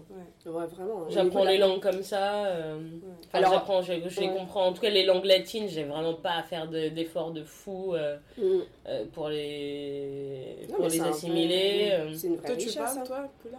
[0.47, 0.95] Ouais, vraiment.
[1.07, 2.45] Au J'apprends les la- langues comme ça.
[2.47, 2.79] euh,
[3.27, 4.67] enfin, Alors- j'apprends, je, je les comprends.
[4.67, 7.95] En tout cas, les langues latines, j'ai vraiment pas à faire de- d'efforts de, fou
[7.95, 8.43] euh, Mm.
[8.89, 11.89] euh, pour les, Non, pour assimiler.
[11.93, 12.13] euh.
[12.15, 13.03] C'est une vraie Toi, tu parles, hein.
[13.07, 13.59] toi, Poula?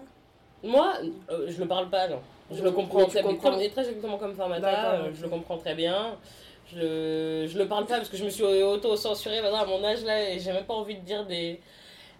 [0.63, 0.93] Moi,
[1.31, 2.19] euh, je le parle pas, non.
[2.51, 4.93] Je le comprends très, très exactement comme Formata.
[5.01, 5.11] Euh.
[5.13, 6.15] Je le comprends très bien.
[6.71, 9.83] Je le, je le parle pas parce que je me suis auto-censurée maintenant à mon
[9.83, 11.59] âge là et j'ai même pas envie de dire des,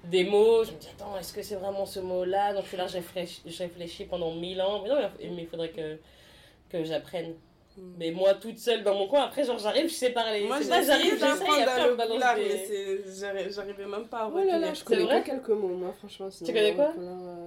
[0.04, 0.64] des mots.
[0.64, 2.54] Je me dis, attends, est-ce que c'est vraiment ce mot-là?
[2.54, 4.82] Donc je suis là, je réfléchis, je réfléchis pendant mille ans.
[4.84, 5.98] Mais non, mais mais il faudrait que,
[6.70, 7.34] que j'apprenne.
[7.98, 10.46] Mais moi, toute seule dans mon coin, après, genre, j'arrive, je sais parler.
[10.46, 12.44] Moi, pas, j'arrive, j'essaye, après, à on le balance poulard, des-
[13.34, 15.22] mais j'arrivais même pas à Oh là là, je connais vrai?
[15.22, 16.32] que quelques mots, moi, franchement.
[16.32, 16.94] sinon, connais quoi?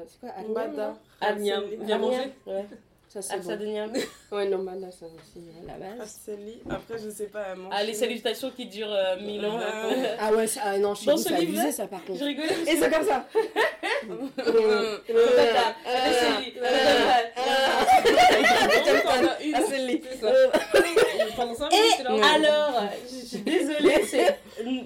[0.07, 0.99] C'est quoi Agnam, là?
[1.20, 1.64] Agnam.
[1.80, 2.32] Viens manger.
[2.46, 2.66] Ouais.
[3.09, 3.63] Ça, c'est Absa bon.
[3.63, 3.93] de Niam.
[4.31, 5.99] Ouais, non, Mbada, ça aussi, ouais, la base.
[5.99, 6.61] Rafseli.
[6.69, 7.55] Après, je sais pas.
[7.71, 9.57] Ah, les salutations qui durent euh, mille ans.
[9.57, 9.87] là.
[9.87, 12.19] Euh, Ah ouais, ça, ah non, ce c'est livre-là, abusé, ça, par contre.
[12.19, 13.25] Je rigolais Et c'est comme ça
[14.45, 15.49] Euh, Euh,
[15.87, 16.01] Ah,
[19.69, 19.79] c'est.
[20.11, 20.31] C'est ça.
[20.33, 22.11] Et pendant 5 minutes, t'es là.
[22.17, 24.39] Et alors, je suis désolée, c'est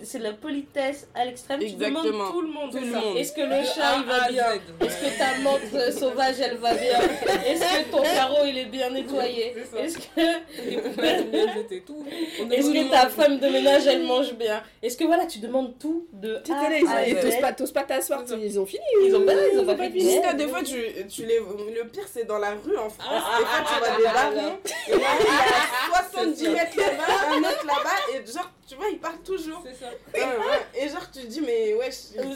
[0.05, 1.61] c'est de la politesse à l'extrême.
[1.61, 2.71] Tu demandes tout le monde.
[2.71, 3.17] Tout le monde.
[3.17, 4.61] Est-ce que le chat A il va bien.
[4.81, 7.01] Est-ce que ta menthe euh, sauvage elle va bien
[7.47, 9.83] Est-ce que ton carreau il est bien nettoyé C'est ça.
[9.83, 12.05] Est-ce que tout.
[12.51, 15.79] Est-ce le que ta femme de ménage elle mange bien Est-ce que voilà tu demandes
[15.79, 18.83] tout de à t'osent pas, t'oses pas t'asseoir, ils ont fini.
[19.05, 20.21] Ils ont pas, ils ont pas fini.
[20.37, 20.77] des fois, tu,
[21.09, 21.39] tu les...
[21.39, 23.23] le pire, c'est dans la rue en France.
[23.25, 24.59] Ah, des fois, tu vois des barons.
[24.89, 26.51] Et là, il y a 70 C'est ça.
[26.51, 27.99] mètres là-bas, un mètre là-bas.
[28.13, 29.63] Et genre, tu vois, ils parlent toujours.
[29.65, 29.91] C'est ça.
[30.15, 30.83] Ouais, ouais.
[30.83, 32.31] Et genre, tu te dis, mais êtes- là, là,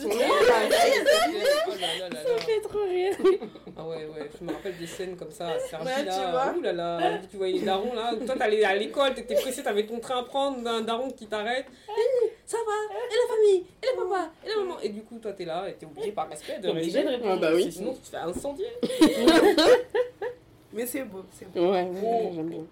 [1.68, 1.72] Oh.
[2.37, 3.14] Ça fait trop rire.
[3.76, 6.30] Ah ouais, ouais, je me rappelle des scènes comme ça à Sergi, Ouais, tu là.
[6.30, 6.55] vois.
[6.59, 8.12] Ouh là là, tu voyais les darons là.
[8.24, 11.66] Toi, t'allais à l'école, t'étais pressé, t'avais ton train à prendre, un daron qui t'arrête.
[11.89, 15.18] Hey, ça va Et la famille Et le papa Et la maman Et du coup,
[15.18, 17.32] toi, t'es là et t'es obligé par respect de Obligé de répondre.
[17.32, 17.47] répondre.
[17.47, 17.72] Ah bah oui.
[17.72, 18.68] Sinon, tu te fais incendier.
[20.72, 21.70] Mais c'est beau, c'est beau.
[21.72, 22.64] Ouais, ouais, j'aime bien.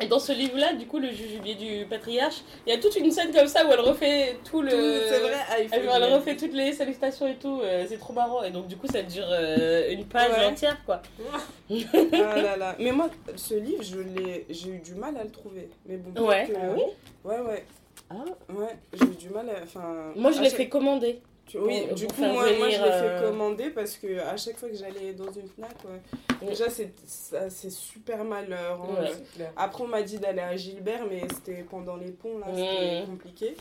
[0.00, 3.12] Et dans ce livre-là, du coup, le jujubier du patriarche, il y a toute une
[3.12, 4.70] scène comme ça où elle refait tout le.
[4.70, 7.84] C'est vrai, ah, il faut Elle, le elle refait toutes les salutations et tout, euh,
[7.88, 8.42] c'est trop marrant.
[8.42, 10.46] Et donc, du coup, ça dure euh, une page Ouais.
[10.46, 11.00] entière, quoi.
[11.70, 12.74] Ah là là.
[12.80, 15.68] Mais moi, ce livre, je l'ai, j'ai eu du mal à le trouver.
[15.86, 16.26] Mais bon.
[16.26, 16.46] Ouais.
[16.48, 16.82] que- Ah oui
[17.24, 17.64] Ouais, ouais.
[18.10, 18.14] Ah,
[18.52, 19.62] Ouais, j'ai eu du mal à.
[19.62, 21.20] Enfin, Moi, je l'ai fait commander.
[21.46, 24.56] Tu- Oui, du coup, moi, moi je l'ai euh, fait commander parce que à chaque
[24.56, 26.00] fois que j'allais dans une Fnac, ouais,
[26.42, 26.46] Mm.
[26.48, 29.00] déjà, c'est, super mal euh, rendu.
[29.38, 29.50] Ouais.
[29.56, 33.06] Après, on m'a dit d'aller à Gilbert, mais c'était pendant les ponts, là, c'était Mm.
[33.06, 33.56] compliqué.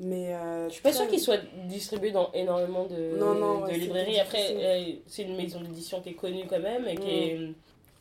[0.00, 0.34] Mais.
[0.34, 3.72] euh, Je suis pas sûre qu'il soit distribué dans énormément de, Non, non, de ouais,
[3.72, 4.20] c'est librairies.
[4.20, 6.86] Après, euh, c'est une maison d'édition qui est connue quand même.
[6.86, 7.38] Et qui est...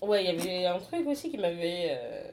[0.02, 1.88] Ouais, il y avait un truc aussi qui m'avait.
[1.92, 2.24] euh,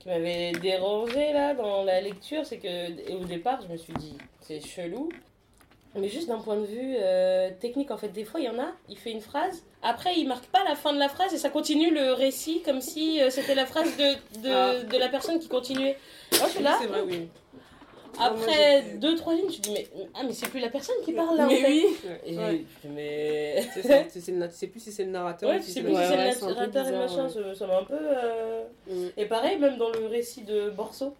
[0.00, 2.44] qui m'avait dérangé là dans la lecture.
[2.44, 5.08] C'est que au départ, je me suis dit, c'est chelou.
[5.96, 8.60] Mais juste d'un point de vue euh, technique, en fait, des fois, il y en
[8.60, 11.38] a, il fait une phrase, après, il marque pas la fin de la phrase et
[11.38, 14.74] ça continue le récit comme si euh, c'était la phrase de, de, Ah.
[14.84, 15.96] de la personne qui continuait.
[16.38, 17.28] Moi, je suis là, C'est vrai, oui.
[18.20, 20.94] après moi, j'étais- deux, trois lignes, tu dis, mais, ah, mais c'est plus la personne
[21.04, 21.66] qui parle là, en Mais fait.
[21.68, 21.86] oui,
[22.24, 22.64] Et Ouais.
[22.82, 23.62] je dis, mais.
[23.74, 23.82] C'est
[24.52, 26.06] c'est plus si c'est le narrateur Ouais, ou tu si sais c'est plus si Ouais,
[26.06, 27.98] c'est le narrateur et machin, ça- ça m'a un peu.
[27.98, 29.06] euh, Mm.
[29.16, 31.14] Et pareil, même dans le récit de Borso.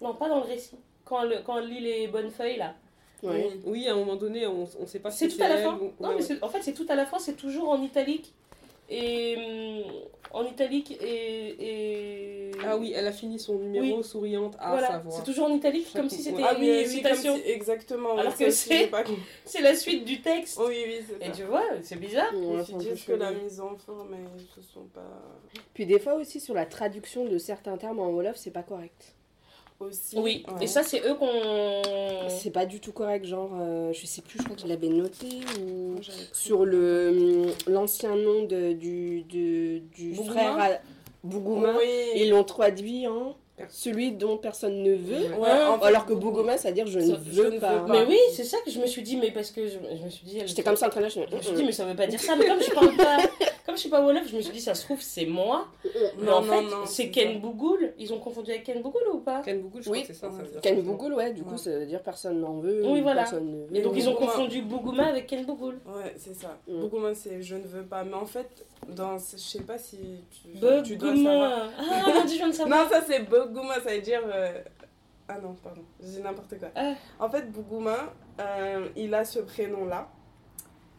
[0.00, 0.76] Non, pas dans le récit.
[1.06, 2.74] Quand elle, quand elle lit les bonnes feuilles là.
[3.22, 3.46] Ouais.
[3.48, 3.60] Oui.
[3.64, 5.74] Oui, à un moment donné, on ne sait pas C'est si tout à la fin.
[5.76, 6.20] ou- Non, ouais, mais ouais.
[6.22, 8.34] c'est- en fait, c'est tout à la fin, c'est toujours en italique.
[8.90, 9.36] Et.
[9.86, 9.92] hum,
[10.32, 12.48] en italique et.
[12.48, 12.50] et...
[12.64, 14.04] Ah oui, elle a fini son numéro Oui.
[14.04, 15.14] souriante à voilà, savoir.
[15.14, 16.42] c'est toujours en italique comme si c'était.
[16.44, 17.36] Ah oui, une oui, citation.
[17.36, 18.16] si- exactement.
[18.18, 19.02] Alors que c'est- pas.
[19.44, 20.60] C'est la suite du texte.
[20.60, 21.32] Oui, oui, c'est Et ça.
[21.32, 22.32] tu vois, c'est bizarre.
[22.34, 24.18] Ils c'est peu disent que la mise en forme, mais
[24.54, 25.00] se sont pas.
[25.74, 29.15] Puis des fois aussi sur la traduction de certains termes en Wolof, c'est pas correct.
[29.78, 30.18] Aussi.
[30.18, 30.64] Oui, ouais.
[30.64, 31.28] et ça, c'est eux qu'on.
[32.28, 34.88] C'est pas du tout correct, genre, euh, je sais plus, je crois que je l'avais
[34.88, 35.26] noté
[35.60, 35.96] ou
[36.32, 40.78] sur le hum, l'ancien nom de, du, de- du Bougouma frère à-
[41.22, 41.74] Bougouma.
[41.78, 42.12] Oui.
[42.16, 43.36] Ils l'ont traduit en
[43.68, 45.34] celui dont personne ne veut.
[45.38, 47.78] Ouais, en fait, Alors que Bougouma, c'est-à-dire je ne Ça, je veux ne pas.
[47.78, 48.08] veux Mais pas.
[48.10, 50.24] oui, c'est ça que je me suis dit, mais parce que je, je me suis
[50.26, 50.38] dit.
[50.38, 52.06] elle- J'étais comme ça en train de Je me suis dit, mais ça veut pas
[52.06, 52.34] dire ça.
[52.36, 53.16] Mais comme je parle pas,
[53.66, 55.66] comme je suis pas Wolof, je me suis dit, ça se trouve, c'est moi.
[55.84, 57.40] Mais Non, en non, fait, non, c'est Ken.
[57.40, 57.92] Bougoul.
[57.98, 59.42] Ils ont confondu avec Ken Bougoul ou pas?
[59.42, 60.02] Ken Bougoul, je Oui.
[60.02, 60.60] crois que c'est ça, ça veut dire.
[60.60, 61.58] Ken Bougoul, ouais, du coup, Ouais.
[61.58, 62.82] ça veut dire personne n'en veut.
[62.84, 63.22] Oui, ou voilà.
[63.22, 63.76] Personne ne veut.
[63.76, 64.32] Et donc, ils ont Bougouma.
[64.32, 65.78] confondu Bougouma avec Ken Bougoul.
[65.86, 66.56] Ouais, c'est ça.
[66.68, 66.80] Mm.
[66.80, 68.04] Bougouma, c'est je ne veux pas.
[68.04, 69.98] Mais en fait, dans, je sais pas si
[70.30, 71.12] tu, tu dois savoir.
[71.12, 71.68] Bougouma.
[71.78, 71.82] Ah,
[72.14, 72.84] mon dieu, je viens de savoir.
[72.84, 74.22] Non, ça c'est Bougouma, ça veut dire.
[74.32, 74.62] euh,
[75.28, 76.68] Ah non, pardon, je dis n'importe quoi.
[76.76, 76.92] Ah.
[77.18, 80.08] En fait, Bougouma, euh, il a ce prénom-là,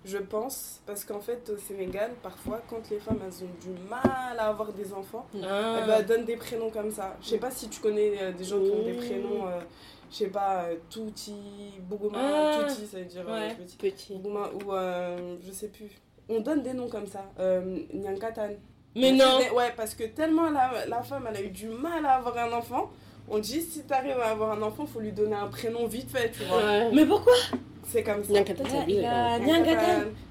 [0.07, 4.39] je pense, parce qu'en fait, au Sénégal, parfois, quand les femmes elles ont du mal
[4.39, 5.85] à avoir des enfants, Ah.
[5.99, 7.15] elles donnent des prénoms comme ça.
[7.21, 8.97] Je sais pas si tu connais euh, des gens qui ont des Mm.
[8.97, 9.59] prénoms, euh,
[10.09, 11.35] je sais pas, euh, Touti,
[11.81, 12.63] Bougouma, Ah.
[12.67, 13.55] Touti, ça veut dire euh, Ouais.
[13.55, 13.75] petit.
[13.77, 14.15] Petit.
[14.15, 15.89] Bougouma, ou euh, je sais plus.
[16.29, 17.25] On donne des noms comme ça.
[17.93, 18.49] Nyankatan.
[18.95, 19.39] Mais non.
[19.55, 22.51] Ouais, parce que tellement la, la femme, elle a eu du mal à avoir un
[22.53, 22.89] enfant.
[23.29, 26.31] On dit, si t'arrives à avoir un enfant, faut lui donner un prénom vite fait,
[26.31, 26.57] tu vois.
[26.57, 26.91] Ouais.
[26.93, 27.33] Mais pourquoi?
[27.87, 28.33] C'est comme ça.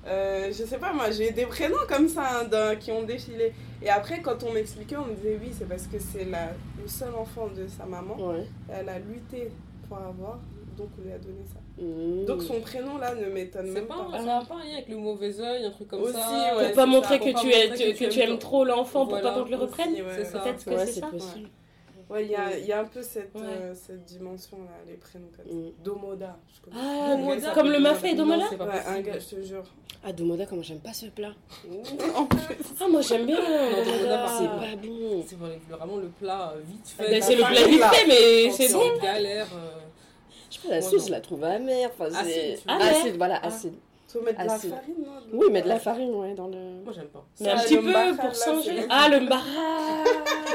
[0.07, 3.53] Euh, je sais pas, moi, j'ai des prénoms comme ça hein, qui ont défilé.
[3.83, 6.87] Et après, quand on m'expliquait, on me disait, oui, c'est parce que c'est la- le
[6.89, 8.15] seul enfant de sa maman.
[8.19, 8.45] Ouais.
[8.69, 9.51] Elle a lutté
[9.89, 10.39] pour avoir,
[10.77, 11.61] donc on lui a donné ça.
[11.83, 12.25] Mm.
[12.25, 14.19] Donc son prénom là ne m'étonne même pas, pas.
[14.19, 16.57] ça n'a pas un lien avec le mauvais oeil, un truc comme Aussi, ça.
[16.57, 19.07] ouais, Pour pas montrer que tu, aimes, que que, tu tu aimes aimes trop l'enfant
[19.07, 19.93] pour pas qu'on te le reprenne.
[19.93, 20.03] ouais.
[20.17, 20.39] C'est ça.
[20.39, 21.11] Peut-être que c'est ça.
[22.09, 23.41] Ouais, il y a, il y a un peu cette, Ouais.
[23.45, 25.53] euh, cette dimension là, les prénoms comme ça.
[25.53, 25.73] Mm.
[25.83, 26.77] Domoda, je connais.
[26.79, 29.03] Ah, Un gars, il comme le mafé et Domoda Non, c'est pas Ouais, un possible.
[29.03, 29.65] gars, je te jure.
[30.05, 31.33] Ah, Domoda, comment j'aime pas ce plat.
[32.81, 33.37] Ah, moi j'aime bien.
[33.41, 34.27] Non, Domoda.
[34.39, 35.25] C'est pas bon.
[35.27, 37.11] C'est vraiment le plat euh, vite fait.
[37.11, 38.99] Ben, c'est le plat vite fait, mais c'est bon.
[39.03, 39.47] galère.
[39.55, 39.71] euh,
[40.51, 41.91] Je sais pas, la sauce, je la trouve amère.
[41.99, 42.53] Enfin, c'est...
[42.55, 42.61] Acide.
[42.69, 43.47] Acide, voilà, Ah.
[43.49, 43.75] acide.
[44.17, 44.71] Faut mettre de la Acide.
[44.71, 46.57] farine, non Oui, mais de la farine, ouais, dans le...
[46.85, 47.25] Moi, j'aime pas.
[47.41, 48.87] Mais un petit le peu pour là, changer.
[48.89, 49.41] Ah, le mbaha.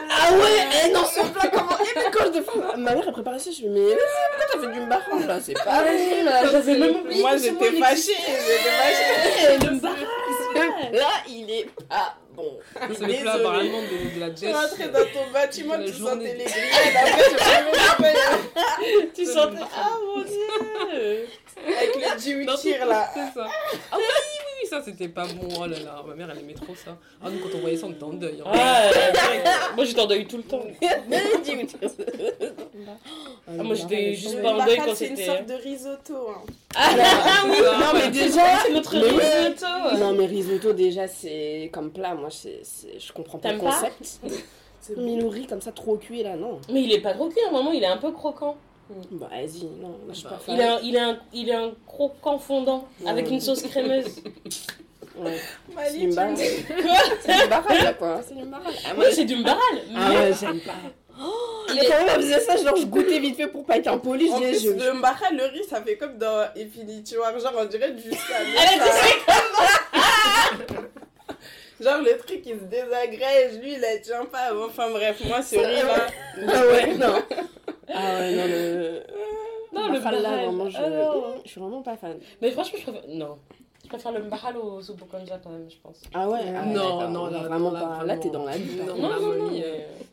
[0.09, 1.71] Ah ouais, eh non, ce plat, comment...
[1.79, 3.95] Et puis quand je défends, ma mère, elle préparait ça, je me dis, mais
[4.31, 7.21] pourquoi t'as fait du mbaran, là C'est pas Ah ouais, là, j'avais même oublié.
[7.21, 9.57] Moi j'étais fâchée, j'étais fâchée.
[9.67, 9.95] Le mbaha.
[9.95, 12.59] Ce plat, il est pas bon.
[12.97, 14.55] C'est le plat apparemment de, de la Je suis dèche.
[14.55, 16.95] rentrée dans ton bâtiment, tu sentais les grillades,
[17.91, 18.13] après
[18.79, 19.61] je me Tu sentais.
[19.75, 21.27] Ah mon dieu.
[21.67, 23.09] avec le jiwichir là.
[23.13, 23.47] C'est ça.
[23.91, 25.47] Ah oui, oui, ça c'était pas bon.
[25.59, 26.97] Oh là là, ma mère elle aimait trop ça.
[27.23, 28.41] Ah, nous quand on voyait ça, on était en deuil.
[28.45, 28.49] hein.
[28.53, 29.75] Ah, euh.
[29.75, 30.61] Moi j'étais en deuil tout le temps.
[33.47, 36.13] Ah, moi, j'étais juste pas en deuil quand c'est une c'était- sorte de risotto.
[36.29, 36.41] hein.
[36.75, 39.97] Ah oui, Non, mais déjà, c'est notre mais- risotto.
[39.99, 42.13] Non, mais risotto, déjà, c'est comme plat.
[42.15, 44.21] Moi, c'est, c'est- je comprends pas le pas concept.
[44.97, 46.59] Milouri, comme ça, trop cuit, là, non.
[46.71, 48.55] Mais il est pas trop cuit, à un moment, il est un peu croquant.
[49.11, 50.55] Bah, vas-y, non, je suis Bah, pas fan.
[50.55, 54.05] Il est un, il est un, il est un croquant fondant avec une sauce crémeuse.
[55.13, 55.37] Ouais.
[55.75, 56.43] Mali, C'est une dis-
[57.21, 58.21] C'est une barrage, là, quoi.
[58.25, 58.73] C'est une barrage.
[58.89, 59.59] Ah, moi, Ouais, c'est du mbaral.
[59.93, 60.71] Ah mais ouais, j'aime pas.
[61.75, 64.29] Mais quand même, elle faisait ça, genre, je goûtais vite fait pour pas être impoli.
[64.31, 67.37] Je disais, je- le mbara, le riz, ça fait comme dans Infinity War.
[67.37, 68.03] Genre, on dirait du.
[68.09, 70.73] Elle a dit
[71.81, 73.59] Genre, le truc, il se désagrège.
[73.61, 74.51] Lui, il la tient pas.
[74.65, 76.07] Enfin, bref, moi, ce Ça- riz-là.
[76.47, 77.23] Ah ouais, non.
[77.93, 79.03] Ah ouais, non, le.
[79.73, 80.77] Non, le là, vraiment, je...
[80.77, 81.35] Ah non.
[81.43, 82.19] je suis vraiment pas fan.
[82.41, 83.01] Mais franchement, je préfère.
[83.07, 83.39] Non.
[83.83, 86.01] Je préfère le mbahal au soupe quand même, je pense.
[86.13, 88.05] Ah ouais, ah ouais, Non, non, là, vraiment là, pas.
[88.05, 88.75] Là, t'es dans la vie.
[88.77, 89.61] Non, non, non, non,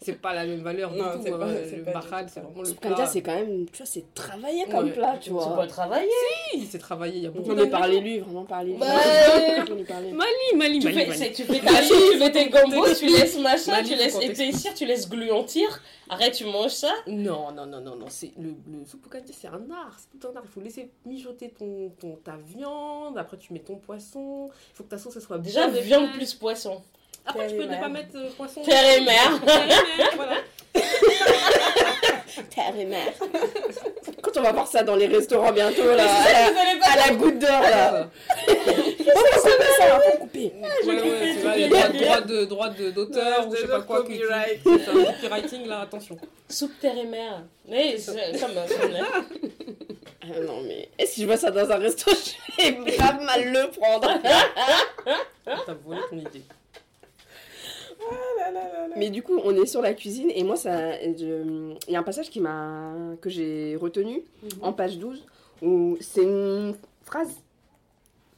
[0.01, 1.21] C'est pas la même valeur du Non, tout.
[1.23, 1.39] c'est hein.
[1.39, 2.81] pas- Le c'est pas du Bahal, tout c'est vraiment le Soupe.
[2.81, 4.93] Kanja, c'est quand même, tu vois, c'est travaillé comme Ouais.
[4.93, 5.55] plat, tu vois.
[5.61, 6.09] peux travailler.
[6.55, 7.79] Oui, c'est travaillé, il y a beaucoup Non, mais d'ingrédients.
[7.79, 8.79] parlez-lui, vraiment, parlez-lui.
[8.79, 8.87] Bah.
[8.87, 13.39] Mali, Mali, Tu Mali, c'est- tu fais ta vie, tu fais tes gambos, tu laisses
[13.39, 15.81] machin, tu laisses épaissir, tu laisses gluantir.
[16.09, 16.93] Arrête, tu manges ça?
[17.07, 20.19] Non, non, non, non, non, c'est le, le soupe au kanja, c'est un art, c'est
[20.19, 20.43] tout un art.
[20.45, 24.85] Il faut laisser mijoter ton, ton, ta viande, après tu mets ton poisson, il faut
[24.85, 26.83] que ta sauce soit Déjà, bien viande plus poisson.
[27.27, 28.63] Après, tu peux ne pas mettre euh, poisson.
[28.63, 29.41] Terre et mer.
[29.45, 30.37] Terre et mer, voilà.
[32.55, 33.13] Terre et mer.
[34.23, 37.39] Quand on va voir ça dans les restaurants bientôt, là, à la, à la goutte
[37.39, 38.09] d'or, là.
[38.49, 38.53] Oh,
[39.05, 40.53] ça va, ça va, faut couper.
[40.87, 43.99] Ouais, ouais, c'est vrai, il y a droit, d'auteur ou je sais pas quoi.
[43.99, 44.63] Copyright.
[44.63, 46.17] Copywriting, là, attention.
[46.49, 47.43] Soupe terre et mer.
[47.69, 47.97] Mais
[48.41, 48.51] comme.
[50.21, 53.51] Ah non, mais et si je vois ça dans un resto, je vais grave mal
[53.51, 54.11] le prendre.
[55.45, 56.43] T'as volé ton idée.
[57.98, 57.98] Ah là là là là.
[58.97, 62.03] Mais du coup, on est sur la cuisine et moi, ça, il y a un
[62.03, 64.23] passage qui m'a, que j'ai retenu
[64.63, 65.25] en page 12
[65.63, 67.31] où c'est une phrase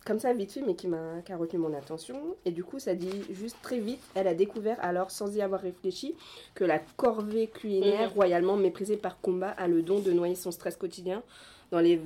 [0.06, 2.78] comme ça vite fait mais qui m'a qui a retenu mon attention et du coup
[2.78, 6.14] ça dit juste très vite elle a découvert alors sans y avoir réfléchi
[6.54, 8.14] que la corvée culinaire Mhm.
[8.14, 11.22] royalement méprisée par combat a le don de noyer son stress quotidien
[11.70, 12.00] dans les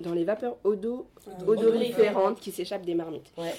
[0.00, 1.08] dans les vapeurs odo,
[1.48, 3.32] odoriférantes qui s'échappent des marmites.
[3.36, 3.54] Ouais.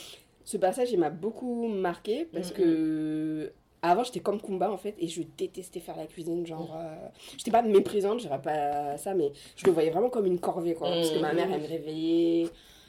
[0.47, 2.55] Ce passage, il m'a beaucoup marqué parce Mhm.
[2.57, 6.95] que avant j'étais comme Kumba en fait et je détestais faire la cuisine genre euh,
[7.37, 10.73] j'étais pas méprisante, je dirais pas ça mais je le voyais vraiment comme une corvée
[10.73, 12.47] quoi parce que ma mère elle me réveillait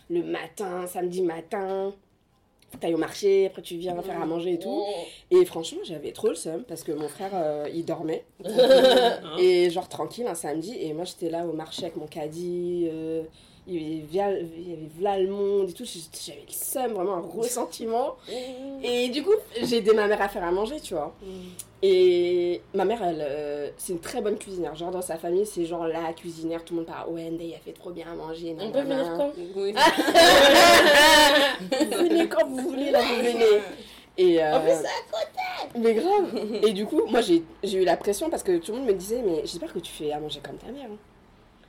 [0.08, 1.92] le matin, samedi matin.
[2.80, 4.82] T'ailles au marché, après tu viens faire à manger et tout.
[5.30, 8.24] Et franchement, j'avais trop le seum parce que mon frère, euh, il dormait.
[9.38, 13.22] Et genre tranquille un samedi et moi j'étais là au marché avec mon caddie euh,
[13.68, 14.38] il y avait
[14.98, 18.16] via- le monde et tout j'avais le seum vraiment un ressentiment
[18.82, 21.14] et du coup j'ai aidé ma mère à faire à manger tu vois.
[21.80, 24.74] Et ma mère elle euh, c'est une très bonne cuisinière.
[24.74, 27.58] Genre dans sa famille c'est genre la cuisinière tout le monde parle ouais Ndeye a
[27.58, 29.30] fait trop bien à manger On peut venir quand?
[29.54, 29.74] Oui.
[31.96, 33.60] venez quand vous voulez là vous venez.
[34.16, 36.34] Et euh, En plus, c'est mais grave.
[36.66, 38.94] Et du coup moi j'ai j'ai eu la pression parce que tout le monde me
[38.94, 40.96] disait mais j'espère que tu fais à manger comme ta mère hein.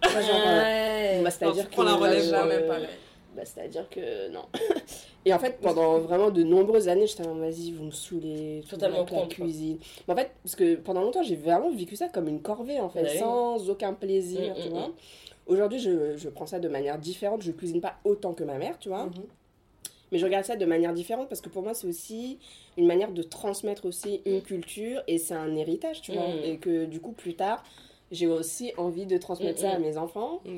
[0.04, 1.22] Moi, genre, euh, Ouais.
[1.24, 2.88] bah, c'est-à-dire tu prends la relève, euh, Jamais pareil.
[3.36, 4.46] bah, c'est-à-dire que non.
[5.26, 9.06] Et en fait, pendant vraiment de nombreuses années, j'étais en vas-y, vous me saoulez, Totalement
[9.12, 9.78] la cuisine.
[10.08, 12.90] Mais en fait, parce que pendant longtemps, j'ai vraiment vécu ça comme une corvée, en
[12.90, 13.18] fait, Ouais.
[13.20, 14.88] sans aucun plaisir, Mm, tu mm, vois.
[14.88, 14.94] mm.
[15.48, 17.42] Aujourd'hui, je, je prends ça de manière différente.
[17.42, 19.06] Je cuisine pas autant que ma mère, tu vois.
[19.06, 19.24] Mhm.
[20.12, 22.40] Mais je regarde ça de manière différente parce que pour moi, c'est aussi
[22.78, 26.26] une manière de transmettre aussi une culture et c'est un héritage, tu vois.
[26.44, 27.64] Et que du coup, plus tard,
[28.12, 29.82] j'ai aussi envie de transmettre Mm, ça à mm.
[29.82, 30.42] mes enfants.
[30.46, 30.58] Mm.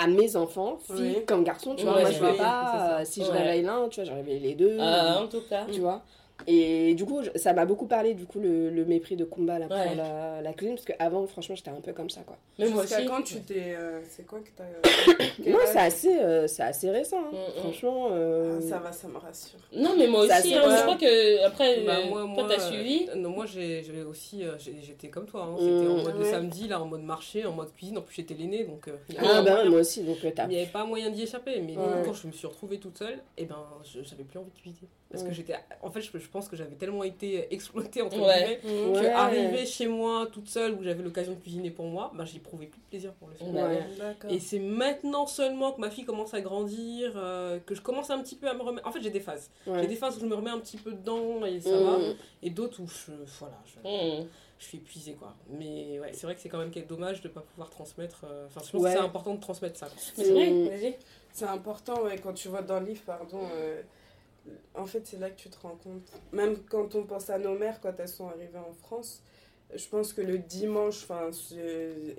[0.00, 1.24] À mes enfants, filles Oui.
[1.26, 1.96] comme garçons, tu vois.
[1.96, 4.54] Ouais, moi, je vais pas, euh, si je réveille l'un, tu vois, je réveille les
[4.54, 4.78] deux.
[4.78, 5.64] Euh, en tout cas.
[5.72, 6.02] Tu vois
[6.46, 9.66] et du coup, ça m'a beaucoup parlé, du coup, le, le mépris de Kumba là,
[9.66, 9.94] pour Ouais.
[9.94, 12.36] la, la cuisine, parce qu'avant, franchement, j'étais un peu comme ça, quoi.
[12.58, 13.04] Mais moi aussi.
[13.06, 13.74] quand tu t'es.
[13.76, 14.64] euh, c'est quoi que t'as.
[15.52, 17.30] âge c'est assez, euh, c'est assez récent, hein.
[17.32, 17.60] Mm, mm.
[17.60, 18.08] franchement.
[18.12, 19.58] euh, Ah, Ça va, ça me rassure.
[19.76, 22.70] Non, mais moi aussi, hein, je crois que après, Bah, euh, moi, toi, t'as euh,
[22.70, 23.08] suivi.
[23.16, 25.42] Non, moi j'ai j'ai aussi, euh, j'étais comme toi.
[25.42, 25.56] hein.
[25.56, 25.58] Mm.
[25.58, 26.30] C'était en mode Ouais.
[26.30, 27.98] samedi, là, en mode marché, en mode cuisine.
[27.98, 29.70] En plus, j'étais l'aînée, donc euh, Ah, bah, moyen.
[29.70, 30.44] moi aussi, donc t'as.
[30.44, 31.60] Il n'y avait pas moyen d'y échapper.
[31.60, 32.02] Mais du coup, Ouais.
[32.04, 34.88] quand je me suis retrouvée toute seule, et ben, je- j'avais plus envie de cuisiner.
[35.10, 35.54] Parce que j'étais.
[35.80, 38.58] En fait, je, je pense que j'avais tellement été exploitée, entre Ouais.
[38.62, 39.08] guillemets, que Ouais.
[39.08, 42.78] arriver chez moi toute seule, où j'avais l'occasion de cuisiner pour moi, bah, j'éprouvais plus
[42.80, 43.48] de plaisir pour le faire.
[43.48, 43.80] Ouais.
[44.28, 48.20] Et c'est maintenant seulement que ma fille commence à grandir, euh, que je commence un
[48.22, 48.86] petit peu à me remettre.
[48.86, 49.50] En fait, j'ai des phases.
[49.66, 49.80] Ouais.
[49.80, 51.84] J'ai des phases où je me remets un petit peu dedans et ça Mm.
[51.84, 51.98] va.
[52.42, 54.26] Et d'autres où je, voilà, je, Mm.
[54.58, 55.32] je suis épuisée, quoi.
[55.48, 58.26] Mais ouais, c'est vrai que c'est quand même quel dommage de ne pas pouvoir transmettre.
[58.28, 58.90] euh, Enfin, je pense Ouais.
[58.92, 59.88] que c'est important de transmettre ça.
[59.96, 60.92] c'est vrai, Mm.
[61.32, 63.40] C'est important, ouais, quand tu vois dans le livre, pardon.
[63.54, 63.80] euh,
[64.74, 66.08] en fait, c'est là que tu te rends compte.
[66.32, 69.22] Même quand on pense à nos mères, quand elles sont arrivées en France,
[69.74, 71.30] je pense que le dimanche, enfin,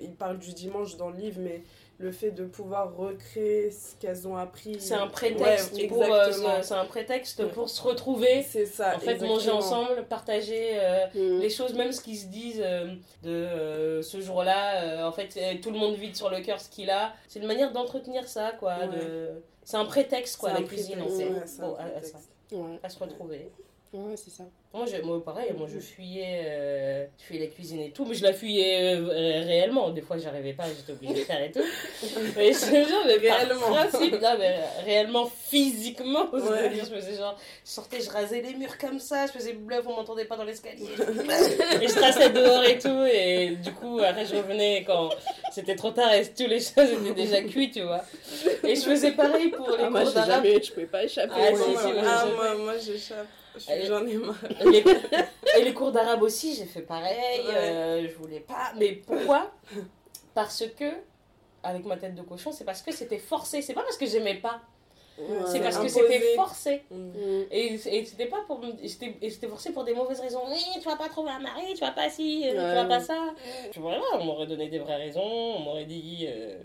[0.00, 1.62] il parle du dimanche dans le livre, mais
[1.98, 4.80] le fait de pouvoir recréer ce qu'elles ont appris.
[4.80, 6.62] C'est un prétexte Ouais, pour euh, exactement.
[6.62, 7.48] c'est un prétexte Ouais.
[7.50, 8.42] pour se retrouver.
[8.42, 8.96] C'est ça.
[8.96, 11.40] En fait, manger ensemble, partager euh, Mm.
[11.40, 15.06] les choses, même ce qu'ils se disent euh, de ce jour-là.
[15.06, 17.12] en fait, tout le monde vide sur le cœur ce qu'il a.
[17.28, 18.76] C'est une manière d'entretenir ça, quoi.
[18.78, 18.88] Ouais.
[18.88, 19.30] de-
[19.70, 20.98] C'est un prétexte, quoi, la cuisine,
[21.46, 21.68] ça,
[22.52, 23.52] Ouais, à se retrouver.
[23.92, 24.44] Ouais c'est ça.
[24.72, 28.14] Moi, je, moi, pareil, moi, je fuyais, euh, je fuyais la cuisine et tout, mais
[28.14, 29.90] je la fuyais euh, ré- réellement.
[29.90, 31.58] Des fois, j'arrivais pas, j'étais obligée de faire et tout.
[32.36, 33.72] Mais je te jure, mais Réellement.
[33.72, 36.70] principe, non, mais réellement, physiquement, je Ouais.
[36.70, 40.24] faisais genre, je sortais, je rasais les murs comme ça, je faisais bluff, on m'entendait
[40.24, 40.86] pas dans l'escalier.
[41.82, 45.08] et je traçais dehors et tout, et du coup, après, je revenais quand
[45.50, 48.04] c'était trop tard et tous les choses étaient déjà cuits, tu vois.
[48.62, 51.32] Et je faisais pareil pour les Ah, moi, jamais, je pouvais pas échapper.
[51.36, 53.26] Ah, si, si, moi, ah, moi j'échappe.
[53.86, 54.36] J'en ai marre.
[54.60, 54.84] Et les,
[55.58, 57.40] et les cours d'arabe aussi, j'ai fait pareil.
[57.46, 57.54] Ouais.
[57.54, 58.72] euh, je voulais pas.
[58.76, 59.50] Mais pourquoi?
[60.34, 60.84] Parce que,
[61.62, 63.62] avec ma tête de cochon, c'est parce que c'était forcé.
[63.62, 64.60] C'est pas parce que j'aimais pas.
[65.16, 65.60] c'est Ouais.
[65.60, 66.82] parce que c'était forcé.
[66.90, 66.96] Mm.
[66.96, 67.44] Mm.
[67.50, 68.60] Et, et c'était pas pour.
[68.60, 70.42] me- C'était forcé pour des mauvaises raisons.
[70.48, 72.74] Oui, tu vas pas trouver un mari, tu vas pas ci, euh, tu Ouais.
[72.74, 73.18] vas pas ça.
[73.72, 75.20] Tu vois, on m'aurait donné des vraies raisons.
[75.22, 76.26] On m'aurait dit.
[76.28, 76.56] euh,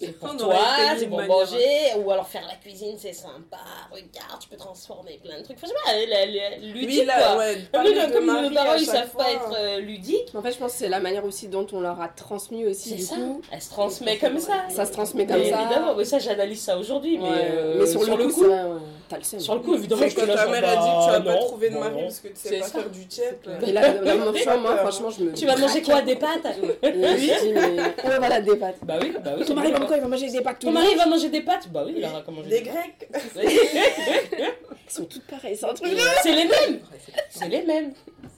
[0.00, 0.56] c'est pour On toi,
[0.98, 1.66] c'est pour manière- manger,
[2.04, 3.58] ou alors faire la cuisine, c'est sympa,
[3.90, 5.56] regarde, tu peux transformer plein de trucs.
[5.56, 7.38] Enfin, je sais pas, la- la- ludique Oui, là, quoi.
[7.38, 7.58] ouais,
[8.12, 10.88] Comme, nos parents, ils savent pas être euh, ludiques, En fait, je pense que c'est
[10.88, 13.14] la manière aussi dont on leur a transmis aussi, c'est du ça.
[13.16, 13.40] coup.
[13.52, 14.64] Elle se transmet comme ça.
[14.68, 15.60] Ça se transmet comme Mais ça.
[15.62, 17.18] Évidemment, mais ça, j'analyse ça aujourd'hui.
[17.18, 18.44] Mais, euh, mais sur, le coup,
[19.08, 19.40] t'as le seum.
[19.40, 21.38] sur le coup, évidemment, je là, ta mère a dit que tu vas bah, pas
[21.44, 22.02] trouver de mari non.
[22.02, 23.48] parce que tu sais pas faire du tchèp.
[23.66, 23.92] Et là,
[24.56, 25.32] moi, franchement, je me.
[25.32, 27.60] Tu vas manger quoi Des pâtes dis, mais.
[27.80, 28.76] Ouais, voilà, des pâtes.
[28.82, 29.44] Bah oui, bah oui.
[29.44, 31.68] Ton mari, pourquoi il va manger des pâtes tous Ton mari va manger des pâtes
[31.72, 33.08] Bah oui, il aura comment Des Grecs.
[34.86, 35.90] Ils sont toutes pareilles, c'est un truc.
[36.22, 36.80] C'est les mêmes
[37.30, 37.92] C'est les mêmes.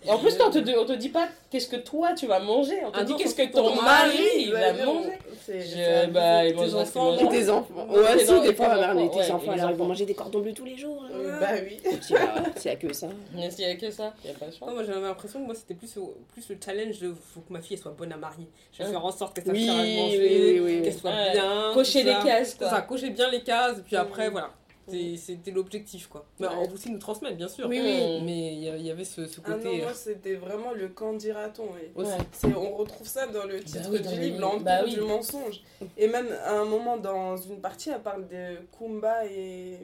[0.04, 2.38] Et en plus, toi, on te, on te dit pas qu'est-ce que toi tu vas
[2.38, 2.78] manger.
[2.86, 5.18] On te Ah dit qu'est-ce que ton mari va manger.
[5.48, 7.86] Je- bah, Tes enfants, Et tes enfants.
[7.88, 8.94] Ouais, si, des fois, ma mère,
[9.34, 11.04] enfants, tes alors, ils vont manger des cordons bleus tous les jours.
[11.12, 11.78] Euh, Bah oui.
[12.00, 12.18] Dis, bah,
[12.56, 13.08] S'il y a que ça.
[13.34, 14.68] Mais s'il y a que ça, il y a pas de choix.
[14.68, 17.78] Non, moi j'avais l'impression que moi c'était plus, le challenge de faut que ma fille
[17.78, 18.46] soit bonne à marier.
[18.72, 21.70] Je vais faire en sorte faire à oui, manger, qu'elle soit bien.
[21.74, 22.22] Cocher les ça.
[22.24, 24.32] cases, ça, cocher bien les cases, puis après Mm.
[24.32, 24.50] voilà.
[24.88, 26.24] C'est- C'était l'objectif quoi.
[26.38, 26.68] Mais Ouais.
[26.72, 27.66] aussi nous transmettre bien sûr.
[27.68, 28.20] Oui, oui.
[28.24, 29.78] Mais il y, avait ce, ce Ah non, côté.
[29.78, 31.64] moi euh, c'était vraiment le quand dira-t-on.
[31.76, 32.06] et Ouais.
[32.32, 34.94] c'est- On retrouve ça dans le titre oui, dans du livre, l'empire Bah oui.
[34.94, 35.60] du mensonge.
[35.96, 39.78] Et même à un moment dans une partie, elle parle de Kumba et.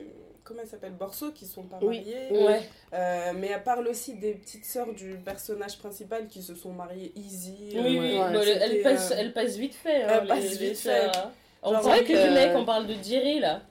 [0.44, 1.98] Comment elle s'appelle Borso qui sont pas Oui.
[1.98, 2.44] mariés.
[2.44, 2.60] Ouais.
[2.94, 7.12] Euh, mais elle parle aussi des petites sœurs du personnage principal qui se sont mariées
[7.14, 7.54] easy.
[7.74, 10.02] Oui, euh, oui, Ouais, bah, elle, c'était, elle passe, euh, elle passe vite fait.
[10.02, 11.04] Hein, elle passe les vite fait.
[11.16, 11.30] hein.
[11.62, 13.62] On Genre, dirait que euh, du mec, on parle de Jerry là,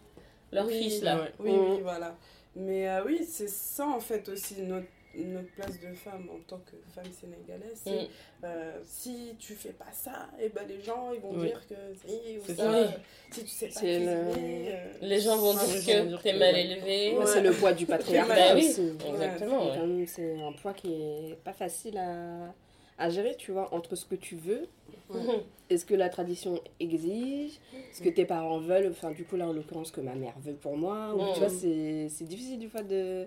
[0.52, 1.18] leur Oui, fils là.
[1.22, 1.32] ouais.
[1.40, 2.16] Oui, oui, voilà.
[2.56, 6.58] Mais euh, oui, c'est ça en fait aussi notre, notre place de femme en tant
[6.60, 7.82] que femme sénégalaise.
[7.86, 8.46] Mm.
[8.46, 11.48] euh, si tu fais pas ça, et ben les gens ils vont Oui.
[11.48, 11.76] dire que
[12.06, 12.64] si ou C'est ça.
[12.64, 12.74] ça.
[12.74, 12.88] euh,
[13.32, 14.06] Si tu sais pas C'est cuisiner.
[14.06, 17.18] le- euh, Les gens vont dire que t'es que- mal élevé.
[17.18, 17.26] Ouais.
[17.26, 17.86] C'est le poids du
[18.26, 18.68] patriarcat Bah oui.
[18.70, 18.92] aussi.
[19.08, 19.68] Exactement.
[19.70, 19.78] Ouais.
[19.78, 22.54] quand même, C'est un poids qui est pas facile à,
[22.98, 24.68] à gérer, tu vois, entre ce que tu veux
[25.14, 25.42] Mhm.
[25.70, 27.60] et ce que la tradition exige,
[27.94, 30.34] ce que tes parents veulent, enfin du coup là en l'occurrence ce que ma mère
[30.44, 33.26] veut pour moi, ou, tu vois, c'est difficile du fois de,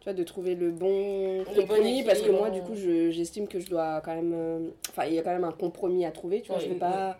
[0.00, 3.46] tu vois, de trouver le bon compromis bon parce que moi du coup je- j'estime
[3.48, 6.10] que je dois quand même, euh, enfin il y a quand même un compromis à
[6.10, 6.80] trouver, tu vois, Oui, je vais oui.
[6.80, 7.18] pas...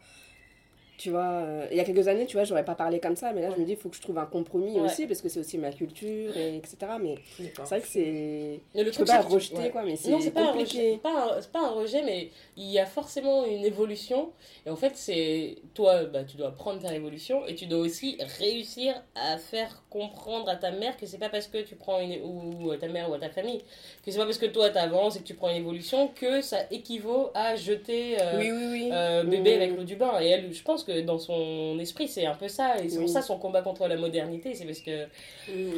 [1.03, 3.33] Tu vois, euh, il y a quelques années, tu vois, j'aurais pas parlé comme ça,
[3.33, 4.83] mais là, je me dis, il faut que je trouve un compromis Ouais.
[4.87, 6.77] aussi, parce que c'est aussi ma culture, et etc.
[7.01, 8.61] Mais c'est vrai que c'est.
[8.73, 9.71] Je peux truc, pas c'est que- rejeter, ouais.
[9.71, 12.31] quoi, mais Non, c'est c'est pas, un rejet, pas, un- c'est pas un rejet, mais
[12.57, 14.31] il y a forcément une évolution.
[14.65, 18.17] Et en fait, c'est toi, bah, tu dois prendre ta évolution et tu dois aussi
[18.39, 22.21] réussir à faire comprendre à ta mère que c'est pas parce que tu prends une.
[22.23, 23.59] ou à ta mère ou à ta famille,
[24.05, 26.59] que c'est pas parce que toi t'avances et que tu prends une évolution que ça
[26.71, 28.19] équivaut à jeter.
[28.23, 28.89] euh, Oui, oui, oui.
[28.93, 29.63] euh, bébé Mm.
[29.63, 32.49] avec l'eau du bain et elle je pense que dans son esprit c'est un peu
[32.49, 32.77] ça.
[32.83, 35.07] Et c'est pour ça son combat contre la modernité c'est parce que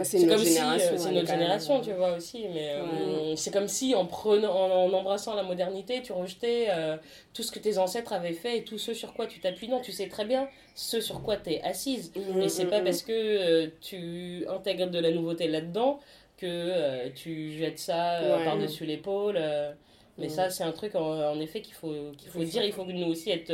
[0.02, 2.46] c'est comme si euh, c'est notre même- génération tu vois aussi.
[2.52, 6.96] Mais euh, c'est comme si en prenant en, en embrassant la modernité tu rejetais euh,
[7.32, 9.68] tout ce que tes ancêtres avaient fait et tout ce sur quoi tu t'appuies.
[9.68, 12.12] Non tu sais très bien ce sur quoi tu es assise.
[12.16, 12.84] Mm, et c'est mm, pas mm.
[12.84, 16.00] parce que euh, tu intègres de la nouveauté là-dedans
[16.36, 18.44] que euh, tu jettes ça euh, Ouais.
[18.44, 19.72] par-dessus l'épaule euh,
[20.18, 20.30] mais Mm.
[20.30, 21.00] ça c'est un truc en,
[21.30, 22.62] en effet qu'il faut qu'il faut Oui, dire.
[22.62, 22.66] ça.
[22.66, 23.52] il faut que nous aussi être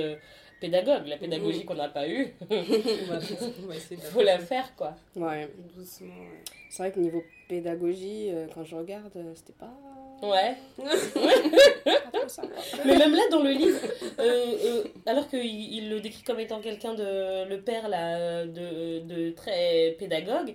[0.60, 2.34] pédagogues la pédagogie qu'on n'a pas eue
[3.90, 5.48] il faut la faire quoi Ouais.
[5.76, 6.44] Doucement, ouais.
[6.70, 9.72] C'est vrai que niveau pédagogie, euh, quand je regarde, euh, c'était pas.
[10.22, 10.56] ouais
[12.12, 12.42] pas ça.
[12.84, 13.78] Mais même là, dans le livre,
[14.20, 17.48] euh, euh, alors qu'il il le décrit comme étant quelqu'un de.
[17.48, 20.54] le père là, de, de très pédagogue,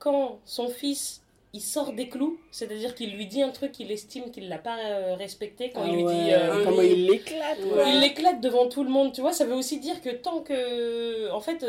[0.00, 1.22] quand son fils
[1.56, 4.78] il sort des clous, c'est-à-dire qu'il lui dit un truc qu'il estime qu'il l'a pas
[4.78, 6.30] euh, respecté quand Ah il lui ouais, dit.
[6.32, 7.84] euh, comment il l'éclate, Ouais.
[7.92, 9.32] il l'éclate devant tout le monde, tu vois.
[9.32, 11.64] Ça veut aussi dire que tant que, en fait,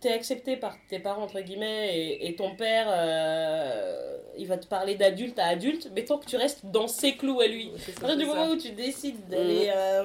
[0.00, 4.66] t'es accepté par tes parents entre guillemets et, et ton père, euh, il va te
[4.66, 7.70] parler d'adulte à adulte, mais tant que tu restes dans ses clous à lui.
[7.96, 10.04] À partir du moment où tu décides d'aller euh,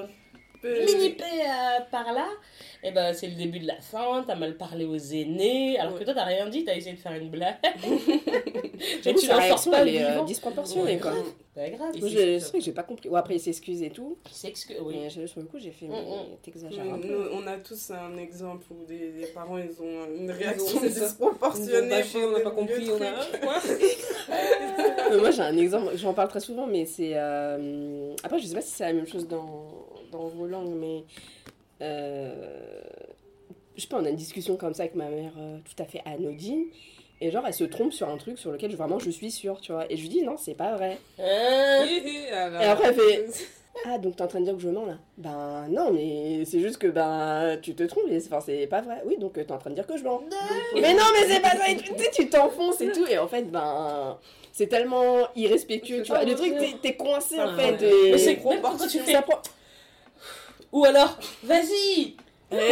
[0.74, 2.26] Peu- miniper euh, par là,
[2.82, 6.04] et ben c'est le début de la fin, t'as mal parlé aux aînés, alors que
[6.04, 7.56] toi t'as rien dit, t'as essayé de faire une blague.
[9.06, 11.12] Et coup, tu n'en sors pas est euh, disproportionnée, quoi.
[11.54, 11.92] Pas grave.
[11.94, 12.00] C'est
[12.38, 13.08] vrai que j'ai pas compris.
[13.08, 14.18] Ou après, il s'excuse et tout.
[14.26, 14.96] Il s'excuse, oui.
[15.02, 16.36] Mais sur le coup, j'ai fait, Mm, mais mm.
[16.42, 17.08] t'exagères Nous, un peu.
[17.08, 22.02] nous, on a tous un exemple où des, des parents ils ont une réaction disproportionnée.
[22.16, 23.12] on n'a pas compris, on a.
[25.18, 27.12] moi, j'ai un exemple, j'en parle très souvent, mais c'est.
[27.14, 29.70] euh, Après, je sais pas si c'est la même chose dans,
[30.16, 31.04] dans vos langues, mais.
[31.82, 32.32] euh,
[33.76, 35.86] Je sais pas, on a une discussion comme ça avec ma mère euh, tout à
[35.86, 36.64] fait anodine.
[37.20, 39.72] Et genre, elle se trompe sur un truc sur lequel vraiment je suis sûre, tu
[39.72, 39.90] vois.
[39.90, 40.98] Et je lui dis, non, c'est pas vrai.
[41.18, 41.84] Hein
[42.60, 43.24] Et après, elle fait
[43.86, 44.96] Ah, donc t'es en train de dire que je mens là?
[45.18, 48.80] Ben non, mais c'est juste que ben tu te trompes, et c'est- enfin, c'est pas
[48.80, 49.02] vrai.
[49.04, 50.22] Oui, donc euh, t'es en train de dire que je mens.
[50.74, 53.28] Mais non, mais c'est pas ça, et tu sais, tu t'enfonces et tout, et en
[53.28, 54.18] fait, ben
[54.52, 56.24] c'est tellement irrespectueux, tu vois.
[56.24, 57.72] Le truc, t'es- coincé en Ah, fait.
[57.84, 58.08] ouais.
[58.08, 58.98] et- Mais c'est quand tu
[60.76, 62.16] Ou alors, vas-y
[62.52, 62.68] Elle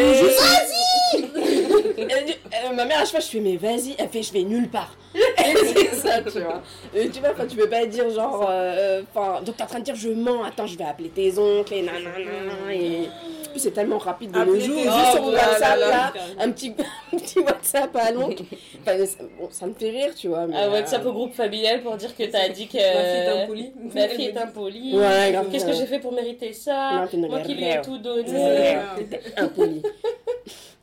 [2.26, 3.94] dit- euh, ma mère à chaque fois je fais mais vas-y.
[3.98, 4.94] Elle fait je vais nulle part
[5.74, 6.62] c'est ça tu vois
[6.95, 9.78] et tu vois enfin tu peux pas dire genre euh, enfin donc t'es en train
[9.78, 13.09] de dire je mens attends je vais appeler tes oncles et nanana et
[13.57, 16.74] c'est tellement rapide de nos jours juste sur WhatsApp là un petit
[17.12, 18.43] un petit WhatsApp à l'oncle
[18.82, 21.35] enfin, ça- bon, ça me fait rire tu vois mais, Ah, WhatsApp euh, au groupe
[21.35, 22.77] familial pour dire que t'as dit que.
[22.77, 23.73] Ma fille est impolie.
[23.95, 24.97] Ma fille est impolie.
[24.99, 28.77] ouais Qu'est-ce que j'ai fait pour mériter ça Moi qui lui ai tout donné.
[29.36, 29.82] impoli.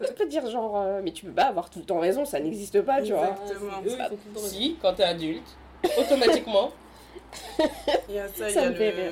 [0.08, 2.40] Tu peux dire genre, euh, mais tu peux pas avoir tout le temps raison, ça
[2.40, 3.36] n'existe pas, tu vois.
[3.44, 3.82] Exactement.
[3.84, 3.92] Le
[4.34, 5.48] temps Si, quand t'es adulte,
[5.98, 6.72] automatiquement.
[8.10, 9.12] Il y a ça, il y Ça a me fait le, rire.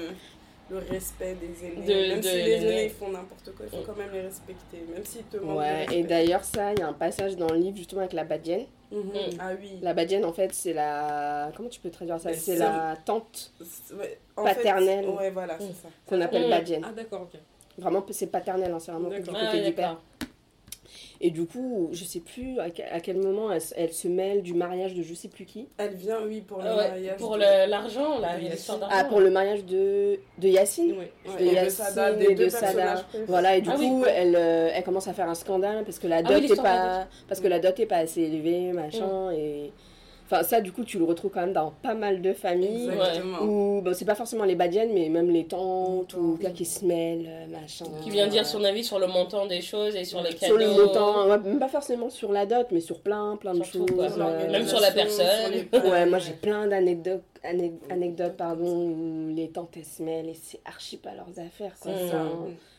[0.71, 1.85] le respect des aînés.
[1.85, 4.21] De- même de si les aînés ils font n'importe quoi, il faut quand même les
[4.21, 4.83] respecter.
[4.93, 7.57] Même s'ils te manquent Ouais, et d'ailleurs, ça, il y a un passage dans le
[7.57, 8.65] livre justement avec la badienne.
[8.91, 8.99] Mhm.
[9.03, 9.13] Mm.
[9.39, 9.79] Ah oui.
[9.81, 11.51] La badienne, en fait, c'est la.
[11.55, 12.33] Comment tu peux traduire ça?
[12.33, 13.51] C'est la tante
[14.35, 15.05] en Paternelle.
[15.05, 15.73] Fait, ouais, voilà, c'est Mm.
[15.83, 15.87] ça.
[16.07, 16.49] qu'on appelle Mm.
[16.49, 16.85] badienne.
[16.87, 17.39] Ah, d'accord, ok.
[17.77, 19.97] Vraiment, c'est paternel, hein, c'est vraiment du côté Ah, du père.
[21.21, 24.53] Et du coup, je sais plus à quel, moment elle, se- elle se mêle du
[24.53, 25.67] mariage de je sais plus qui.
[25.77, 27.17] Elle vient, oui, pour le Ah ouais, mariage.
[27.17, 28.87] pour de- l'argent, là, d'argent.
[28.89, 30.97] Ah, pour le mariage de, de Yacine.
[30.97, 33.05] Ouais, de et de Yacine Sada, et de Sada.
[33.27, 35.99] Voilà, et du Ah oui, coup, elle, euh, elle commence à faire un scandale parce
[35.99, 38.71] que la Ah dot oui, est pas parce que la dot est pas assez élevée,
[38.71, 39.71] machin et
[40.31, 43.41] enfin ça du coup, tu le retrouves quand même dans pas mal de familles Exactement.
[43.41, 46.85] où bon, c'est pas forcément les badiennes mais même les tantes ou gars qui se
[46.85, 47.85] mêlent, euh, machin.
[48.03, 50.45] Qui vient dire son avis sur le montant des choses et sur les cadeaux.
[50.45, 53.63] sur le montant, ouais, même pas forcément sur la dot, mais sur plein, plein de
[53.63, 53.91] Sur choses.
[53.95, 54.05] quoi.
[54.05, 55.25] euh, Même sur la personne.
[55.41, 55.49] sur
[55.81, 60.29] les Ouais, moi j'ai plein d'anecdotes, ane- anecdotes pardon, où les tantes elles se mêlent
[60.29, 61.73] et c'est archi pas leurs affaires.
[61.81, 61.91] Quoi.
[61.91, 61.95] Mm.
[62.05, 62.29] Enfin,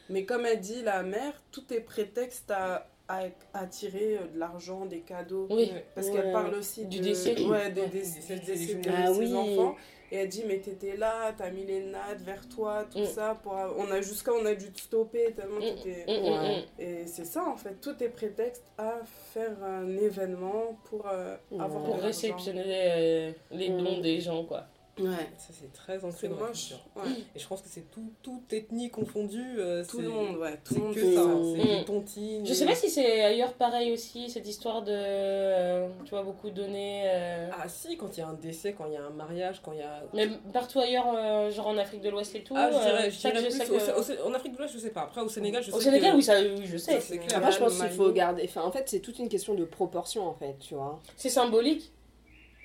[0.08, 3.24] Mais comme elle dit, la mère, tout est prétexte à, à
[3.54, 5.46] attirer euh, de l'argent, des cadeaux.
[5.50, 5.70] Oui.
[5.94, 6.12] Parce Ouais.
[6.14, 7.40] qu'elle parle aussi Du de- décès.
[7.42, 8.90] Ouais, des Des du décès, décès des de.
[8.94, 9.34] Ah ses oui.
[9.34, 9.76] enfants.
[10.12, 13.04] Et elle dit, mais t'étais là, t'as mis les nattes vers toi, tout Mm.
[13.06, 13.38] ça.
[13.44, 13.52] Pour...
[13.78, 16.04] On a jusqu'à on a dû te stopper tellement Mm, t'étais...
[16.08, 16.56] mm, mm, Ouais.
[16.58, 16.80] mm.
[16.82, 18.98] Et c'est ça en fait, tout est prétexte à
[19.32, 23.78] faire un événement pour euh, avoir Pour réceptionner euh, les Mm.
[23.84, 24.64] dons des gens, quoi.
[25.00, 26.68] Ouais, Ça, c'est très ancré dans la moche.
[26.68, 26.78] culture.
[26.96, 27.10] Ouais.
[27.34, 29.42] Et je pense que c'est tout, toute ethnie confondue.
[29.58, 31.22] euh, Tout le monde, ouais, tout C'est le monde que ça.
[31.22, 31.78] C'est Mm.
[31.78, 32.46] des tontines.
[32.46, 34.92] Je sais pas si c'est ailleurs pareil aussi, cette histoire de.
[34.92, 37.02] euh, tu vois, beaucoup donner.
[37.06, 39.60] euh, Ah si, quand il y a un décès, quand il y a un mariage,
[39.62, 40.02] quand il y a...
[40.14, 42.54] Mais partout ailleurs, euh, genre en Afrique de l'Ouest et tout.
[42.56, 43.78] Ah, je euh, dirais, je ça que dirais je sais plus.
[43.78, 45.02] que- au- au- en Afrique de l'Ouest, je sais pas.
[45.02, 46.16] Après, au Sénégal, je Au sais Sénégal, que...
[46.16, 47.00] oui, ça, oui, je sais.
[47.00, 47.38] Ça, clair.
[47.38, 48.42] Après, je pense qu'il faut garder.
[48.44, 51.00] Enfin, en fait, c'est toute une question de proportion, en fait, tu vois.
[51.16, 51.92] C'est symbolique,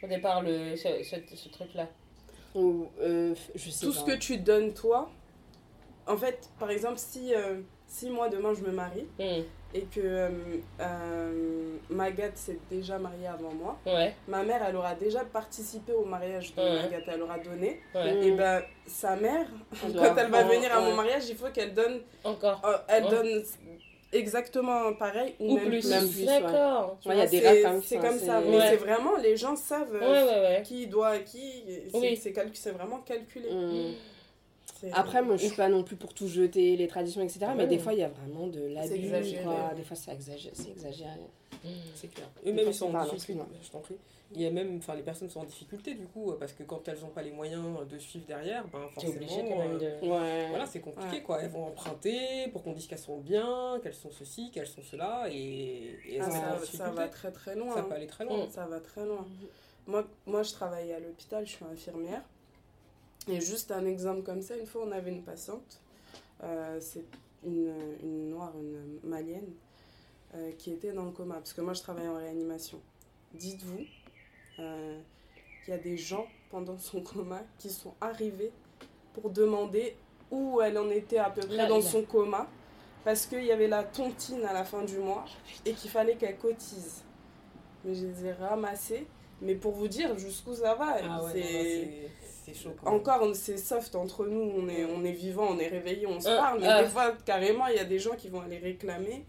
[0.03, 1.88] au départ, le, ce, ce- ce truc-là.
[2.56, 3.99] Ou, euh, je sais Tout pas.
[3.99, 5.10] ce que tu donnes toi,
[6.07, 9.99] en fait, par exemple, si, euh, si moi demain je me marie Hmm, et que
[9.99, 10.30] euh,
[10.80, 16.06] euh, Magat s'est déjà mariée avant moi, Ouais, ma mère elle aura déjà participé au
[16.06, 16.76] mariage de Ouais.
[16.84, 17.82] Magat, elle aura donné.
[17.94, 18.14] ouais.
[18.14, 18.23] Mm.
[18.23, 19.48] Et ben sa mère,
[19.82, 22.61] quand elle va venir à mon mariage, il faut qu'elle donne, Encore.
[22.88, 23.44] elle donne
[24.15, 25.89] exactement pareil ou, Ou même plus.
[26.25, 26.97] D'accord.
[27.05, 28.67] Ouais, il y a des règles comme C'est ça, comme c'est- ça, mais Ouais.
[28.69, 30.63] c'est vraiment, les gens savent Ouais, euh, ouais, ouais.
[30.63, 32.19] qui doit à qui, c'est Oui.
[32.53, 33.49] c'est vraiment calculé.
[33.51, 33.93] Mm.
[34.79, 37.39] C'est- Après, moi, je suis pas non plus pour tout jeter, les traditions, etc.
[37.55, 37.67] Mais Ouais.
[37.67, 38.97] des fois, il y a vraiment de l'abus.
[39.75, 40.53] Des fois, c'est exagéré.
[40.53, 40.69] C'est.
[41.63, 41.69] Hmm.
[41.95, 42.27] C'est clair.
[42.45, 43.03] Eux-mêmes, ils sont en.
[43.05, 43.95] Je t'en prie.
[44.36, 46.88] Il y a même, enfin, les personnes sont en difficulté du coup, parce que quand
[46.88, 49.14] elles n'ont pas les moyens de suivre derrière, ben forcément.
[49.16, 50.07] obligé quand même euh, de.
[50.07, 50.49] Ouais.
[50.49, 51.22] Voilà, c'est compliqué Ouais.
[51.24, 51.41] quoi.
[51.41, 55.28] Elles vont emprunter pour qu'on dise qu'elles sont bien, qu'elles sont ceci, qu'elles sont cela,
[55.32, 55.36] et,
[56.07, 57.74] et elles Ah, en ça, va très très loin.
[57.74, 57.86] Ça hein.
[57.88, 58.48] peut aller très loin.
[58.49, 59.26] Ça va très loin.
[59.88, 62.22] moi, moi, je travaille à l'hôpital, je suis infirmière.
[63.28, 65.80] Et juste un exemple comme ça, une fois, on avait une patiente,
[66.44, 67.06] euh, c'est
[67.44, 69.52] une, une noire, une malienne,
[70.36, 71.36] euh, qui était dans le coma.
[71.36, 72.80] Parce que moi, je travaille en réanimation.
[73.34, 73.80] Dites-vous
[74.60, 74.99] euh,
[75.64, 78.52] qu'il y a des gens pendant son coma qui sont arrivés
[79.14, 79.95] pour demander
[80.32, 82.48] où elle en était à peu près Là, dans son coma.
[83.03, 85.26] Parce qu'il y avait la tontine à la fin du mois
[85.65, 87.03] et qu'il fallait qu'elle cotise.
[87.84, 89.06] Mais je les ai ramassés.
[89.41, 92.10] Mais pour vous dire jusqu'où ça va, Ah ouais,
[92.45, 92.53] c'est...
[92.53, 92.72] chaud.
[92.86, 96.30] Encore, c'est soft entre nous, on est, on est vivant, on est réveillé, on se
[96.30, 96.84] Ah, parle, mais ah.
[96.84, 99.23] des fois, carrément, il y a des gens qui vont aller réclamer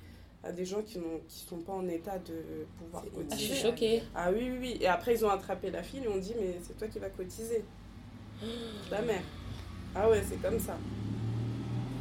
[0.44, 3.28] à des gens qui n'ont qui sont pas en état de pouvoir C'est Ah, je
[3.28, 3.54] cotiser.
[3.54, 4.02] suis choquée.
[4.14, 4.76] Ah oui, oui, oui.
[4.80, 7.10] Et après, ils ont attrapé la fille et ont dit, mais c'est toi qui vas
[7.10, 7.64] cotiser.
[8.90, 9.22] La mère.
[9.94, 10.76] Ah ouais, c'est comme ça.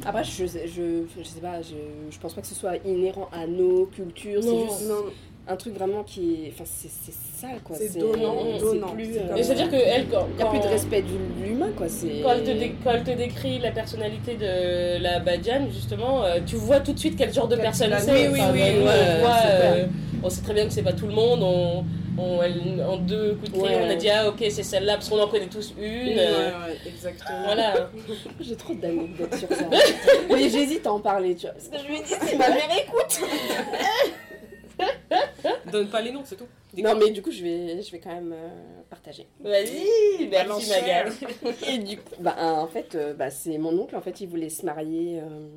[0.04, 1.74] Après, je, je, je sais pas, je,
[2.10, 4.44] je pense pas que ce soit inhérent à nos cultures.
[4.44, 4.68] Non.
[4.68, 5.04] juste Non,
[5.48, 6.52] un truc vraiment qui est.
[6.52, 7.76] Enfin, c'est c'est ça, quoi.
[7.78, 8.88] C'est donnant, c'est donnant.
[8.88, 11.44] plus, C'est euh, Et c'est-à-dire que elle, quand, Il n'y a plus de respect de
[11.46, 11.88] l'humain, quoi.
[11.88, 12.20] C'est...
[12.22, 16.40] Quand elle, te dé- quand elle te décrit la personnalité de la Badiane, justement, euh,
[16.44, 18.28] tu vois tout de suite quel genre de Quelle personne c'est.
[18.28, 19.86] oui, oui, Enfin, oui, c'est euh,
[20.22, 21.42] on sait très bien que c'est pas tout le monde.
[21.42, 21.84] On,
[22.18, 23.78] on- elle- en deux coups de Ouais.
[23.86, 25.84] on a dit ah ok c'est celle-là parce qu'on en connaît tous une.
[25.84, 27.42] Ouais, euh, ouais, exactement.
[27.44, 27.90] Voilà.
[28.40, 29.64] J'ai trop d'anecdotes sur ça.
[30.30, 31.52] Mais j'hésite à en parler, tu vois.
[31.54, 33.20] Parce que je me dis, si ma mère écoute.
[35.72, 36.46] Donne pas les noms, c'est tout.
[36.76, 38.48] Non, mais du coup, je vais, je vais quand même euh,
[38.90, 39.26] partager.
[39.40, 40.70] Vas-y, merci.
[40.70, 41.12] Magal.
[41.68, 44.50] Et du coup, bah, en fait, euh, bah, c'est mon oncle, en fait, il voulait
[44.50, 45.48] se marier euh,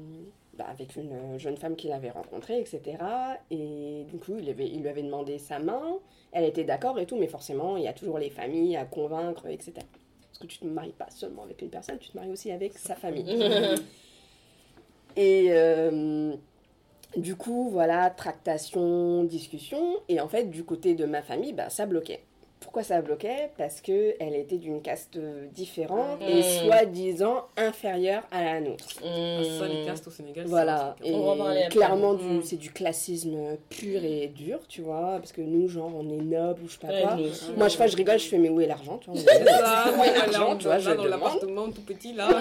[0.60, 2.98] bah, avec une euh, jeune femme qu'il avait rencontrée, etc.
[3.50, 6.00] Et du coup, il, avait, il lui avait demandé sa main.
[6.34, 9.48] Elle était d'accord et tout, mais forcément, il y a toujours les familles à convaincre,
[9.48, 9.74] etc.
[9.74, 12.52] Parce que tu ne te maries pas seulement avec une personne, tu te maries aussi
[12.52, 13.26] avec sa famille.
[15.16, 16.34] Et euh,
[17.18, 19.98] du coup, voilà, tractation, discussion.
[20.08, 22.29] Et en fait, du côté de ma famille, bah, ça bloquait.
[22.60, 23.50] Pourquoi ça bloquait?
[23.58, 25.18] Parce qu'elle était d'une caste
[25.54, 26.44] différente et Mm.
[26.66, 28.86] soi-disant inférieure à la nôtre.
[28.98, 29.06] Ah,
[29.60, 29.86] Ça, les Mmh.
[29.86, 30.44] castes au Sénégal.
[30.46, 32.18] c'est- Voilà, et On va clairement, Mm.
[32.18, 36.22] du, c'est du classisme pur et dur, tu vois, parce que nous, genre, on est
[36.22, 37.16] noble ou je sais pas Ouais, quoi.
[37.58, 40.14] Moi, je, je rigole, je fais, mais où est l'argent tu vois, Ça, Où est
[40.18, 42.28] l'argent, tu vois, je dans l'appartement tout petit là.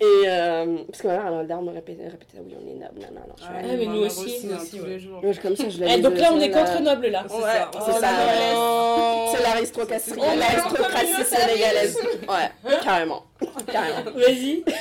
[0.00, 3.08] Et euh, parce que ma mère, elle me répétait, répétait, oui, on est noble, non,
[3.12, 3.34] non, non.
[3.36, 5.20] Je suis Ah, là, mais ma nous aussi, hein, nous aussi, tous les jours.
[5.42, 7.24] Comme ça, je Eh, l'avais donc là on est contre noble là.
[7.28, 8.83] C'est ça.
[8.84, 11.96] Oh, c'est l'aristocratie, l'aristocratie sénégalaise.
[12.28, 12.50] Ouais,
[12.82, 13.22] carrément.
[13.70, 14.10] Carrément.
[14.12, 14.62] Vas-y.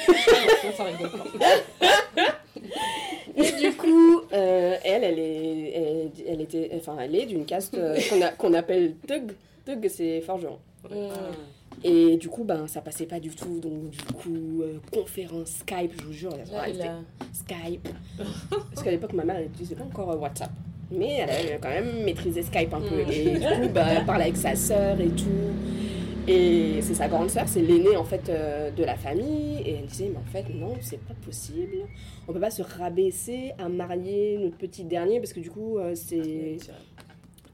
[3.36, 7.74] Et du coup, euh, elle, elle, est, elle, elle était, enfin, elle est d'une caste
[7.76, 9.32] euh, qu'on a- qu'on appelle Tug.
[9.66, 10.60] Tug, c'est forgeron.
[11.84, 13.60] Et du coup, ben, ça passait pas du tout.
[13.60, 16.46] Donc, du coup, euh, conférence Skype, je vous jure, Là,
[17.34, 17.88] Skype.
[18.72, 20.52] Parce qu'à l'époque, ma mère, elle n'utilisait pas encore WhatsApp.
[20.94, 23.04] Mais elle avait quand même maîtrisé Skype un peu.
[23.04, 23.12] Mm.
[23.12, 25.54] Et du coup, bah, elle parlait avec sa sœur et tout.
[26.28, 29.62] Et c'est sa grande sœur, c'est l'aînée en fait euh, de la famille.
[29.66, 31.78] Et elle disait, mais en fait, non, c'est pas possible.
[32.28, 35.94] On peut pas se rabaisser à marier notre petit dernier parce que du coup, euh,
[35.96, 36.58] c'est.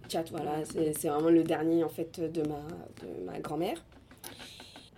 [0.08, 2.62] Tchat, voilà, c'est c'est vraiment le dernier en fait de ma,
[3.02, 3.78] de ma grand-mère.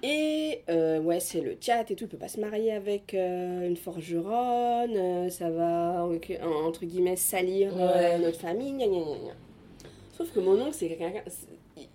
[0.03, 3.67] Et euh, ouais, c'est le chat et tout, il peut pas se marier avec euh,
[3.67, 8.17] une forgeronne, euh, ça va entre guillemets salir Ouais.
[8.19, 9.33] notre famille, gna gna gna.
[10.17, 11.13] Sauf que mon oncle, c'est quelqu'un,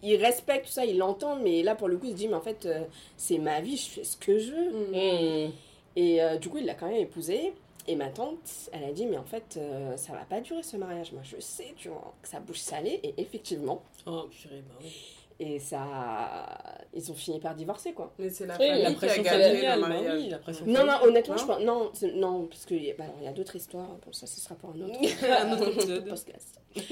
[0.02, 2.34] il- respecte tout ça, il l'entend, mais là pour le coup, il se dit, mais
[2.34, 2.68] en fait,
[3.16, 4.70] c'est ma vie, je fais ce que je veux.
[4.70, 5.52] Mmh.
[5.96, 7.52] Et du coup, il l'a quand même épousée.
[7.88, 10.76] Et ma tante, elle a dit, mais en fait, euh, ça va pas durer ce
[10.76, 11.12] mariage.
[11.12, 12.98] Moi, je sais, tu vois, que ça bouge salé.
[13.04, 14.88] Et effectivement, Oh, purée, bah oui.
[15.38, 18.12] Et ça, ils ont fini par divorcer, quoi.
[18.18, 20.18] Mais c'est la Oui, La qui a pression familiale, le bah mariage.
[20.22, 21.60] oui, la pression Non, non, honnêtement, Non je pense.
[21.60, 23.88] Non, non parce qu'il y, a- bah, y a d'autres histoires.
[24.04, 24.98] Bon, ça, ce sera pour un autre
[25.42, 26.08] Un autre épisode.
[26.08, 26.60] podcast.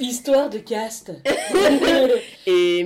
[0.00, 1.12] Histoire de caste.
[2.46, 2.82] Et,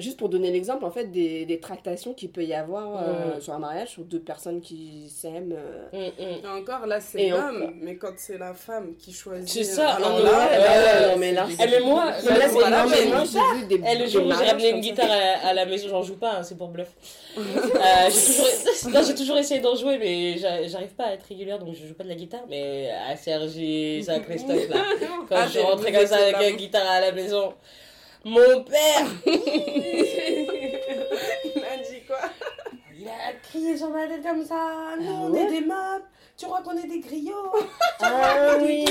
[0.00, 3.40] juste pour donner l'exemple, en fait, des, des tractations qu'il peut y avoir euh, Ouais.
[3.40, 5.52] sur un mariage, sur deux personnes qui s'aiment.
[5.56, 6.44] euh, Mmh, mmh.
[6.44, 7.70] Et encore là, c'est l'homme, encore.
[7.80, 9.48] mais quand c'est la femme qui choisit.
[9.48, 12.48] C'est ça, alors non, là, ouais, là, non, mais là, Eh, mais moi, Mais là,
[12.48, 13.80] c'est non, mais j'ai- moi, j'ai vu des.
[13.88, 16.36] Eh, le jour où j'ai ramené une guitare à, à la maison, j'en joue pas,
[16.38, 16.88] hein, c'est pour bluff.
[17.36, 17.40] Euh,
[18.08, 21.58] j'ai toujours, non, j'ai toujours essayé d'en jouer, mais j'a- j'arrive pas à être régulière,
[21.58, 22.42] donc je joue pas de la guitare.
[22.48, 24.76] Mais à Sergi, à Christophe, là,
[25.28, 26.42] quand Ah, je suis t'es- rentrée vous comme ça avec là.
[26.42, 27.52] la guitare à la maison,
[28.24, 29.34] mon père, Il
[31.64, 32.18] a dit quoi
[33.02, 34.90] il a crié sur ma tête comme ça.
[35.00, 36.04] Nous, on ouais est des meubles,
[36.36, 37.50] tu crois qu'on est des griots
[38.02, 38.84] Ah Des oui.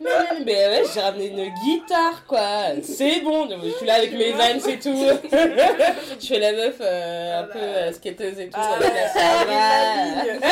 [0.00, 2.68] mais, mais, mais ouais, j'ai ramené une guitare, quoi.
[2.82, 4.96] C'est bon, je suis là avec mes vannes et tout.
[6.18, 8.58] je fais la meuf euh, un peu euh, skateuse et tout.
[8.58, 10.48] Ah, avec la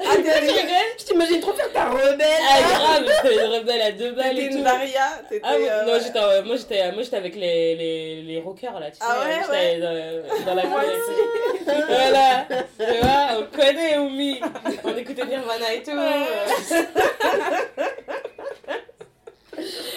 [0.00, 0.04] ah.
[0.08, 2.26] Ah, rigoles Je t'imagine trop faire ta rebelle.
[2.48, 4.64] Ah, grave, j'étais une rebelle à deux balles et T'étais une.
[5.28, 5.40] T'étais.
[5.42, 6.00] Ah, moi, euh, non, ouais.
[6.00, 9.04] j'étais, euh, moi, j'étais, moi, j'étais avec les, les, les rockers, là, tu sais.
[9.06, 9.78] Ah ouais, j'étais ouais.
[9.80, 11.12] Dans, dans la aussi.
[11.64, 14.40] Voilà, tu vois, on connaît Oumi.
[14.84, 15.92] On écoutait Nirvana et tout.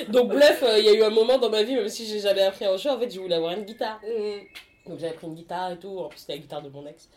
[0.09, 2.19] Donc, bref, euh, il y a eu un moment dans ma vie, même si j'ai
[2.19, 3.99] jamais appris à jouer, en fait, je voulais avoir une guitare.
[4.03, 4.89] Mm.
[4.89, 5.99] Donc, j'avais pris une guitare et tout.
[5.99, 7.09] En plus, c'était la guitare de mon ex.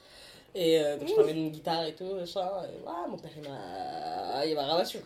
[0.55, 2.47] Et euh, donc, je prenais une guitare et tout, machin.
[2.65, 5.01] Et, voilà, mon père, il m'a, il m'a ramassé.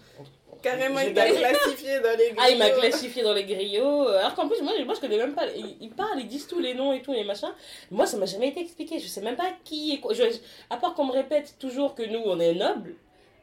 [0.62, 2.80] Carrément, il t'a classifié dans les Ah, il m'a griots.
[2.80, 4.08] classifié dans les griots.
[4.08, 5.46] Alors qu'en plus, moi, moi je connais même pas.
[5.54, 7.52] Ils, ils parlent, ils disent tous les noms et tout, les machins.
[7.90, 8.98] Moi, ça m'a jamais été expliqué.
[8.98, 10.14] Je sais même pas qui est quoi.
[10.14, 10.22] Je-
[10.70, 12.94] à part qu'on me répète toujours que nous, on est nobles,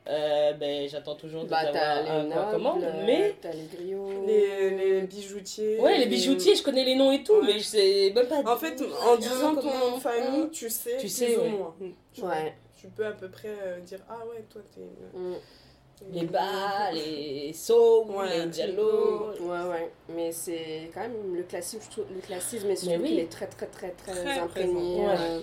[0.08, 2.82] euh, ben, j'attends toujours de Bah, savoir quoi commande.
[2.82, 3.36] nobles, Mais.
[3.42, 4.26] t'as les griots.
[4.28, 5.80] Les, les bijoutiers.
[5.80, 7.46] Ouais, les bijoutiers, je connais les noms et tout, Ouais.
[7.48, 8.40] mais je sais même pas.
[8.54, 11.50] En fait, en disant ton comment- nom de famille, tu sais, Tu sais, ou ouais.
[11.50, 11.76] moins.
[12.14, 12.54] Tu, Ouais.
[12.80, 14.82] tu peux à peu près euh, dire Ah ouais, toi t'es.
[15.18, 15.36] Mm.
[16.12, 19.30] Les bas, les sauts, Ouais, les diallo.
[19.40, 19.92] Ouais, ouais.
[20.10, 23.08] Mais c'est quand même le classisme, je trouve, le classisme, mais Mais surtout oui.
[23.10, 25.06] qu'il est très, très, très, très, Très imprégné.
[25.08, 25.40] euh,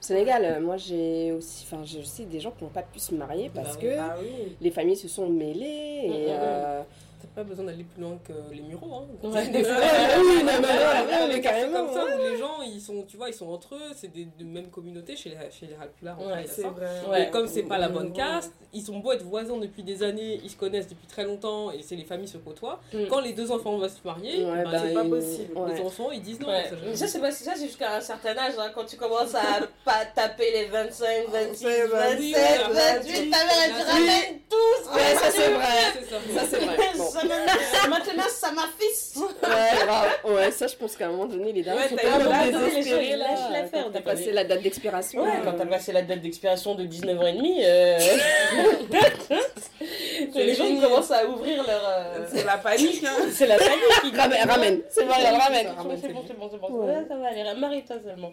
[0.00, 2.98] Au Sénégal, euh, moi j'ai aussi, enfin, je sais des gens qui n'ont pas pu
[2.98, 4.56] se marier parce Bah que Ah oui.
[4.60, 6.08] les familles se sont mêlées et.
[6.08, 6.38] Mm, mm, mm.
[6.40, 6.82] euh,
[7.20, 8.94] T'as pas besoin d'aller plus loin que les mureaux.
[8.94, 9.06] Hein.
[9.28, 9.84] Ouais, Des des fois, fois,
[10.20, 12.14] oui, non, mais ouais, ouais, ouais, mais des carrément, quartiers comme ça ouais.
[12.14, 14.68] où les gens, ils sont, tu vois, ils sont entre eux, c'est des, de même
[14.70, 16.86] communauté chez les, chez les Ouais, C'est vrai.
[17.08, 17.22] Ouais.
[17.24, 20.40] Et comme c'est pas la bonne caste, ils ont beau être voisins depuis des années,
[20.42, 22.80] ils se connaissent depuis très longtemps et c'est les familles se côtoient.
[22.92, 23.06] Mm.
[23.08, 25.54] Quand les deux enfants vont se marier, bah, bah, c'est pas possible.
[25.74, 26.48] les enfants ils disent non.
[26.48, 28.96] Ça, je- Mais ça, c'est pas ça, c'est jusqu'à un certain âge, hein, quand tu
[28.96, 33.72] commences à pas taper les 25, 26, Ouais, bah, 27, oui, 28, ta mère, elle
[33.72, 34.90] te ramène tous.
[34.90, 36.04] Ça c'est vrai.
[36.34, 36.76] Ça c'est vrai.
[37.10, 39.14] Ça Maintenant, ça m'a fils.
[39.42, 40.08] Ouais, grave.
[40.24, 43.86] ouais, ça je pense qu'à un moment donné, les dames Ouais, sont tellement lâchent l'affaire,
[43.92, 45.22] T'as passé la date d'expiration.
[45.22, 47.98] Ouais, euh, quand t'as passé la date d'expiration de 19 ans et demi, euh...
[50.34, 51.82] les gens commencent à ouvrir leur.
[51.88, 53.16] euh, C'est la panique, hein.
[53.32, 54.80] C'est la panique qui Ramène.
[54.90, 55.66] C'est bon, elle ramène.
[56.00, 56.68] C'est bon, c'est bon, c'est bon.
[56.86, 57.44] Ouais, ça va aller.
[57.58, 58.32] Marie-toi seulement.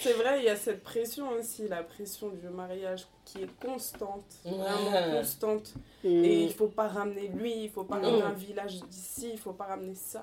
[0.00, 4.24] C'est vrai, il y a cette pression aussi, la pression du mariage qui est constante,
[4.44, 5.18] vraiment Ouais.
[5.18, 5.74] constante.
[6.04, 9.52] Et il faut pas ramener lui, il faut pas ramener un village d'ici, il faut
[9.52, 10.22] pas ramener ça.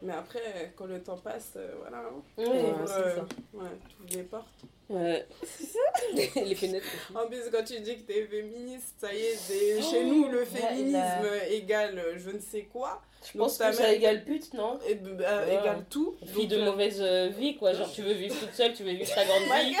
[0.00, 3.22] Mais après, quand le temps passe, euh, voilà, hein, Ouais, t'ouvres, c'est euh, ça.
[3.54, 4.46] ouais, t'ouvres les portes.
[4.88, 5.26] Ouais.
[6.36, 6.86] les fenêtres.
[7.14, 10.38] En plus, quand tu dis que t'es féministe, ça y est, c'est- chez nous, le
[10.40, 11.48] ouais, féminisme là.
[11.48, 13.02] égale euh, je ne sais quoi,
[13.32, 15.54] Je pense Donc, ta que ça mère- égale pute, non et, euh, Ouais.
[15.60, 16.14] égale tout.
[16.34, 17.02] Donc, de euh, mauvaise
[17.36, 17.72] vie, quoi.
[17.72, 19.74] Genre, tu veux vivre toute seule, tu veux vivre ta grande vie.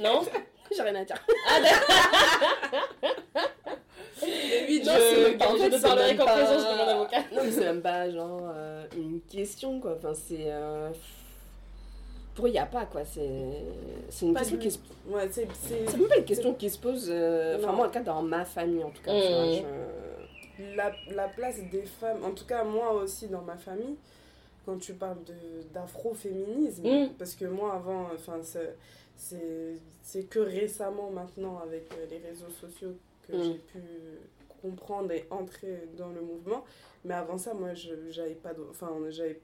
[0.00, 0.22] Non
[0.74, 1.16] J'ai rien à dire.
[1.48, 1.88] Ah, d'accord.
[4.68, 7.20] lui, Non, je- en je fait, ne c'est parlerai qu'en présence de mon avocat.
[7.32, 9.94] Non, mais c'est même pas genre euh, une question quoi.
[9.96, 10.46] Enfin, c'est.
[10.46, 10.90] euh,
[12.34, 13.04] Pour il n'y a pas quoi.
[13.04, 13.28] C'est
[14.10, 14.78] c'est une Pas question du- qui se.
[15.08, 15.46] Ouais, c'est.
[15.98, 17.06] même pas une question qui se pose.
[17.10, 19.12] euh, Enfin, moi, en tout cas, dans ma famille en tout cas.
[19.12, 19.52] tu vois, Mm.
[19.54, 23.94] je- la, la place des femmes, en tout cas moi aussi dans ma famille,
[24.66, 27.08] quand tu parles de- d'afroféminisme, Mm.
[27.18, 28.38] parce que moi avant, enfin
[29.18, 32.94] c'est- que récemment maintenant avec euh, les réseaux sociaux
[33.26, 33.42] que Mm.
[33.42, 33.78] j'ai pu
[34.62, 36.64] comprendre et entrer dans le mouvement,
[37.04, 39.40] mais avant ça moi je j'avais pas de, enfin j'avais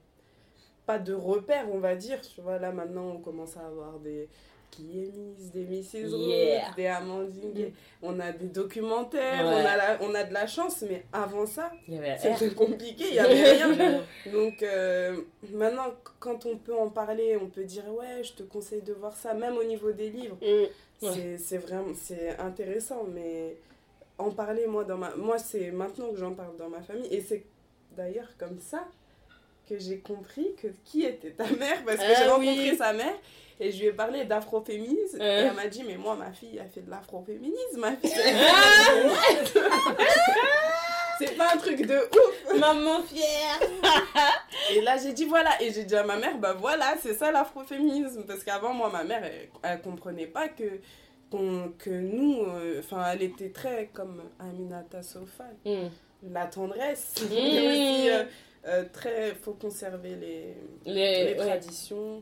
[0.85, 4.27] pas de repères on va dire, tu vois là maintenant on commence à avoir des
[4.71, 6.11] qui est Miss, des Mrs.
[6.11, 7.73] Rose, des Amandine, Gay.
[8.01, 9.53] on a des documentaires, Ouais.
[9.53, 11.71] on, a la- on a de la chance, mais avant ça,
[12.19, 14.01] c'était compliqué, il n'y avait rien.
[14.33, 15.15] Donc euh,
[15.53, 19.15] maintenant, quand on peut en parler, on peut dire ouais, je te conseille de voir
[19.15, 20.37] ça, même au niveau des livres.
[20.41, 20.65] Mm.
[21.13, 23.57] C'est- C'est vraiment c'est intéressant, mais
[24.17, 27.21] en parler, moi, dans ma, moi c'est maintenant que j'en parle dans ma famille, et
[27.21, 27.43] c'est
[27.95, 28.85] d'ailleurs comme ça
[29.67, 32.77] que j'ai compris que qui était ta mère, parce que Ah j'ai rencontré oui.
[32.77, 33.13] sa mère.
[33.59, 35.17] Et je lui ai parlé d'afroféminisme.
[35.21, 35.43] Euh.
[35.43, 38.11] Et elle m'a dit, mais moi, ma fille, elle fait de l'afroféminisme, ma fille.
[41.17, 42.59] C'est pas un truc de ouf.
[42.59, 43.59] Maman fière.
[44.73, 45.61] Et là, j'ai dit voilà.
[45.61, 48.23] Et j'ai dit à ma mère, bah voilà, c'est ça l'afroféminisme.
[48.25, 50.81] Parce qu'avant, moi, ma mère, elle, elle comprenait pas que,
[51.31, 55.55] qu'on- que nous, euh, enfin, elle était très comme Aminata Sofal.
[55.65, 55.87] Mm.
[56.33, 57.15] La tendresse.
[57.25, 58.27] Mmh.
[58.65, 60.53] Euh, euh, très, faut conserver les,
[60.85, 61.45] Les, les ouais.
[61.47, 62.21] traditions.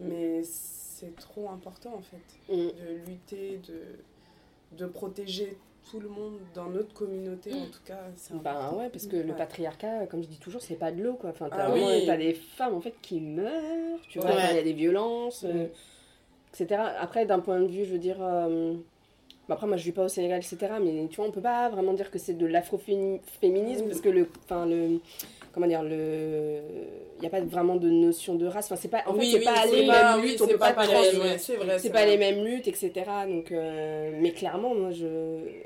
[0.00, 2.56] Mais c'est trop important, en fait, Mm.
[2.56, 5.56] de lutter, de, de protéger
[5.90, 7.98] tout le monde dans notre communauté, en tout cas.
[8.16, 8.78] c'est Ben important.
[8.78, 11.30] ouais, parce que le patriarcat, comme je dis toujours, c'est pas de l'eau quoi.
[11.30, 12.04] Enfin, t'as Ah vraiment- oui.
[12.06, 14.50] t'as des femmes en fait qui meurent, tu vois, Ouais.
[14.50, 15.66] il y a des violences, euh,
[16.54, 16.80] etc.
[16.98, 18.74] Après, d'un point de vue, je veux dire, euh,
[19.48, 20.74] Bon, après, moi, je vis pas au Sénégal, etc.
[20.80, 24.28] Mais tu vois, on peut pas vraiment dire que c'est de l'afroféminisme parce que le,
[24.44, 25.00] enfin, le,
[25.52, 26.60] comment dire, le,
[27.16, 28.66] il n'y a pas vraiment de notion de race.
[28.66, 30.40] Enfin, c'est pas, en fait, c'est pas les mêmes luttes.
[30.42, 31.78] on peut pas, pas trans- les mêmes- c'est vrai.
[31.78, 32.90] c'est pas les mêmes luttes, etc.
[33.28, 35.06] Donc, euh, mais clairement, moi, je,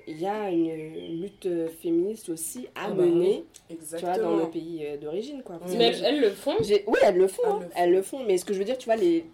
[0.06, 1.48] il y a une, lutte
[1.80, 5.58] féministe aussi à Ah bah mener, tu vois, dans le pays euh, d'origine, quoi.
[5.68, 6.54] Mais elles, elles le font?
[6.62, 7.70] j'ai- Oui, elles le font, Elles hein, le font.
[7.76, 8.24] elles le font.
[8.26, 9.24] Mais ce que je veux dire, tu vois, les,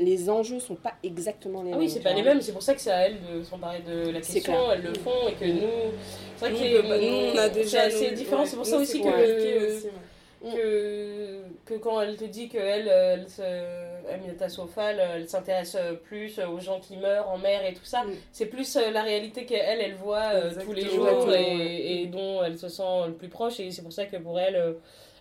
[0.00, 1.80] les enjeux sont pas exactement les Ah mêmes.
[1.80, 4.10] oui, c'est pas les mêmes, c'est pour ça que c'est à elles de s'emparer de
[4.10, 5.92] la question, elles le font et que nous.
[6.36, 7.88] C'est vrai que nous, on a déjà.
[7.90, 9.04] C'est différent, ouais, c'est pour nous, ça aussi c'est que.
[9.04, 10.52] compliqué aussi, ouais.
[10.54, 16.58] que, que quand elle te dit qu'elle, elle, se- Aminata Sofal, elle s'intéresse plus aux
[16.58, 18.10] gens qui meurent en mer et tout ça, Mm.
[18.32, 22.42] c'est plus euh, la réalité qu'elle, elle voit euh, tous les jours et, et dont
[22.42, 23.60] elle se sent le plus proche.
[23.60, 24.74] Et c'est pour ça que pour elle,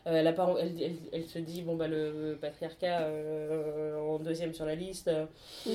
[0.08, 4.66] euh, elle, elle, elle- elle se dit, bon, bah, le patriarcat euh, en deuxième sur
[4.66, 5.26] la liste, euh,
[5.66, 5.72] Mm.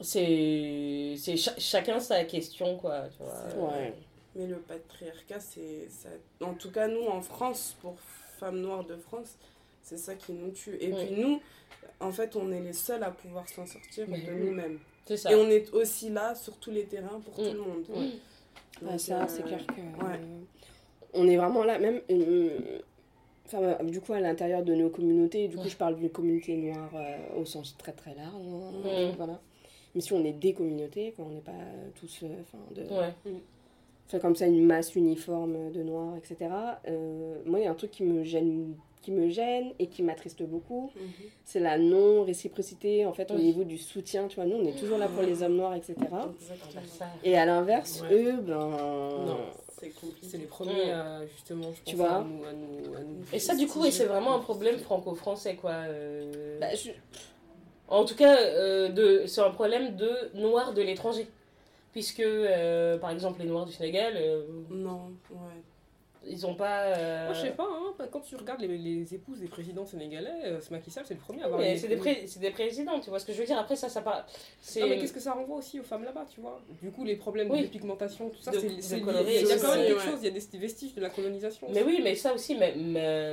[0.00, 3.04] c'est c'est cha- chacun sa question, quoi.
[3.16, 3.68] Tu vois.
[3.68, 3.94] Ouais.
[4.34, 5.88] Mais le patriarcat, c'est.
[5.88, 6.08] ça-
[6.44, 7.96] En tout cas, nous, en France, pour
[8.38, 9.36] femmes noires de France,
[9.82, 10.76] c'est ça qui nous tue.
[10.80, 11.40] Et puis nous,
[12.00, 14.40] en fait, on est les seuls à pouvoir s'en sortir Mais de oui.
[14.46, 14.78] nous-mêmes.
[15.06, 15.32] C'est ça.
[15.32, 17.84] Et on est aussi là sur tous les terrains pour tout le monde.
[17.88, 18.10] Mm.
[18.82, 19.72] Ah, Donc, ça, euh, c'est clair que.
[19.80, 20.14] ouais.
[20.20, 20.40] euh,
[21.14, 22.02] on est vraiment là, même.
[22.10, 22.80] euh,
[23.46, 25.68] Enfin, euh, du coup, à l'intérieur de nos communautés, du coup, Ouais.
[25.70, 28.32] je parle d'une communauté noire euh, au sens très très large.
[28.34, 29.12] hein.
[29.16, 29.40] Voilà.
[29.94, 31.52] Mais si on est des communautés, quand on n'est pas
[31.98, 32.20] tous.
[32.24, 32.82] euh, Enfin, de.
[32.82, 33.12] Ouais.
[34.08, 36.50] Enfin, comme ça, une masse uniforme de noirs, etc.
[36.88, 40.02] euh, moi, il y a un truc qui me gêne qui me gêne et qui
[40.02, 41.02] m'attriste beaucoup, Mhm.
[41.44, 44.26] c'est la non-réciprocité en fait au niveau du soutien.
[44.26, 45.94] Tu vois, nous on est toujours là pour les hommes noirs, etc.
[45.94, 46.82] Exactement.
[47.22, 48.16] Et à l'inverse, Ouais.
[48.24, 48.68] eux, ben.
[48.68, 49.36] Non.
[49.78, 50.26] C'est compliqué.
[50.30, 53.16] C'est les premiers à, justement, je pense, Tu vois à nous, à nous, à nous
[53.32, 55.72] Et ça, du coup, oui, c'est vraiment un problème franco-français, quoi.
[55.72, 56.58] euh.
[56.60, 56.90] Bah, je-
[57.88, 59.26] En tout cas, euh, de...
[59.26, 61.28] c'est un problème de noirs de l'étranger.
[61.92, 65.62] Puisque, euh, par exemple, les noirs du Sénégal, euh, Non, ouais.
[66.28, 66.82] Ils ont pas.
[66.84, 70.30] euh, Moi, je sais pas, hein, quand tu regardes les, les épouses des présidents sénégalais,
[70.44, 72.40] euh, ce Macky Sall, c'est le premier à avoir mais une- c'est des, pré- c'est
[72.40, 73.58] des présidents, tu vois ce que je veux dire.
[73.58, 74.02] Après, ça, ça.
[74.60, 74.80] C'est...
[74.80, 76.60] Non, mais qu'est-ce que ça renvoie aussi aux femmes là-bas, tu vois?
[76.82, 77.58] Du coup, les problèmes Oui.
[77.58, 79.40] de dépigmentation, tout ça, c'est c'est lié.
[79.42, 80.04] Il y a quand même c'est- quelque ouais.
[80.10, 81.68] chose, il y a des vestiges de la colonisation.
[81.72, 82.92] Mais oui, mais ça aussi, même,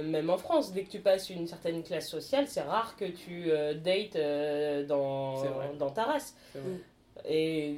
[0.09, 3.51] même en France, dès que tu passes une certaine classe sociale, c'est rare que tu
[3.51, 5.71] euh, dates euh, dans, C'est vrai.
[5.77, 6.35] dans ta race.
[7.27, 7.75] Et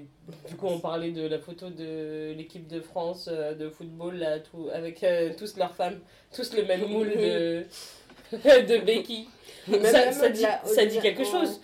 [0.47, 4.39] du coup, on parlait de la photo de l'équipe de France euh, de football, là,
[4.39, 5.99] tout, avec euh, tous leurs femmes,
[6.33, 7.63] tous le même moule de,
[8.33, 9.27] de Becky.
[9.67, 11.61] Même- ça, ça dit, ça dit quelque chose.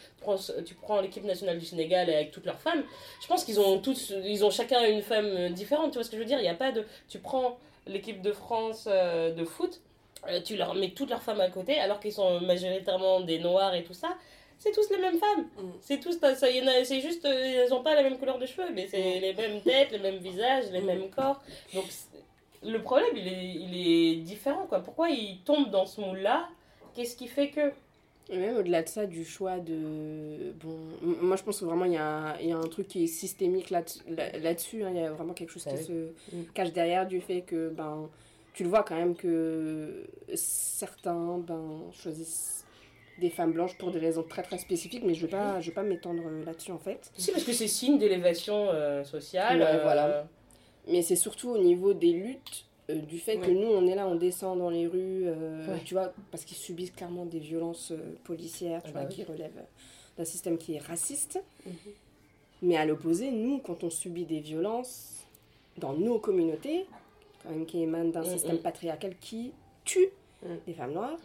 [0.66, 2.84] Tu prends, l'équipe nationale du Sénégal avec toutes leurs femmes.
[3.24, 5.92] Je pense qu'ils ont tous, ils ont chacun une femme euh, différente.
[5.92, 6.40] Tu vois ce que je veux dire?
[6.40, 6.86] Il y a pas de.
[7.10, 7.58] Tu prends
[7.88, 9.82] l'équipe de France euh, de foot,
[10.46, 13.84] tu leur mets toutes leurs femmes à côté, alors qu'ils sont majoritairement des noirs et
[13.84, 14.10] tout ça.
[14.64, 15.46] C'est tous les mêmes femmes.
[15.58, 15.70] Mm.
[15.82, 18.38] C'est tous, ça, y en a- c'est juste, euh, elles ont pas la même couleur
[18.38, 20.86] de cheveux, mais c'est les mêmes têtes, les mêmes visages, les Mm.
[20.86, 21.42] mêmes corps.
[21.74, 21.86] Donc
[22.64, 24.80] le problème, il est, il est différent, quoi.
[24.82, 26.48] Pourquoi ils tombent dans ce moule-là?
[26.94, 27.72] Qu'est-ce qui fait que
[28.30, 30.54] Et même au-delà de ça, du choix de.
[30.64, 33.04] Bon, moi je pense que vraiment il y, a il y a un truc qui
[33.06, 34.84] est systémique là- là- là-dessus.
[34.84, 34.92] hein.
[34.94, 35.84] Il y a vraiment quelque chose qui oui.
[35.84, 36.46] se Mm.
[36.54, 38.08] cache derrière du fait que ben,
[38.54, 40.06] tu le vois quand même que
[40.36, 42.61] certains ben, choisissent
[43.20, 45.74] des femmes blanches pour des raisons très très spécifiques, mais je vais pas, je vais
[45.76, 47.12] pas m'étendre là-dessus en fait.
[47.18, 49.60] Si, parce que c'est signe d'élévation euh, sociale.
[49.60, 50.28] Ouais, euh, voilà.
[50.88, 54.08] Mais c'est surtout au niveau des luttes, euh, du fait que nous, on est là,
[54.08, 55.82] on descend dans les rues, euh, Ouais.
[55.86, 59.16] tu vois, parce qu'ils subissent clairement des violences euh, policières, tu Ah bah vois, oui.
[59.16, 59.64] qui relèvent
[60.18, 61.40] d'un système qui est raciste.
[61.66, 61.74] Mhm.
[62.64, 65.28] Mais à l'opposé, nous, quand on subit des violences
[65.78, 66.86] dans nos communautés,
[67.44, 68.26] quand même qui émanent d'un Mhm.
[68.30, 69.52] système patriarcal qui
[69.86, 70.10] tue
[70.44, 70.58] Mhm.
[70.68, 71.18] les femmes noires,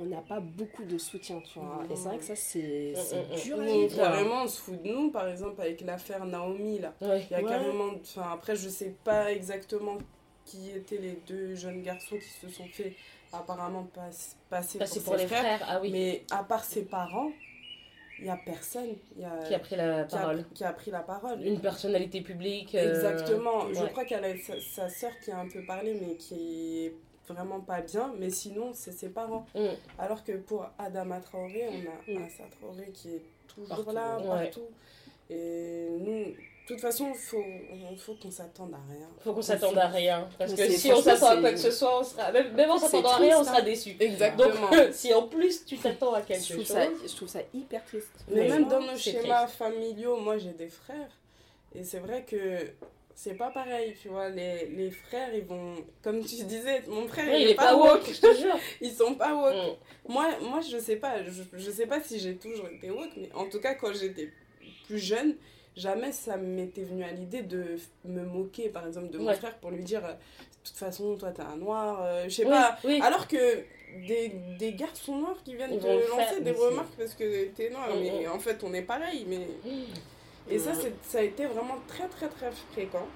[0.00, 1.82] on n'a pas beaucoup de soutien, tu vois.
[1.90, 3.42] Et c'est vrai que ça, c'est c'est Mhm, mhm.
[3.42, 3.96] dur à Nous, vivre.
[3.96, 6.94] carrément, on se fout de nous, par exemple, avec l'affaire Naomi, là.
[7.00, 7.26] Ouais.
[7.30, 7.48] Il y a Ouais.
[7.50, 7.90] carrément.
[8.00, 9.98] Enfin, après, je sais pas exactement
[10.44, 12.94] qui étaient les deux jeunes garçons qui se sont fait
[13.32, 14.10] apparemment pas-
[14.48, 15.90] passer c'est pour, pour ses les frères, ah oui.
[15.92, 17.30] Mais à part ses parents,
[18.18, 20.44] il y a personne il y a, Qui a pris la qui a- parole.
[20.54, 21.40] qui a pris la parole.
[21.46, 22.74] Une personnalité publique.
[22.74, 23.72] euh, Exactement.
[23.72, 26.94] Je crois qu'elle a sa, sa sœur qui a un peu parlé, mais qui est
[27.28, 28.12] vraiment pas bien.
[28.18, 29.46] Mais sinon, c'est ses parents.
[29.54, 29.68] Mm.
[29.98, 32.24] Alors que pour Adama Traoré, on a Mm.
[32.24, 34.44] Assa Traoré qui est toujours Partout, là, ouais.
[34.44, 34.68] partout.
[35.28, 37.44] Et nous, de toute façon, il faut,
[37.98, 39.08] faut qu'on s'attende à rien.
[39.22, 40.28] Faut qu'on s'attende à rien.
[40.38, 42.30] Parce Mais que si on s'attend à quoi que ce soit, on sera.
[42.32, 43.62] Même, même en s'attendant à rien, on sera hein.
[43.62, 43.96] déçu.
[43.98, 44.70] Exactement.
[44.70, 46.66] Donc, si en plus tu t'attends à quelque Je chose.
[46.66, 48.10] ça, je trouve ça hyper triste.
[48.28, 51.10] Mais même dans nos schémas familiaux, moi j'ai des frères.
[51.74, 52.66] Et c'est vrai que
[53.22, 54.30] c'est pas pareil, tu vois.
[54.30, 55.74] Les, les frères, ils vont.
[56.02, 58.02] Comme tu disais, mon frère, Ouais, il, est pas woke.
[58.10, 58.56] je te jure.
[58.80, 59.76] Ils sont pas woke.
[60.08, 60.12] Mm.
[60.12, 61.22] Moi, moi, je sais pas.
[61.24, 64.30] Je, je sais pas si j'ai toujours été woke, mais en tout cas, quand j'étais
[64.86, 65.36] plus jeune,
[65.76, 67.76] jamais ça m'était venu à l'idée de
[68.06, 69.34] me moquer, par exemple, de mon Ouais.
[69.36, 72.44] frère pour lui dire, euh, de toute façon, toi, t'es un noir, euh, je sais
[72.44, 72.78] Oui, pas.
[72.84, 73.00] oui.
[73.02, 73.64] Alors que
[74.08, 77.88] des, des garçons noirs qui viennent Ils te lancer des remarques parce que t'es noir,
[77.94, 78.30] Mm, mais mm.
[78.32, 79.26] en fait, on est pareil.
[79.28, 79.46] Mais...
[80.48, 80.76] Et ça, Ouais.
[80.80, 83.06] c'est- ça a été vraiment très, très, très fréquent.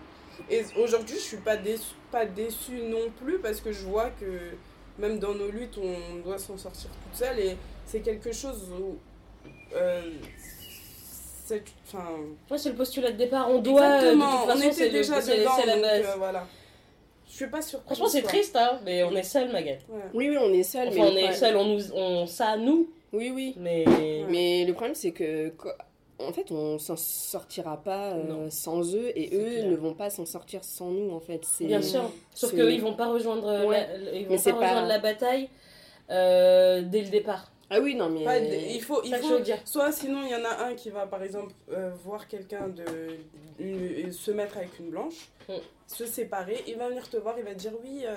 [0.50, 4.50] Et aujourd'hui, je suis pas déçue, pas déçue non plus parce que je vois que
[4.98, 7.38] même dans nos luttes, on doit s'en sortir toute seule.
[7.38, 7.56] Et
[7.86, 8.96] c'est quelque chose où.
[9.74, 10.02] euh,
[11.44, 12.08] c'est- Enfin.
[12.50, 13.48] Ouais, c'est le postulat de départ.
[13.50, 13.96] On doit.
[13.96, 15.56] Exactement, de toute façon, on était c'est le- déjà c'est- dedans.
[15.56, 16.46] Donc, euh, voilà.
[17.28, 17.86] Je suis pas surprise.
[17.86, 19.52] Franchement, c'est triste, hein, mais on est seul.
[19.52, 19.78] Ouais.
[20.14, 20.88] Oui, oui, on est seul.
[20.88, 23.54] Enfin, mais on le est seul, on nous, on, ça nous, Oui, oui.
[23.58, 23.84] mais.
[24.28, 25.52] Mais le problème, c'est que.
[26.20, 29.66] En fait, on s'en sortira pas euh, sans eux et eux clair.
[29.68, 31.44] ne vont pas s'en sortir sans nous en fait.
[31.44, 32.10] C'est- Bien sûr.
[32.34, 33.88] Sauf qu'eux, ils vont pas rejoindre, la- Ouais.
[34.14, 35.48] ils vont Mais pas rejoindre pas- la bataille
[36.10, 37.50] euh, dès le départ.
[37.70, 38.72] Ah oui, non, mais.
[38.74, 39.58] Il faut, il faut dire.
[39.64, 42.84] Soit sinon il y en a un qui va par exemple euh, voir quelqu'un de
[43.58, 45.52] une- se mettre avec une blanche, Mm.
[45.86, 48.16] Se séparer, il va venir te voir, il va te dire oui, euh,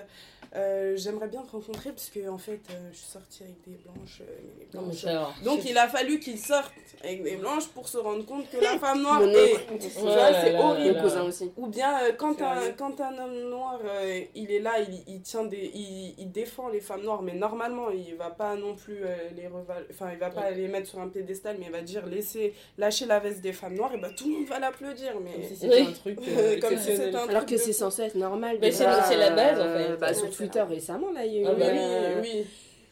[0.55, 3.75] euh, j'aimerais bien te rencontrer parce que en fait euh, je suis sortie avec des
[3.83, 4.21] blanches.
[4.21, 6.71] euh, les Donc il a fallu qu'il sorte
[7.03, 9.53] avec des blanches pour se rendre compte que la femme noire est.
[9.91, 11.01] c'est là, horrible.
[11.27, 11.51] aussi.
[11.57, 15.21] Ou bien euh, quand, un, quand un homme noir euh, il est là, il, il
[15.21, 18.99] tient des, il, il défend les femmes noires, mais normalement il va pas non plus
[19.03, 19.85] euh, les reval...
[19.91, 23.05] enfin il va pas les mettre sur un piédestal, mais il va dire laissez lâcher
[23.05, 25.55] la veste des femmes noires et bah tout le monde va l'applaudir, Comme mais si
[25.57, 25.87] c'était Oui.
[25.89, 28.57] un truc euh, Comme si c'était un Alors truc que c'est censé être normal.
[28.61, 29.97] Mais c'est- la base, en euh, fait.
[29.97, 31.45] bah, sur Twitter récemment, là, il y a eu.
[31.47, 32.45] Ah oui, bah, euh, oui.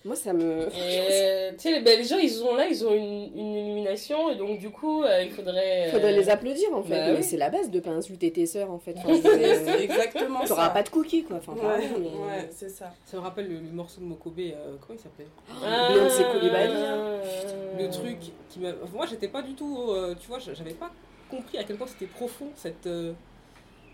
[0.03, 0.67] Moi, ça me.
[0.67, 4.35] Et, tu sais, ben, les gens, ils sont là, ils ont une, une illumination, et
[4.35, 5.85] donc du coup, euh, il faudrait.
[5.87, 6.91] Il faudrait les applaudir en fait.
[6.93, 7.23] bah mais oui.
[7.23, 8.93] c'est la base de pas insulter tes sœurs en fait.
[8.97, 10.47] Enfin, C'est exactement ça.
[10.49, 11.37] T'auras pas de cookies quoi.
[11.37, 11.59] Enfin, Ouais,
[11.89, 12.93] pardon, mais- ouais, c'est ça.
[13.03, 15.25] Ça me rappelle le, le morceau de Mokobe, euh, comment il s'appelait?
[15.65, 16.73] Ah, Beyoncé Coulibaly,
[17.79, 18.17] Le truc
[18.49, 18.73] qui m'a.
[18.93, 19.87] Moi, j'étais pas du tout.
[19.89, 20.91] euh, tu vois, j'avais pas
[21.31, 22.85] compris à quel point c'était profond cette.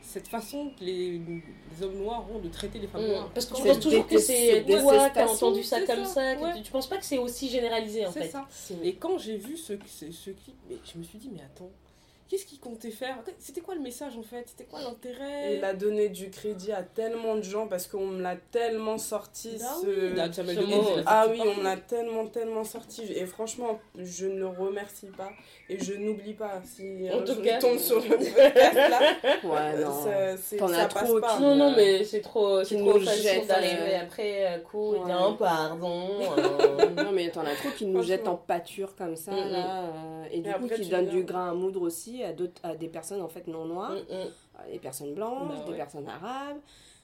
[0.01, 3.07] Cette façon que les, les hommes noirs ont de traiter les femmes Mm.
[3.11, 3.31] noires.
[3.33, 6.35] Parce que tu penses toujours que c'est toi qui as entendu ça comme ça, ça,
[6.35, 6.53] que ouais.
[6.57, 8.29] tu, tu penses pas que c'est aussi généralisé en C'est fait.
[8.29, 8.47] ça.
[8.83, 11.69] Et quand j'ai vu ce, ce, ce clip, mais je me suis dit, mais attends,
[12.27, 13.17] qu'est-ce qu'il comptait faire?
[13.39, 14.45] C'était quoi le message en fait?
[14.47, 15.57] C'était quoi l'intérêt?
[15.57, 19.49] Il a donné du crédit à tellement de gens parce qu'on me l'a tellement sorti.
[19.59, 21.03] Bah ce...
[21.05, 21.61] Ah oui, on partout.
[21.61, 23.03] l'a tellement, tellement sorti.
[23.03, 25.31] Et franchement, je ne le remercie pas.
[25.73, 26.61] Et je n'oublie pas.
[26.65, 27.57] Si En un tout cas.
[27.59, 28.99] tombe sur le podcast là,
[29.43, 30.03] Ouais, non.
[30.03, 31.35] ça, c'est- T'en ça as passe trop pas.
[31.37, 34.45] qui- Non, non, mais c'est trop, c'est Qui trop nous facile jette, d'arriver euh, après
[34.47, 36.09] à coup et dire oh, pardon.
[36.37, 36.89] euh.
[37.03, 39.51] Non, mais t'en as trop qui nous jettent en pâture comme ça, Mm, mm.
[39.51, 39.81] là.
[39.83, 42.61] euh, et du Et coup, après, qui donnent du grain à moudre aussi à, d'autres-
[42.63, 44.27] à des personnes en fait non noires, Mm, mm.
[44.59, 45.77] à des personnes blanches, Bah des ouais.
[45.77, 46.57] personnes arabes.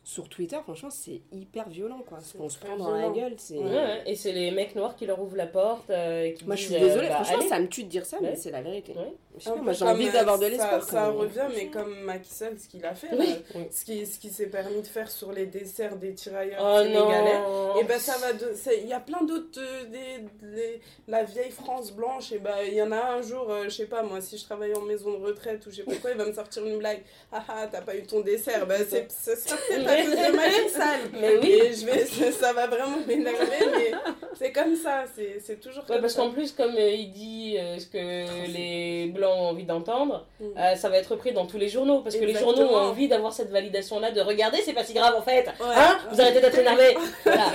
[0.08, 2.22] Sur Twitter, franchement, c'est hyper violent quoi.
[2.22, 3.58] Ce qu'on se prend dans la gueule, c'est.
[3.58, 4.04] Ouais, ouais.
[4.06, 5.90] Et c'est les mecs noirs qui leur ouvrent la porte.
[5.90, 7.50] euh, et qui Moi, je suis désolée, euh, bah, franchement, allez.
[7.50, 8.94] ça me tue de dire ça, mais c'est la vérité.
[9.38, 10.84] Je sais Un pas, peu moi, j'ai envie euh, d'avoir de ça- l'espoir.
[10.84, 13.36] Ça, revient, mais comme Macky Sall, ce qu'il a fait, Oui.
[13.56, 16.80] là, ce qui, ce qui s'est permis de faire sur les desserts des tirailleurs Oh
[16.84, 17.40] sénégalais.
[17.40, 17.78] non.
[17.80, 20.78] Et ben ça va de c'est- il y a plein d'autres euh,
[21.08, 23.86] la vieille France blanche et ben il y en a un jour euh, je sais
[23.86, 26.18] pas moi si je travaille en maison de retraite ou je sais pas quoi il
[26.18, 27.02] va me sortir une blague
[27.32, 30.36] ah ah t'as pas eu ton dessert ben c'est c'est ça peut-être à cause de
[30.36, 31.52] Macky Sall Mais oui.
[31.52, 33.92] et je vais ça va vraiment m'énerver mais
[34.36, 37.56] c'est comme ça c'est c'est toujours Ouais, comme parce qu'en plus, comme euh, il dit
[37.58, 40.46] euh, ce que les blancs ont envie d'entendre, Mm.
[40.58, 42.00] euh, ça va être repris dans tous les journaux.
[42.02, 42.56] Parce que les Exactement.
[42.56, 45.46] journaux ont envie d'avoir cette validation-là de regarder, c'est pas si grave en fait.
[45.60, 45.66] Ouais.
[45.76, 45.98] Hein?
[46.12, 46.96] Vous arrêtez d'être énervé.
[47.26, 47.46] Voilà.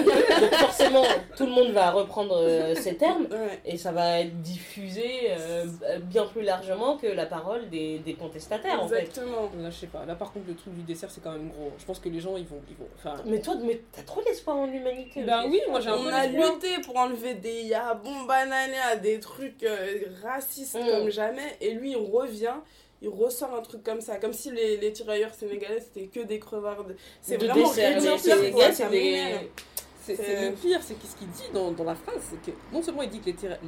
[0.40, 1.04] Donc forcément,
[1.36, 3.26] tout le monde va reprendre euh, ces termes.
[3.30, 3.60] Ouais.
[3.64, 5.64] Et ça va être diffusé euh,
[6.02, 9.00] bien plus largement que la parole des, des contestataires en fait.
[9.00, 10.04] exactement Là, je sais pas.
[10.06, 11.70] Là, par contre, le truc du dessert, c'est quand même gros.
[11.78, 12.60] Je pense que les gens, ils vont.
[12.68, 15.22] Ils vont enfin, Mais toi, mais t'as trop d'espoir en l'humanité.
[15.22, 19.20] Bah oui, moi, j'ai un on peu a lutté pour enlever des yabons banania, des
[19.20, 20.86] trucs euh, racistes Mm.
[20.90, 21.56] comme jamais.
[21.62, 22.55] Et lui, il revient,
[23.01, 24.16] il ressort un truc comme ça.
[24.16, 26.84] Comme si les, les tirailleurs sénégalais, c'était que des crevards.
[27.20, 31.44] C'est De vraiment dessert, mais ridicule, c'est- des- c'est le pire, c'est ce qu'il dit
[31.55, 33.59] dans, dans la phrase, c'est que non seulement il dit que les terra-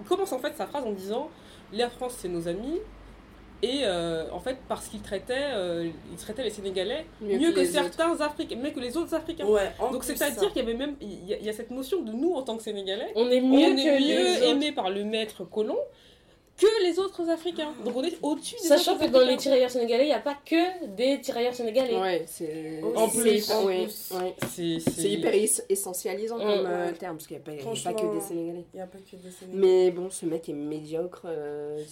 [0.00, 1.30] Il commence en fait sa phrase en disant
[1.72, 2.80] L'Air France, c'est nos amis.
[3.62, 7.66] Et euh, en fait, parce qu'il traitait, euh, il traitait les Sénégalais mieux, que, les
[7.66, 9.46] certains Africains, mieux que les autres Africains.
[9.46, 12.02] Ouais, Donc c'est-à-dire qu'il y avait même il y, a, il y a cette notion
[12.02, 13.10] de nous en tant que Sénégalais.
[13.14, 15.78] On est on mieux est les aimés par le maître colon
[16.56, 17.72] que les autres Africains.
[17.84, 20.36] Donc on est au-dessus des Sachant que dans les tirailleurs sénégalais, il n'y a pas
[20.44, 21.98] que des tirailleurs sénégalais.
[22.00, 22.80] Ouais, c'est.
[22.94, 24.12] En plus, en ouais, plus.
[24.12, 24.34] ouais.
[24.48, 26.66] C'est hyper es- essentialisant comme Mm.
[26.66, 28.10] euh, terme, parce qu'il n'y a, pas- il y a pas Franchement.
[28.10, 28.64] que des Sénégalais.
[28.72, 29.66] Il n'y a pas que des Sénégalais.
[29.84, 31.22] Mais bon, ce mec est médiocre.
[31.26, 31.82] euh,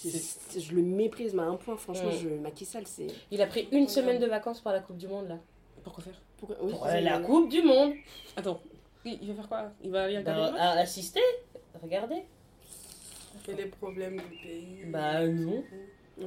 [0.56, 2.18] je le méprise, mais à un point, franchement, Mm.
[2.22, 3.09] je Macky Sall, c'est.
[3.30, 5.39] Il a pris une semaine de vacances pour la Coupe du Monde là.
[5.82, 6.20] Pourquoi faire?
[6.39, 6.51] Pour...
[6.62, 7.94] oui, Pour c'est- la Coupe du Monde.
[8.36, 8.60] Attends,
[9.05, 9.72] il il va faire quoi?
[9.82, 10.89] Il va aller regarder Bah, le match
[13.43, 13.62] Regardez.
[13.62, 14.78] Et les problèmes du pays.
[14.86, 15.62] Bah non.
[16.19, 16.27] Bah,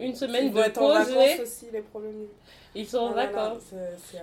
[0.00, 2.26] Une Ils semaine de être en vacances congé, aussi, les problèmes.
[2.74, 3.56] ils sont en Ah là là,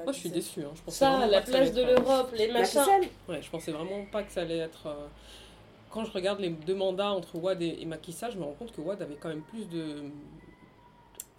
[0.03, 0.61] Moi, je suis déçue.
[0.61, 0.72] Hein.
[0.76, 2.81] Je pensais Ça, la allait de euh, l'Europe, les machins.
[3.30, 4.88] Ouais, je pensais vraiment pas que ça allait être.
[4.88, 5.07] euh,
[5.90, 8.53] Quand je regarde les deux mandats entre Wad et, et Macky Sall, je me rends
[8.53, 9.95] compte que Wad avait quand même plus de.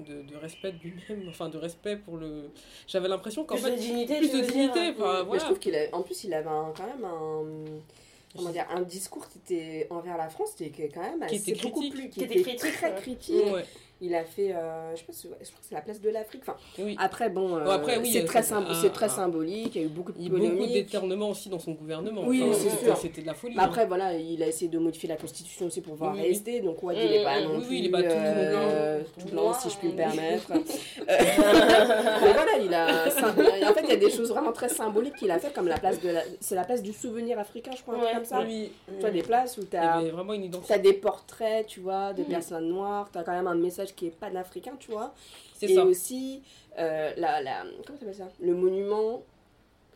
[0.00, 2.50] De, de respect de lui-même, enfin de respect pour le.
[2.88, 3.76] J'avais l'impression qu'en Plus de fait.
[3.76, 6.72] dignité, plus de dignité, enfin, Mais je trouve qu'il a, en plus, il avait un-
[6.76, 7.44] quand même un,
[8.36, 11.50] comment dire, un discours qui était envers la France, qui était quand même Qui assez
[11.52, 11.94] était beaucoup critique.
[11.94, 13.52] plus, qui, Qui était était critique, très critique.
[13.52, 13.64] Ouais,
[14.00, 16.42] Il a fait, euh, je je crois que c'est la place de l'Afrique.
[16.46, 16.96] Enfin, oui.
[16.98, 19.74] après, bon, euh, Bon, après, oui, c'est euh, très, c'est- symb- très symbolique.
[19.76, 20.72] Il y a eu beaucoup de Il y a beaucoup polémiques.
[20.72, 22.22] d'éternement aussi dans son gouvernement.
[22.26, 22.96] Oui, Enfin, c'est c'était- sûr.
[22.96, 23.54] C'était de la folie.
[23.56, 23.62] Hein.
[23.62, 26.60] après, voilà, il a essayé de modifier la constitution aussi pour pouvoir rester.
[26.60, 29.06] Donc, ouais, il n'est pas Oui, non oui, plus il est pas tout euh, blanc.
[29.20, 30.50] tout blanc, si je puis me permettre.
[31.06, 33.06] Mais voilà, il a.
[33.70, 35.78] En fait, il y a des choses vraiment très symboliques qu'il a fait, comme la
[35.78, 36.20] place de la.
[36.40, 38.42] C'est la place du souvenir africain, je crois, comme ça.
[38.44, 38.68] Tu
[39.00, 39.62] vois, des places où
[40.14, 40.74] vraiment une identité.
[40.74, 42.28] T'as des portraits, tu vois, de Mhm.
[42.28, 45.14] personnes noires, t'as quand même un message qui est panafricain, tu vois.
[45.56, 45.84] C'est Et ça.
[45.84, 46.42] aussi,
[46.78, 48.28] euh, la, la, comment t'appelles ça?
[48.40, 49.22] Le monument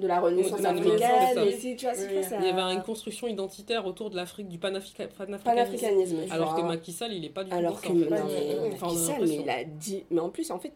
[0.01, 1.35] de la Renaissance africaine.
[1.35, 1.45] Ça.
[1.45, 2.15] aussi, tu vois, c'est Oui.
[2.15, 5.43] quoi, ça Il y avait une construction identitaire autour de l'Afrique, du panafrica- panafricanisme.
[5.45, 6.17] panafricanisme.
[6.31, 6.61] Alors que.
[6.63, 8.11] Macky Sall, il est pas du tout Alors que ça, en fait.
[8.11, 8.71] non, mais.
[8.75, 10.05] Enfin, Macky Sall, mais il a dit.
[10.11, 10.73] Mais en plus, en fait,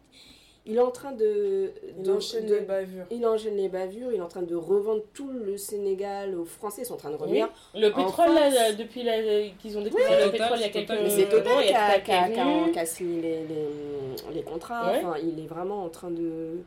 [0.66, 1.72] il est en train de.
[1.98, 3.05] Il de- enchaîne de- les bavures.
[3.10, 6.82] il enchaîne les bavures, il est en train de revendre tout le Sénégal aux Français,
[6.82, 7.48] ils sont en train de revenir.
[7.74, 10.68] Le En pétrole, là, depuis la- qu'ils ont découvert Oui, le pétrole il y a
[10.68, 10.90] quelques.
[10.90, 14.93] Mais c'est Total qui a a, signé les, les, les contrats.
[14.93, 14.98] Ouais.
[15.05, 16.59] Enfin, il est vraiment en train de.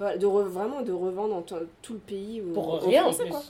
[0.00, 3.22] de re- vraiment de revendre en tout le pays aux, Pour aux rien en Français,
[3.24, 3.30] plus.
[3.30, 3.42] quoi.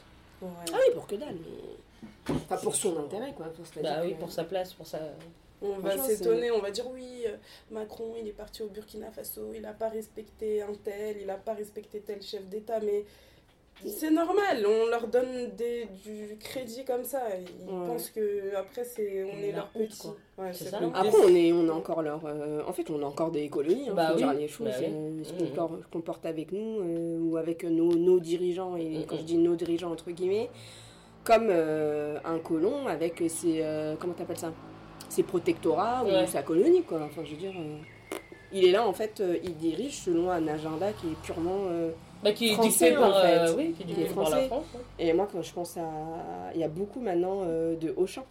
[0.42, 2.34] Ah oui, pour que dalle, mais.
[2.46, 3.46] Enfin, pour son intérêt, quoi.
[3.82, 4.98] Bah oui, que- pour sa place, pour sa.
[5.64, 7.36] On va s'étonner, on va dire oui, euh,
[7.70, 11.36] Macron il est parti au Burkina Faso, il n'a pas respecté un tel, il n'a
[11.36, 13.04] pas respecté tel chef d'État, mais
[13.86, 17.22] c'est normal, on leur donne des, du crédit comme ça.
[17.36, 17.86] Ils Ouais.
[17.86, 19.96] pensent que après c'est on est leur petit.
[20.52, 20.78] ça.
[20.94, 22.20] Après, on est, on est encore leur.
[22.24, 24.18] euh, en fait, on a encore des colonies, hein, Bah faut oui.
[24.18, 24.86] dire les choses, Bah oui.
[24.88, 25.38] euh, ce Mhm.
[25.38, 29.06] qu'on por- qu'on porte avec nous, euh, ou avec nos, nos dirigeants, et Mhm.
[29.06, 30.50] quand je dis nos dirigeants, entre guillemets,
[31.24, 33.60] comme euh, un colon avec ses.
[33.62, 34.52] euh, comment t'appelles ça?
[35.14, 36.24] Ses protectorats Ouais.
[36.24, 37.02] ou sa colonie, quoi.
[37.04, 37.52] Enfin, je veux dire.
[37.56, 37.76] euh,
[38.52, 41.66] il est là, en fait, euh, il dirige selon un agenda qui est purement.
[41.68, 41.92] euh,
[42.22, 43.38] Bah, qui est Français, dicté par, en fait.
[43.38, 44.46] euh, oui, qui Il est dicté par la français.
[44.48, 44.64] France.
[44.74, 44.78] hein.
[44.98, 45.88] Et moi, quand je pense à.
[46.54, 48.24] Il y a beaucoup maintenant euh, de Auchan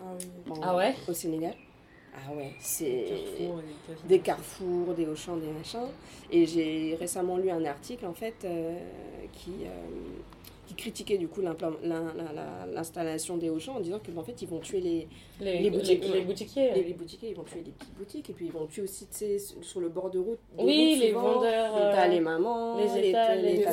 [0.00, 0.26] Ah oui.
[0.50, 0.94] en- Ah ouais?
[1.08, 1.54] au Sénégal.
[2.14, 3.06] Ah ouais, c'est.
[3.08, 3.60] Carrefour
[4.04, 5.88] des carrefours, des Auchan, des machins.
[6.30, 8.76] Et j'ai récemment lu un article en fait euh,
[9.32, 9.68] qui, euh,
[10.74, 11.42] qui critiquait du coup
[12.74, 15.08] l'installation des Auchan en disant que en fait ils vont tuer les,
[15.40, 16.72] Les, Les boutiques, les, les boutiquiers.
[16.74, 19.06] les, boutiquiers, ils vont tuer les petites boutiques et puis ils vont tuer aussi
[19.60, 20.38] sur le bord de route.
[20.58, 21.72] de oui, route, les souvent, vendeurs.
[21.92, 23.66] T'as euh, les mamans, les les, étals, les les-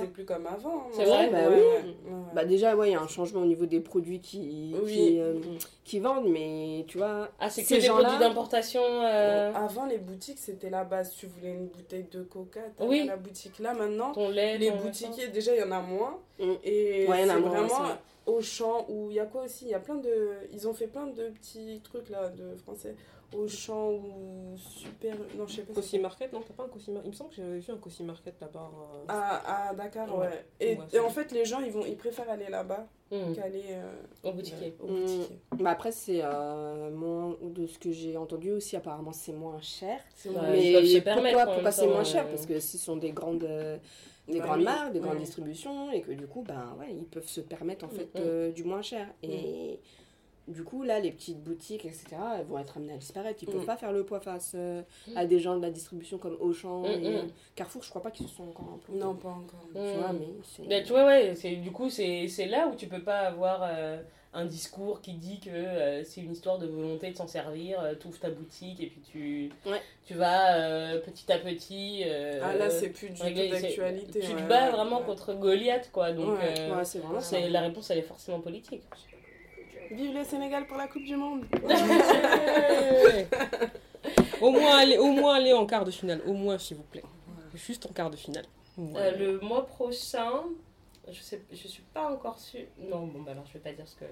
[0.00, 0.76] c'est plus comme avant.
[0.86, 0.90] hein.
[0.92, 1.90] C'est vrai Bah Ouais, oui.
[1.90, 2.12] ouais.
[2.34, 4.92] Bah déjà ouais, il y a un changement au niveau des produits qui, Oui.
[4.92, 5.58] qui, euh, Mm.
[5.84, 7.28] Qui vendent, mais tu vois.
[7.38, 8.80] Ah, c'est que des produits d'importation.
[8.82, 13.04] euh, Avant les boutiques c'était la base, tu voulais une bouteille de coca, t'allais Oui.
[13.06, 13.58] la boutique.
[13.58, 14.56] Là maintenant, ton lait.
[14.58, 16.18] les ton boutiquiers déjà il y en a moins.
[16.64, 17.94] Et Ouais, il y en a c'est vraiment vrai.
[18.26, 19.66] au champ où il y a quoi aussi?
[19.66, 20.30] Il y a plein de.
[20.52, 22.94] Ils ont fait plein de petits trucs là de français.
[23.36, 25.16] Au champ ou super.
[25.36, 25.72] Non, je sais pas.
[25.74, 27.76] Cossy Market, non, t'as pas un Cossy Market Il me semble que j'avais vu un
[27.78, 28.70] Cossy Market là-bas.
[28.74, 30.26] euh, À, à Dakar, Ouais.
[30.26, 30.44] ouais.
[30.60, 33.32] Et, Ouais, et c'est en fait, les gens ils, vont, ils préfèrent aller là-bas Mm.
[33.34, 33.92] qu'aller euh,
[34.24, 34.74] Au boutiquier.
[34.80, 35.00] au Mm.
[35.02, 35.38] boutiquier.
[35.58, 40.00] Bah après c'est euh, moins de ce que j'ai entendu aussi apparemment c'est moins cher.
[40.16, 42.24] C'est Ouais, se Mais pourquoi, pourquoi c'est moins cher?
[42.26, 43.76] euh, Parce que ce sont des grandes, euh,
[44.26, 47.04] des Bah grandes oui, marques, des grandes distributions, et que du coup, ben, ouais, ils
[47.04, 48.22] peuvent se permettre en fait Mm, mm.
[48.22, 49.06] euh, du moins cher.
[49.22, 49.78] Et
[50.48, 52.04] du coup, là, les petites boutiques, etc.,
[52.38, 53.42] elles vont être amenées à disparaître.
[53.42, 53.66] Ils peuvent Mm.
[53.66, 54.82] pas faire le poids face euh,
[55.16, 57.30] à des gens de la distribution comme Auchan Mm, et mm.
[57.54, 57.82] Carrefour.
[57.82, 59.00] Je crois pas qu'ils se sont encore implantés.
[59.00, 59.66] Non, pas encore.
[59.74, 59.98] Tu Mm.
[59.98, 60.68] vois, mais c'est...
[60.68, 63.60] Bah, tu vois, ouais, c'est, du coup, c'est, c'est là où tu peux pas avoir
[63.64, 64.02] euh,
[64.36, 67.94] un discours qui dit que euh, c'est une histoire de volonté de s'en servir, euh,
[67.98, 69.80] tu ouvres ta boutique et puis tu, Ouais.
[70.04, 72.02] tu vas euh, petit à petit.
[72.04, 74.20] euh, Ah là, c'est plus du régler- tout d'actualité.
[74.20, 75.06] Tu te bats ouais, vraiment ouais.
[75.06, 76.12] contre Goliath, quoi.
[76.12, 78.82] Donc, Ouais, euh, Ouais, c'est vraiment c'est, la réponse, elle est forcément politique.
[79.90, 81.44] Vive le Sénégal pour la Coupe du Monde
[84.40, 87.04] Au moins, aller, au moins aller en quart de finale, au moins s'il vous plaît.
[87.54, 88.44] Juste en quart de finale.
[88.78, 90.42] Euh, le mois prochain,
[91.10, 92.66] je sais, je suis pas encore sûre.
[92.78, 94.04] Non, bon, bah alors je vais pas dire ce que.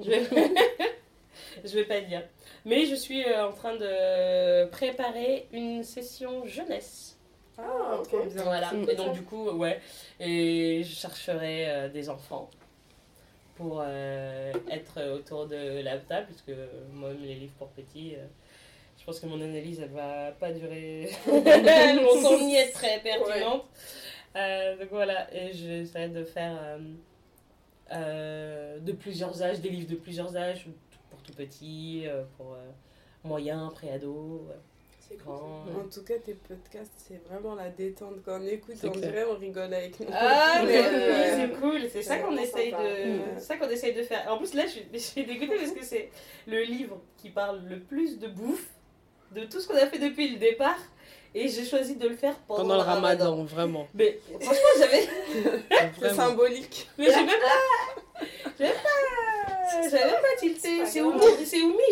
[0.00, 0.22] Je vais,
[1.64, 2.22] je vais pas dire.
[2.64, 7.18] Mais je suis euh, en train de préparer une session jeunesse.
[7.58, 8.14] Ah, ok.
[8.36, 8.72] Voilà.
[8.88, 9.80] Et donc du coup, ouais.
[10.20, 12.48] Et je chercherai euh, des enfants
[13.60, 16.58] pour euh, être autour de la table, puisque
[16.92, 18.14] moi, les livres pour petits.
[18.16, 18.26] euh,
[18.98, 23.64] je pense que mon analyse, elle va pas durer longtemps ni être très pertinente.
[24.36, 26.78] Euh, donc voilà, et j'essaie de faire
[27.90, 30.66] de plusieurs âges, des livres de plusieurs âges,
[31.10, 32.06] pour tout petit,
[32.36, 32.56] pour
[33.24, 34.46] moyen, préado.
[35.16, 35.64] Grand.
[35.76, 38.16] En tout cas, tes podcasts, c'est vraiment la détente.
[38.24, 39.10] Quand on écoute, on clair.
[39.12, 40.06] dirait on rigole avec nous.
[40.12, 41.32] Ah, mais oui, Ouais.
[41.36, 42.82] c'est cool, c'est ça qu'on essaye sympa.
[42.84, 44.26] de, ça qu'on essaye de faire.
[44.32, 46.10] En plus là, je suis, je suis dégoûtée parce que c'est
[46.46, 48.66] le livre qui parle le plus de bouffe
[49.32, 50.78] de tout ce qu'on a fait depuis le départ,
[51.36, 53.86] et j'ai choisi de le faire pendant, Pendant le ramadan, vraiment.
[53.94, 55.08] Mais franchement, j'avais,
[56.02, 56.88] C'est symbolique.
[56.98, 58.24] mais j'ai même pas,
[58.58, 58.88] j'avais pas,
[59.82, 60.84] j'avais pas tilté.
[60.86, 61.00] C'est.
[61.00, 61.20] Oumi,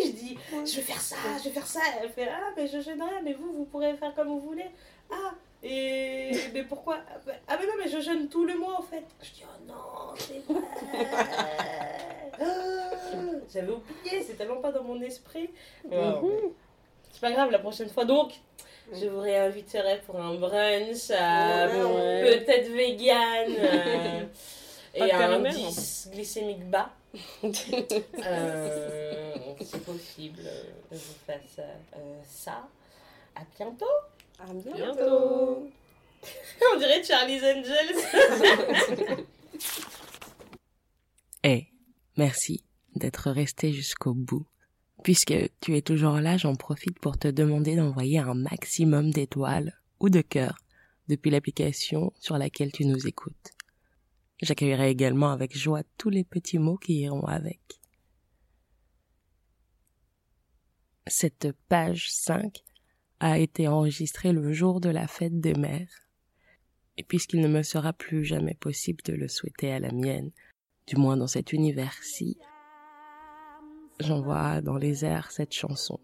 [0.05, 1.79] je dis, je vais faire ça, je vais faire ça.
[2.01, 4.69] Elle fait ah mais je gênerai, mais vous vous pourrez faire comme vous voulez.
[5.11, 6.97] Ah et mais pourquoi?
[7.47, 9.03] Ah mais non mais je jeûne tout le mois en fait.
[9.21, 10.61] Je dis oh non c'est vrai.
[12.41, 12.91] Ah,
[13.53, 15.49] J'avais oublié, c'est tellement pas dans mon esprit.
[15.91, 16.53] Mhm.
[17.11, 18.31] C'est pas grave la prochaine fois donc.
[18.93, 24.23] Je vous réinviterai pour un brunch, peut-être vegan euh,
[24.95, 25.57] et un périmètre.
[25.57, 26.89] indice glycémique bas.
[28.25, 32.67] Euh, c'est possible euh, que je fasse euh, ça.
[33.35, 33.85] À bientôt.
[34.39, 35.69] À bientôt.
[36.73, 39.25] On dirait Charlie's Angels.
[41.43, 41.67] Eh,
[42.17, 42.65] merci
[42.95, 44.45] d'être resté jusqu'au bout.
[45.03, 50.09] Puisque tu es toujours là, j'en profite pour te demander d'envoyer un maximum d'étoiles ou
[50.09, 50.57] de cœurs
[51.07, 53.53] depuis l'application sur laquelle tu nous écoutes.
[54.41, 57.79] J'accueillerai également avec joie tous les petits mots qui iront avec.
[61.07, 62.63] Cette page 5
[63.19, 66.07] a été enregistrée le jour de la fête des mères.
[66.97, 70.31] Et puisqu'il ne me sera plus jamais possible de le souhaiter à la mienne,
[70.87, 72.37] du moins dans cet univers-ci,
[73.99, 75.99] j'envoie dans les airs cette chanson,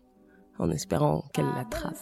[0.57, 1.95] en espérant qu'elle l'attrape.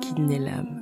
[0.00, 0.81] Kidney l'âme,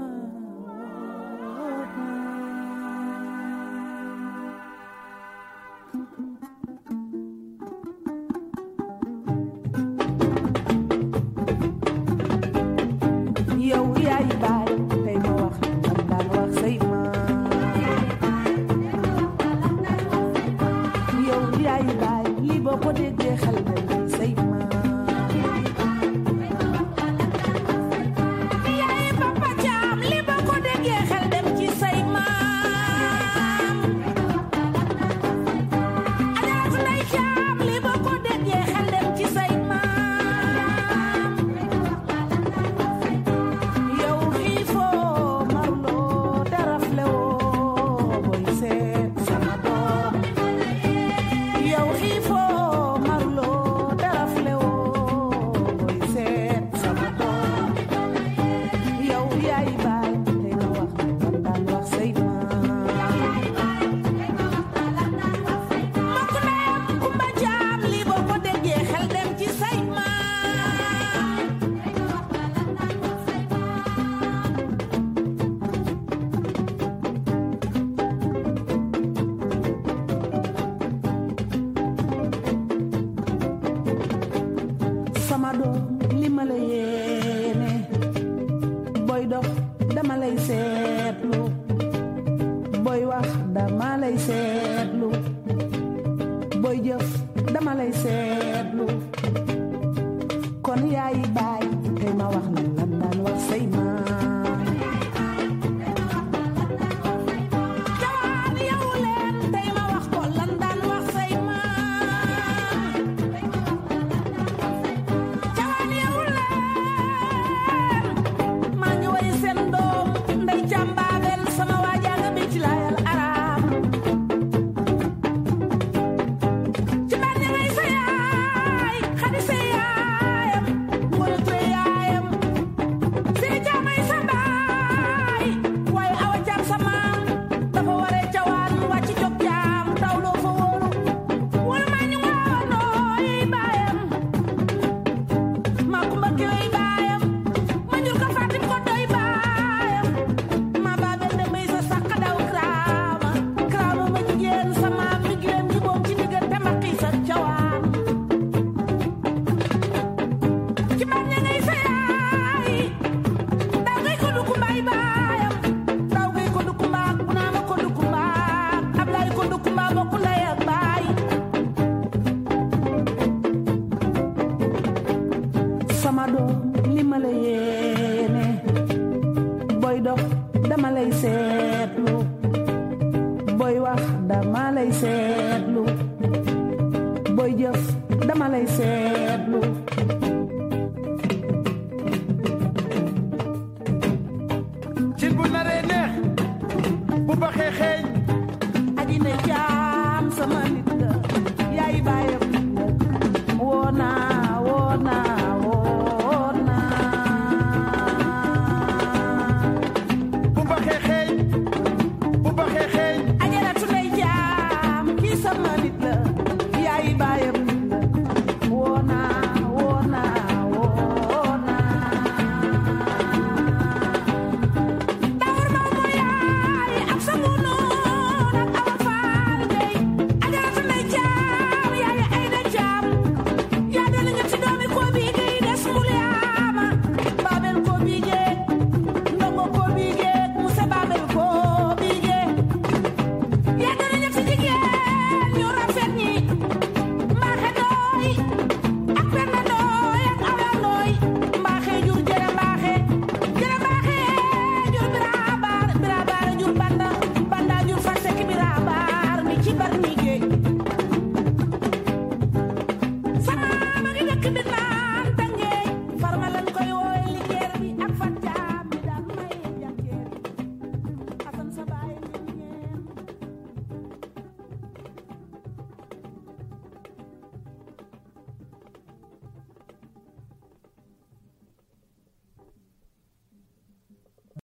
[85.41, 85.90] My Amador.